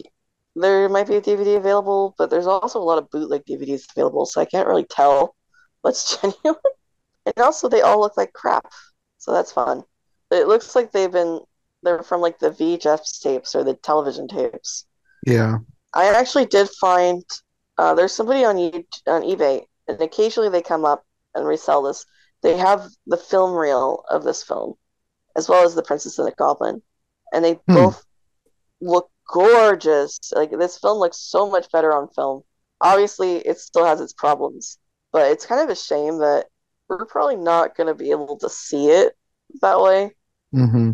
there 0.57 0.89
might 0.89 1.07
be 1.07 1.15
a 1.15 1.21
DVD 1.21 1.55
available, 1.55 2.13
but 2.17 2.29
there's 2.29 2.47
also 2.47 2.79
a 2.79 2.83
lot 2.83 2.97
of 2.97 3.09
bootleg 3.09 3.45
DVDs 3.45 3.89
available, 3.89 4.25
so 4.25 4.41
I 4.41 4.45
can't 4.45 4.67
really 4.67 4.83
tell 4.83 5.35
what's 5.81 6.17
genuine. 6.21 6.59
And 7.25 7.37
also 7.37 7.69
they 7.69 7.81
all 7.81 8.01
look 8.01 8.17
like 8.17 8.33
crap. 8.33 8.69
So 9.19 9.31
that's 9.31 9.53
fun. 9.53 9.83
It 10.31 10.47
looks 10.47 10.75
like 10.75 10.91
they've 10.91 11.11
been 11.11 11.39
they're 11.81 12.03
from 12.03 12.19
like 12.19 12.39
the 12.39 12.51
VHS 12.51 13.21
tapes 13.21 13.55
or 13.55 13.63
the 13.63 13.75
television 13.75 14.27
tapes. 14.27 14.85
Yeah. 15.25 15.59
I 15.93 16.07
actually 16.07 16.45
did 16.45 16.69
find 16.69 17.23
uh, 17.77 17.93
there's 17.95 18.13
somebody 18.13 18.43
on 18.45 18.55
YouTube, 18.57 18.83
on 19.07 19.23
eBay, 19.23 19.65
and 19.87 20.01
occasionally 20.01 20.49
they 20.49 20.61
come 20.61 20.85
up 20.85 21.05
and 21.35 21.45
resell 21.47 21.83
this. 21.83 22.05
They 22.41 22.57
have 22.57 22.87
the 23.07 23.17
film 23.17 23.53
reel 23.55 24.03
of 24.09 24.23
this 24.23 24.43
film, 24.43 24.75
as 25.35 25.49
well 25.49 25.65
as 25.65 25.75
the 25.75 25.83
Princess 25.83 26.19
and 26.19 26.27
the 26.27 26.33
Goblin, 26.33 26.81
and 27.33 27.45
they 27.45 27.59
Hmm. 27.67 27.73
both 27.73 28.03
look 28.81 29.09
gorgeous. 29.27 30.19
Like 30.33 30.51
this 30.51 30.77
film 30.77 30.99
looks 30.99 31.17
so 31.17 31.49
much 31.49 31.71
better 31.71 31.93
on 31.93 32.09
film. 32.09 32.43
Obviously, 32.81 33.37
it 33.37 33.59
still 33.59 33.85
has 33.85 34.01
its 34.01 34.13
problems, 34.13 34.77
but 35.11 35.31
it's 35.31 35.45
kind 35.45 35.61
of 35.61 35.69
a 35.69 35.75
shame 35.75 36.19
that 36.19 36.47
we're 36.87 37.05
probably 37.05 37.35
not 37.37 37.75
going 37.75 37.87
to 37.87 37.95
be 37.95 38.11
able 38.11 38.37
to 38.39 38.49
see 38.49 38.89
it 38.89 39.15
that 39.61 39.81
way. 39.81 40.15
hmm 40.53 40.91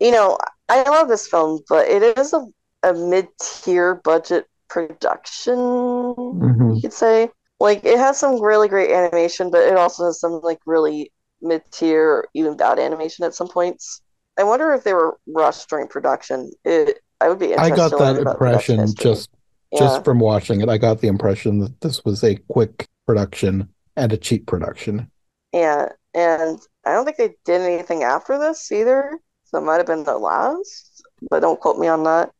you 0.00 0.10
know, 0.10 0.38
I 0.68 0.82
love 0.88 1.08
this 1.08 1.28
film, 1.28 1.60
but 1.68 1.88
it 1.88 2.18
is 2.18 2.32
a, 2.32 2.46
a 2.82 2.92
mid-tier 2.94 3.96
budget 3.96 4.46
production, 4.68 5.56
Mhm. 5.58 6.76
you 6.76 6.82
could 6.82 6.92
say. 6.92 7.30
Like 7.58 7.84
it 7.84 7.98
has 7.98 8.18
some 8.18 8.40
really 8.40 8.68
great 8.68 8.90
animation, 8.90 9.50
but 9.50 9.62
it 9.62 9.76
also 9.76 10.06
has 10.06 10.18
some 10.20 10.40
like 10.42 10.60
really 10.66 11.12
mid-tier, 11.42 12.26
even 12.34 12.56
bad 12.56 12.78
animation 12.78 13.24
at 13.24 13.34
some 13.34 13.48
points. 13.48 14.00
I 14.38 14.44
wonder 14.44 14.72
if 14.72 14.84
they 14.84 14.94
were 14.94 15.18
rushed 15.26 15.68
during 15.68 15.88
production. 15.88 16.50
It, 16.64 17.00
I 17.20 17.28
would 17.28 17.38
be 17.38 17.54
I 17.54 17.68
got 17.68 17.90
that 17.90 17.98
learn 17.98 18.16
about 18.18 18.38
production 18.38 18.80
impression 18.80 18.94
just 18.96 19.30
Yeah, 19.72 19.78
just 19.80 20.04
from 20.04 20.20
watching 20.20 20.62
it. 20.62 20.68
I 20.70 20.78
got 20.78 21.00
the 21.00 21.08
impression 21.08 21.58
that 21.60 21.80
this 21.82 22.02
was 22.04 22.24
a 22.24 22.36
quick 22.48 22.88
production 23.06 23.68
and 23.96 24.12
a 24.12 24.16
cheap 24.16 24.46
production. 24.46 25.10
yeah, 25.52 25.90
and 26.14 26.58
I 26.86 26.92
don't 26.92 27.04
think 27.04 27.18
they 27.18 27.34
did 27.44 27.60
anything 27.60 28.02
after 28.04 28.38
this 28.38 28.72
either. 28.72 29.18
So 29.44 29.58
it 29.58 29.62
might 29.62 29.76
have 29.78 29.86
been 29.86 30.04
the 30.04 30.16
last, 30.16 31.02
but 31.28 31.40
don't 31.40 31.60
quote 31.60 31.78
me 31.78 31.88
on 31.88 32.04
that. 32.04 32.30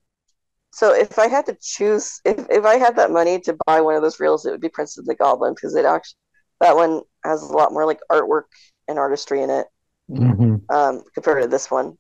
So 0.73 0.95
if 0.95 1.18
I 1.18 1.29
had 1.29 1.47
to 1.47 1.57
choose, 1.61 2.21
if, 2.25 2.47
if 2.51 2.64
I 2.64 2.77
had 2.77 2.97
that 2.97 3.11
money 3.11 3.41
to 3.41 3.57
buy 3.66 3.81
one 3.81 3.97
of 3.97 4.03
those 4.03 4.21
reels, 4.21 4.47
it 4.47 4.51
would 4.53 4.61
be 4.61 4.68
Princess 4.68 4.99
and 4.99 5.07
the 5.07 5.14
Goblin 5.14 5.55
because 5.55 5.75
it 5.75 5.85
actually 5.85 6.16
that 6.61 6.77
one 6.77 7.03
has 7.25 7.43
a 7.43 7.47
lot 7.57 7.73
more 7.73 7.87
like 7.87 8.01
artwork 8.11 8.45
and 8.89 8.99
artistry 8.99 9.43
in 9.43 9.51
it 9.51 9.66
hmm 10.09 10.61
um, 10.68 11.03
compared 11.14 11.43
to 11.43 11.49
this 11.49 11.71
one. 11.71 11.97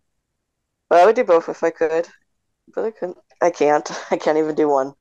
But 0.90 1.00
I 1.00 1.06
would 1.06 1.16
do 1.16 1.24
both 1.24 1.48
if 1.48 1.64
I 1.64 1.70
could, 1.70 2.08
but 2.74 2.84
I 2.84 2.90
couldn't. 2.92 3.18
I 3.42 3.50
can't. 3.50 3.90
I 4.12 4.18
can't 4.18 4.38
even 4.38 4.54
do 4.54 4.68
one. 4.68 4.94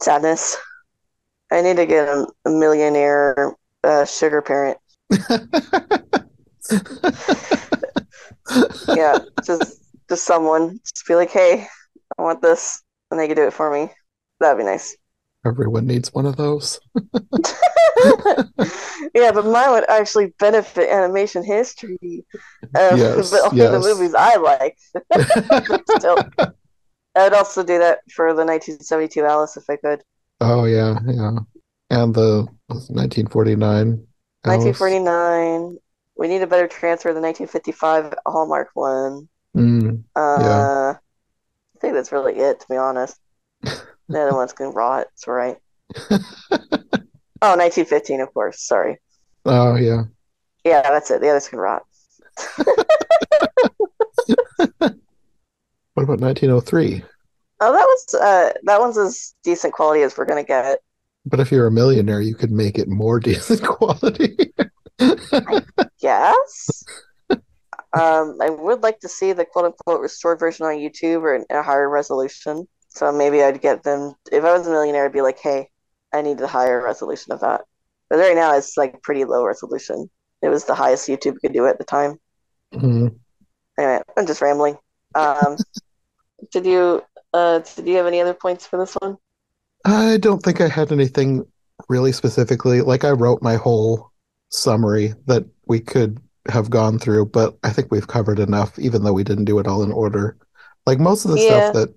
Sadness. 0.00 0.56
I 1.52 1.62
need 1.62 1.76
to 1.78 1.86
get 1.86 2.08
a, 2.08 2.26
a 2.46 2.50
millionaire 2.50 3.56
uh, 3.84 4.04
sugar 4.06 4.42
parent. 4.42 4.78
Yeah, 8.92 9.20
just 9.44 9.80
just 10.08 10.24
someone. 10.24 10.78
Just 10.84 11.06
be 11.06 11.14
like, 11.14 11.30
hey, 11.30 11.66
I 12.18 12.22
want 12.22 12.42
this, 12.42 12.82
and 13.10 13.20
they 13.20 13.28
could 13.28 13.36
do 13.36 13.46
it 13.46 13.52
for 13.52 13.70
me. 13.70 13.92
That'd 14.40 14.58
be 14.58 14.64
nice. 14.64 14.96
Everyone 15.44 15.86
needs 15.86 16.12
one 16.12 16.26
of 16.26 16.36
those. 16.36 16.80
yeah, 19.14 19.32
but 19.32 19.44
mine 19.46 19.70
would 19.70 19.88
actually 19.88 20.34
benefit 20.38 20.90
animation 20.90 21.44
history. 21.44 21.98
Um, 22.12 22.72
Yes, 22.96 23.30
but 23.30 23.42
only 23.42 23.66
the 23.68 23.80
movies 23.80 24.14
I 24.14 24.36
like. 24.36 24.76
Still, 25.98 26.18
I 27.14 27.24
would 27.24 27.34
also 27.34 27.62
do 27.62 27.78
that 27.78 28.00
for 28.12 28.34
the 28.34 28.44
1972 28.44 29.24
Alice 29.24 29.56
if 29.56 29.68
I 29.70 29.76
could. 29.76 30.02
Oh 30.40 30.64
yeah, 30.64 30.98
yeah. 31.06 31.38
And 31.90 32.14
the 32.14 32.46
1949 32.68 34.06
Alice? 34.44 34.80
1949. 34.80 35.78
We 36.18 36.28
need 36.28 36.42
a 36.42 36.46
better 36.46 36.68
transfer 36.68 37.10
of 37.10 37.14
the 37.14 37.20
1955 37.20 38.14
Hallmark 38.26 38.70
one. 38.74 39.28
Mm, 39.56 40.04
Uh, 40.14 40.38
Yeah. 40.40 40.98
I 41.76 41.78
think 41.78 41.94
that's 41.94 42.12
really 42.12 42.34
it, 42.34 42.60
to 42.60 42.66
be 42.68 42.76
honest. 42.76 43.18
The 44.08 44.22
other 44.22 44.36
ones 44.36 44.52
can 44.52 44.68
rot. 44.68 45.08
It's 45.14 45.26
all 45.26 45.34
right. 45.34 45.56
Oh, 47.42 47.56
1915, 47.56 48.20
of 48.20 48.32
course. 48.32 48.62
Sorry. 48.62 49.00
oh 49.44 49.74
yeah. 49.74 50.04
Yeah, 50.64 50.82
that's 50.82 51.10
it. 51.10 51.20
The 51.20 51.30
others 51.30 51.48
can 51.48 51.58
rot. 51.58 51.82
What 55.96 56.02
about 56.02 56.20
1903? 56.20 57.02
Oh, 57.60 57.72
that 57.72 57.80
was 57.80 58.14
uh, 58.14 58.52
that 58.64 58.80
one's 58.80 58.98
as 58.98 59.34
decent 59.42 59.72
quality 59.72 60.02
as 60.02 60.16
we're 60.16 60.26
gonna 60.26 60.44
get. 60.44 60.80
But 61.24 61.40
if 61.40 61.50
you're 61.50 61.66
a 61.66 61.72
millionaire, 61.72 62.20
you 62.20 62.34
could 62.34 62.52
make 62.52 62.78
it 62.78 62.86
more 62.86 63.18
decent 63.20 63.62
quality. 63.62 64.52
Yes. 66.00 66.84
Um, 67.92 68.38
I 68.42 68.50
would 68.50 68.82
like 68.82 69.00
to 69.00 69.08
see 69.08 69.32
the 69.32 69.44
quote 69.44 69.66
unquote 69.66 70.00
restored 70.00 70.38
version 70.38 70.66
on 70.66 70.74
YouTube 70.74 71.22
or 71.22 71.34
in 71.34 71.44
a 71.50 71.62
higher 71.62 71.88
resolution. 71.88 72.66
So 72.88 73.12
maybe 73.12 73.42
I'd 73.42 73.60
get 73.60 73.82
them. 73.82 74.14
If 74.32 74.44
I 74.44 74.56
was 74.56 74.66
a 74.66 74.70
millionaire, 74.70 75.04
I'd 75.04 75.12
be 75.12 75.22
like, 75.22 75.38
hey, 75.38 75.68
I 76.12 76.22
need 76.22 76.38
the 76.38 76.46
higher 76.46 76.82
resolution 76.82 77.32
of 77.32 77.40
that. 77.40 77.62
But 78.08 78.18
right 78.18 78.36
now, 78.36 78.56
it's 78.56 78.76
like 78.76 79.02
pretty 79.02 79.24
low 79.24 79.44
resolution. 79.44 80.08
It 80.42 80.48
was 80.48 80.64
the 80.64 80.74
highest 80.74 81.08
YouTube 81.08 81.40
could 81.40 81.52
do 81.52 81.66
at 81.66 81.78
the 81.78 81.84
time. 81.84 82.18
Mhm. 82.74 83.18
Anyway, 83.78 84.02
I'm 84.16 84.26
just 84.26 84.40
rambling. 84.40 84.78
Um, 85.14 85.56
did 86.52 86.66
you 86.66 87.02
uh, 87.32 87.60
did 87.76 87.86
you 87.86 87.96
have 87.96 88.06
any 88.06 88.20
other 88.20 88.34
points 88.34 88.66
for 88.66 88.78
this 88.78 88.94
one? 88.94 89.16
I 89.84 90.16
don't 90.18 90.42
think 90.42 90.60
I 90.60 90.68
had 90.68 90.92
anything 90.92 91.46
really 91.88 92.12
specifically. 92.12 92.80
Like 92.80 93.04
I 93.04 93.10
wrote 93.10 93.42
my 93.42 93.56
whole 93.56 94.10
summary 94.48 95.14
that 95.26 95.44
we 95.66 95.80
could 95.80 96.20
have 96.48 96.70
gone 96.70 96.98
through, 96.98 97.26
but 97.26 97.56
I 97.64 97.70
think 97.70 97.90
we've 97.90 98.06
covered 98.08 98.38
enough, 98.38 98.78
even 98.78 99.02
though 99.04 99.12
we 99.12 99.24
didn't 99.24 99.44
do 99.46 99.58
it 99.58 99.66
all 99.66 99.82
in 99.82 99.92
order. 99.92 100.36
Like 100.86 100.98
most 100.98 101.24
of 101.24 101.30
the 101.30 101.38
Yeah. 101.38 101.60
stuff 101.60 101.72
that 101.74 101.94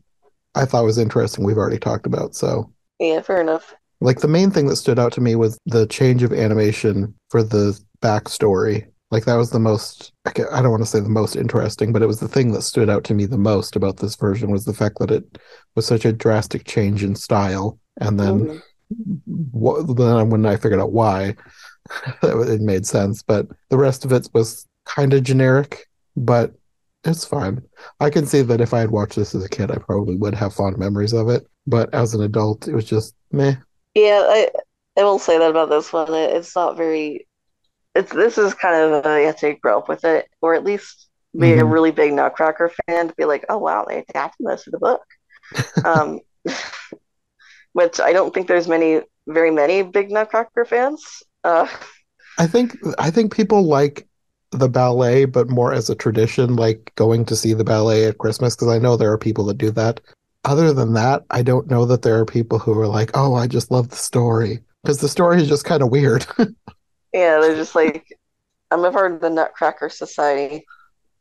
I 0.56 0.66
thought 0.66 0.86
was 0.86 0.98
interesting, 0.98 1.44
we've 1.46 1.58
already 1.58 1.78
talked 1.80 2.06
about. 2.06 2.36
So, 2.36 2.72
Yeah, 3.00 3.22
fair 3.22 3.42
enough. 3.42 3.74
like 4.02 4.20
the 4.22 4.28
main 4.28 4.52
thing 4.52 4.68
that 4.68 4.78
stood 4.78 5.00
out 5.00 5.12
to 5.14 5.22
me 5.22 5.36
was 5.36 5.58
the 5.66 5.86
change 5.88 6.24
of 6.24 6.34
animation 6.34 7.14
for 7.30 7.44
the 7.44 7.80
backstory. 8.02 8.88
Like 9.12 9.26
that 9.26 9.36
was 9.36 9.50
the 9.50 9.60
most, 9.60 10.14
I 10.26 10.32
don't 10.34 10.70
want 10.72 10.84
to 10.84 10.90
say 10.90 11.00
the 11.00 11.10
most 11.10 11.36
interesting, 11.36 11.92
but 11.92 12.02
it 12.02 12.08
was 12.08 12.20
the 12.20 12.28
thing 12.28 12.52
that 12.52 12.62
stood 12.62 12.90
out 12.90 13.04
to 13.06 13.14
me 13.14 13.26
the 13.26 13.38
most 13.38 13.76
about 13.76 13.98
this 13.98 14.16
version 14.16 14.52
was 14.52 14.66
the 14.66 14.74
fact 14.74 15.00
that 15.00 15.12
it 15.12 15.38
was 15.76 15.86
such 15.86 16.06
a 16.06 16.14
drastic 16.14 16.66
change 16.66 17.04
in 17.04 17.16
style. 17.16 17.80
And 18.00 18.20
then 18.20 18.46
Mhm. 18.48 18.62
what 19.52 19.98
then 19.98 20.30
when 20.30 20.46
I 20.46 20.56
figured 20.56 20.80
out 20.80 20.92
why, 20.92 21.36
it 22.24 22.62
made 22.62 22.86
sense. 22.86 23.22
But 23.24 23.48
the 23.70 23.78
rest 23.78 24.06
of 24.06 24.12
it 24.12 24.28
was 24.34 24.68
kind 24.86 25.14
of 25.14 25.24
generic, 25.24 25.88
but 26.16 26.54
it's 27.04 27.26
fine. 27.26 27.62
I 28.00 28.10
can 28.10 28.26
see 28.26 28.42
that 28.42 28.62
if 28.62 28.74
I 28.74 28.80
had 28.80 28.92
watched 28.92 29.16
this 29.16 29.34
as 29.36 29.44
a 29.46 29.50
kid, 29.50 29.72
I 29.72 29.78
probably 29.78 30.16
would 30.16 30.36
have 30.36 30.54
fond 30.54 30.78
memories 30.78 31.14
of 31.14 31.30
it. 31.30 31.46
But 31.68 31.94
as 31.94 32.14
an 32.14 32.22
adult, 32.22 32.68
it 32.68 32.76
was 32.76 32.86
just 32.86 33.16
meh. 33.32 33.56
Yeah, 33.96 34.22
I 34.26 34.50
I 34.98 35.04
will 35.04 35.20
say 35.20 35.38
that 35.38 35.50
about 35.50 35.70
this 35.70 35.94
one. 35.94 36.14
It, 36.14 36.32
it's 36.36 36.56
not 36.56 36.78
very. 36.78 37.28
It's 37.96 38.12
this 38.12 38.38
is 38.38 38.54
kind 38.54 38.76
of 38.94 39.06
uh, 39.06 39.16
you 39.16 39.26
have 39.28 39.38
to 39.40 39.54
grow 39.56 39.80
up 39.80 39.90
with 39.90 40.04
it, 40.06 40.28
or 40.42 40.54
at 40.56 40.64
least 40.64 41.08
be 41.38 41.54
a 41.54 41.58
Mhm. 41.58 41.72
really 41.72 41.92
big 41.92 42.14
Nutcracker 42.14 42.72
fan 42.88 43.08
to 43.08 43.14
be 43.16 43.26
like, 43.26 43.46
oh 43.50 43.58
wow, 43.60 43.86
they 43.88 44.00
adapted 44.08 44.46
this 44.48 44.64
to 44.64 44.72
the 44.72 44.80
book. 44.80 45.02
um, 45.86 46.20
which 47.74 48.00
I 48.00 48.14
don't 48.14 48.34
think 48.34 48.48
there's 48.48 48.68
many, 48.68 49.02
very 49.28 49.52
many 49.52 49.84
big 49.84 50.12
Nutcracker 50.12 50.66
fans. 50.66 51.24
Uh, 51.44 51.68
I 52.38 52.48
think 52.48 52.78
I 52.98 53.12
think 53.12 53.36
people 53.36 53.64
like 53.64 54.08
the 54.52 54.70
ballet, 54.70 55.26
but 55.26 55.50
more 55.50 55.74
as 55.74 55.90
a 55.90 55.96
tradition, 55.96 56.56
like 56.56 56.92
going 56.96 57.26
to 57.26 57.36
see 57.36 57.54
the 57.54 57.64
ballet 57.64 58.06
at 58.06 58.18
Christmas, 58.18 58.56
because 58.56 58.70
I 58.70 58.80
know 58.80 58.98
there 58.98 59.12
are 59.12 59.18
people 59.18 59.46
that 59.46 59.58
do 59.58 59.72
that. 59.72 60.00
Other 60.46 60.74
than 60.74 60.94
that, 60.94 61.26
I 61.30 61.42
don't 61.42 61.70
know 61.70 61.86
that 61.86 62.02
there 62.02 62.18
are 62.20 62.26
people 62.26 62.60
who 62.60 62.78
are 62.80 62.88
like, 62.88 63.12
"Oh, 63.14 63.36
I 63.36 63.48
just 63.48 63.72
love 63.72 63.90
the 63.90 63.96
story," 63.98 64.60
because 64.84 65.00
the 65.00 65.10
story 65.10 65.42
is 65.42 65.50
just 65.50 65.66
kind 65.66 65.84
of 65.84 65.90
weird. 65.90 66.26
yeah, 67.14 67.40
they're 67.40 67.56
just 67.56 67.76
like, 67.76 68.08
I'm 68.72 68.86
a 68.86 68.92
part 68.92 69.12
of 69.12 69.22
the 69.22 69.30
Nutcracker 69.30 69.90
Society. 69.90 70.66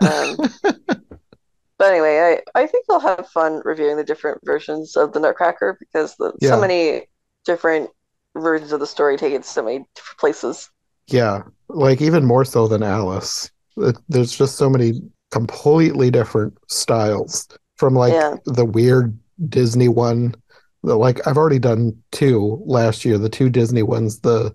Um, 0.01 0.37
but 0.63 1.93
anyway, 1.93 2.41
I, 2.55 2.61
I 2.63 2.67
think 2.67 2.87
they'll 2.87 3.01
have 3.01 3.29
fun 3.29 3.61
reviewing 3.65 3.97
the 3.97 4.05
different 4.05 4.41
versions 4.45 4.97
of 4.97 5.13
the 5.13 5.21
Nutcracker 5.21 5.77
because 5.81 6.15
the, 6.17 6.33
Yeah. 6.41 6.51
so 6.51 6.61
many 6.61 7.09
different 7.45 7.91
versions 8.37 8.73
of 8.73 8.81
the 8.81 8.87
story 8.87 9.17
take 9.17 9.33
it 9.33 9.45
so 9.45 9.63
many 9.63 9.79
different 9.95 10.19
places. 10.19 10.71
Yeah, 11.09 11.43
like 11.69 12.01
even 12.03 12.25
more 12.25 12.45
so 12.45 12.69
than 12.69 12.83
Alice. 12.83 13.51
It- 13.77 13.97
There's 14.09 14.33
just 14.37 14.57
so 14.57 14.69
many 14.69 15.01
completely 15.31 16.11
different 16.11 16.57
styles 16.69 17.49
from 17.77 17.95
like 17.95 18.13
Yeah. 18.13 18.37
the 18.47 18.65
weird 18.65 19.19
Disney 19.49 19.89
one. 19.89 20.35
Like 20.83 21.27
I've 21.27 21.37
already 21.37 21.59
done 21.59 21.97
two 22.13 22.63
last 22.65 23.05
year, 23.05 23.19
the 23.19 23.29
two 23.29 23.51
Disney 23.51 23.83
ones, 23.83 24.21
the 24.21 24.55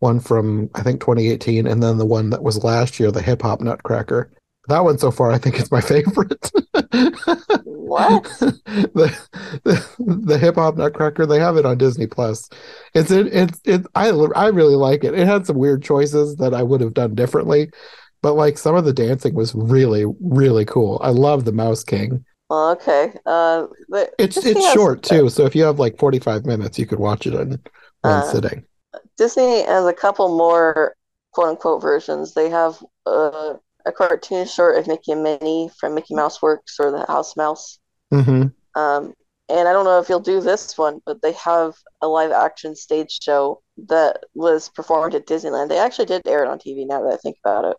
one 0.00 0.20
from 0.20 0.68
I 0.74 0.82
think 0.82 1.00
2018, 1.00 1.66
and 1.66 1.82
then 1.82 1.98
the 1.98 2.06
one 2.06 2.30
that 2.30 2.42
was 2.42 2.62
last 2.64 2.98
year, 3.00 3.10
the 3.10 3.22
Hip 3.22 3.42
Hop 3.42 3.60
Nutcracker. 3.60 4.30
That 4.68 4.84
one 4.84 4.98
so 4.98 5.10
far, 5.10 5.30
I 5.30 5.38
think 5.38 5.58
is 5.60 5.70
my 5.70 5.80
favorite. 5.80 6.50
What? 7.64 8.24
the 8.40 9.28
the, 9.64 9.86
the 9.98 10.38
Hip 10.38 10.54
Hop 10.56 10.76
Nutcracker, 10.76 11.26
they 11.26 11.38
have 11.38 11.56
it 11.56 11.66
on 11.66 11.78
Disney 11.78 12.06
Plus. 12.06 12.48
It's 12.94 13.10
it, 13.10 13.26
it's 13.26 13.60
it. 13.64 13.86
I 13.94 14.08
I 14.08 14.48
really 14.48 14.74
like 14.74 15.04
it. 15.04 15.14
It 15.14 15.26
had 15.26 15.46
some 15.46 15.56
weird 15.58 15.82
choices 15.82 16.36
that 16.36 16.54
I 16.54 16.62
would 16.62 16.80
have 16.80 16.94
done 16.94 17.14
differently, 17.14 17.70
but 18.22 18.34
like 18.34 18.58
some 18.58 18.74
of 18.74 18.84
the 18.84 18.92
dancing 18.92 19.34
was 19.34 19.54
really 19.54 20.04
really 20.20 20.64
cool. 20.64 20.98
I 21.02 21.10
love 21.10 21.44
the 21.44 21.52
Mouse 21.52 21.84
King. 21.84 22.24
Oh, 22.50 22.72
okay. 22.72 23.12
Uh, 23.26 23.66
It's 24.18 24.36
Disney 24.36 24.52
it's 24.52 24.64
has- 24.64 24.74
short 24.74 25.02
too, 25.02 25.28
so 25.28 25.44
if 25.46 25.54
you 25.54 25.64
have 25.64 25.78
like 25.78 25.98
45 25.98 26.44
minutes, 26.46 26.78
you 26.78 26.86
could 26.86 27.00
watch 27.00 27.26
it 27.26 27.34
in 27.34 27.50
one 27.50 27.60
Uh, 28.02 28.22
sitting. 28.22 28.64
Disney 29.16 29.62
has 29.62 29.86
a 29.86 29.92
couple 29.92 30.36
more 30.36 30.94
quote 31.32 31.48
unquote 31.48 31.82
versions. 31.82 32.34
They 32.34 32.50
have 32.50 32.82
uh, 33.06 33.54
a 33.86 33.92
cartoon 33.92 34.46
short 34.46 34.78
of 34.78 34.86
Mickey 34.86 35.12
and 35.12 35.22
Minnie 35.22 35.70
from 35.78 35.94
Mickey 35.94 36.14
Mouse 36.14 36.40
Works 36.42 36.76
or 36.80 36.90
the 36.90 37.04
House 37.06 37.36
Mouse. 37.36 37.78
hmm 38.10 38.46
Um, 38.74 39.14
and 39.48 39.68
I 39.68 39.72
don't 39.72 39.84
know 39.84 40.00
if 40.00 40.08
you'll 40.08 40.20
do 40.20 40.40
this 40.40 40.76
one, 40.78 41.00
but 41.04 41.20
they 41.20 41.32
have 41.32 41.74
a 42.00 42.08
live 42.08 42.32
action 42.32 42.74
stage 42.74 43.18
show 43.22 43.62
that 43.88 44.24
was 44.34 44.70
performed 44.70 45.14
at 45.14 45.26
Disneyland. 45.26 45.68
They 45.68 45.78
actually 45.78 46.06
did 46.06 46.26
air 46.26 46.44
it 46.44 46.48
on 46.48 46.58
TV 46.58 46.86
now 46.86 47.02
that 47.02 47.12
I 47.12 47.16
think 47.18 47.36
about 47.44 47.64
it. 47.66 47.76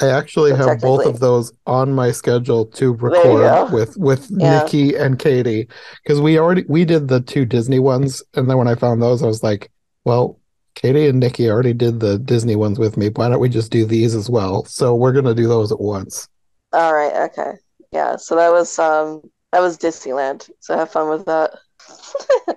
I 0.00 0.10
actually 0.10 0.50
So 0.52 0.56
have 0.58 0.80
both 0.80 1.06
of 1.06 1.18
those 1.18 1.52
on 1.66 1.92
my 1.92 2.12
schedule 2.12 2.66
to 2.66 2.92
record 2.94 3.72
with 3.72 3.96
with 3.96 4.30
Yeah. 4.30 4.60
Nikki 4.60 4.94
and 4.94 5.18
Katie 5.18 5.66
because 6.04 6.20
we 6.20 6.38
already 6.38 6.64
we 6.68 6.84
did 6.84 7.08
the 7.08 7.20
two 7.20 7.44
Disney 7.44 7.80
ones, 7.80 8.22
and 8.34 8.48
then 8.48 8.58
when 8.58 8.68
I 8.68 8.76
found 8.76 9.02
those, 9.02 9.22
I 9.24 9.26
was 9.26 9.42
like, 9.42 9.70
well, 10.04 10.38
Katie 10.78 11.08
and 11.08 11.18
Nikki 11.18 11.50
already 11.50 11.72
did 11.72 11.98
the 11.98 12.20
Disney 12.20 12.54
ones 12.54 12.78
with 12.78 12.96
me. 12.96 13.08
Why 13.08 13.28
don't 13.28 13.40
we 13.40 13.48
just 13.48 13.72
do 13.72 13.84
these 13.84 14.14
as 14.14 14.30
well? 14.30 14.64
So 14.66 14.94
we're 14.94 15.12
gonna 15.12 15.34
do 15.34 15.48
those 15.48 15.72
at 15.72 15.80
once. 15.80 16.28
All 16.72 16.94
right, 16.94 17.30
okay. 17.30 17.54
Yeah, 17.90 18.14
so 18.14 18.36
that 18.36 18.52
was 18.52 18.78
um 18.78 19.22
that 19.50 19.60
was 19.60 19.76
Disneyland. 19.76 20.48
So 20.60 20.78
have 20.78 20.92
fun 20.92 21.10
with 21.10 21.26
that. 21.26 21.58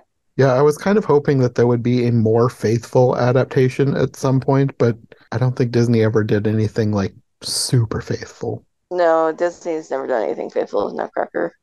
Yeah, 0.36 0.54
I 0.54 0.62
was 0.62 0.78
kind 0.78 0.96
of 0.96 1.04
hoping 1.04 1.40
that 1.40 1.56
there 1.56 1.66
would 1.66 1.82
be 1.82 2.06
a 2.06 2.12
more 2.12 2.48
faithful 2.48 3.18
adaptation 3.18 3.94
at 3.94 4.16
some 4.16 4.40
point, 4.40 4.72
but 4.78 4.96
I 5.30 5.36
don't 5.36 5.54
think 5.54 5.72
Disney 5.72 6.02
ever 6.02 6.24
did 6.24 6.46
anything 6.46 6.90
like 6.90 7.12
super 7.42 8.00
faithful. 8.00 8.64
No, 8.90 9.32
Disney's 9.32 9.90
never 9.90 10.06
done 10.06 10.22
anything 10.22 10.48
faithful 10.48 10.86
with 10.86 10.94
Nutcracker, 10.94 11.54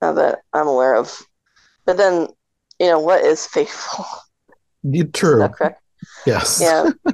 not 0.00 0.14
that 0.14 0.38
I'm 0.52 0.68
aware 0.68 0.94
of. 0.94 1.20
But 1.84 1.96
then, 1.96 2.28
you 2.78 2.86
know, 2.86 3.00
what 3.00 3.24
is 3.24 3.44
faithful? 3.44 4.04
True. 5.12 5.40
Nutcracker. 5.40 5.81
Yes. 6.26 6.60
Yeah. 6.60 6.90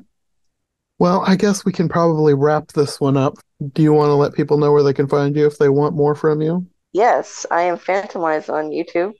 Well, 1.00 1.22
I 1.24 1.36
guess 1.36 1.64
we 1.64 1.70
can 1.70 1.88
probably 1.88 2.34
wrap 2.34 2.72
this 2.72 3.00
one 3.00 3.16
up. 3.16 3.38
Do 3.72 3.82
you 3.82 3.92
want 3.92 4.08
to 4.08 4.14
let 4.14 4.34
people 4.34 4.58
know 4.58 4.72
where 4.72 4.82
they 4.82 4.92
can 4.92 5.06
find 5.06 5.36
you 5.36 5.46
if 5.46 5.56
they 5.56 5.68
want 5.68 5.94
more 5.94 6.16
from 6.16 6.42
you? 6.42 6.66
Yes, 6.92 7.46
I 7.52 7.62
am 7.62 7.78
Phantomwise 7.78 8.52
on 8.52 8.70
YouTube. 8.70 9.14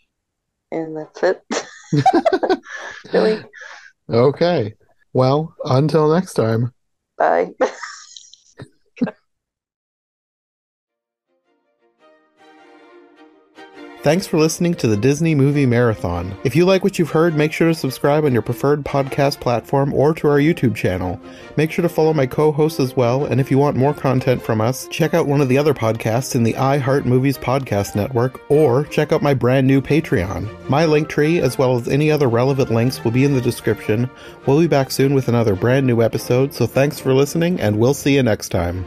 And 0.73 0.97
that's 0.97 1.23
it. 1.23 1.43
Really? 3.13 3.45
Okay. 4.11 4.75
Well, 5.13 5.55
until 5.65 6.13
next 6.13 6.35
time. 6.35 6.73
Bye. 7.17 7.53
Thanks 14.09 14.27
for 14.27 14.39
listening 14.39 14.73
to 14.77 14.89
the 14.89 14.97
Disney 14.97 15.35
Movie 15.35 15.67
Marathon. 15.67 16.35
If 16.43 16.57
you 16.57 16.65
like 16.65 16.83
what 16.83 16.99
you've 16.99 17.11
heard, 17.11 17.37
make 17.37 17.53
sure 17.53 17.69
to 17.69 17.75
subscribe 17.75 18.25
on 18.25 18.33
your 18.33 18.41
preferred 18.41 18.83
podcast 18.83 19.39
platform 19.39 19.93
or 19.93 20.15
to 20.15 20.29
our 20.29 20.39
YouTube 20.39 20.75
channel. 20.75 21.21
Make 21.59 21.71
sure 21.71 21.83
to 21.83 21.91
follow 21.91 22.15
my 22.15 22.25
co 22.25 22.51
hosts 22.51 22.81
as 22.81 22.97
well, 22.97 23.27
and 23.27 23.39
if 23.39 23.51
you 23.51 23.59
want 23.59 23.77
more 23.77 23.93
content 23.93 24.41
from 24.41 24.63
us, 24.63 24.89
check 24.89 25.13
out 25.13 25.27
one 25.27 25.43
of 25.43 25.51
the 25.51 25.59
other 25.59 25.75
podcasts 25.75 26.35
in 26.35 26.43
the 26.43 26.55
iHeart 26.55 27.05
Movies 27.05 27.37
Podcast 27.37 27.97
Network 27.97 28.41
or 28.51 28.85
check 28.85 29.13
out 29.13 29.21
my 29.21 29.35
brand 29.35 29.67
new 29.67 29.83
Patreon. 29.83 30.71
My 30.71 30.87
link 30.87 31.11
tree, 31.11 31.43
as 31.43 31.59
well 31.59 31.77
as 31.77 31.87
any 31.87 32.11
other 32.11 32.31
relevant 32.31 32.71
links, 32.71 33.05
will 33.05 33.11
be 33.11 33.27
in 33.27 33.35
the 33.35 33.43
description. 33.43 34.09
We'll 34.47 34.59
be 34.59 34.69
back 34.69 34.91
soon 34.91 35.13
with 35.13 35.29
another 35.29 35.55
brand 35.55 35.87
new 35.87 36.01
episode, 36.01 36.55
so 36.55 36.67
thanks 36.67 36.99
for 36.99 37.13
listening, 37.13 37.61
and 37.61 37.79
we'll 37.79 37.93
see 37.93 38.15
you 38.15 38.23
next 38.23 38.49
time. 38.49 38.87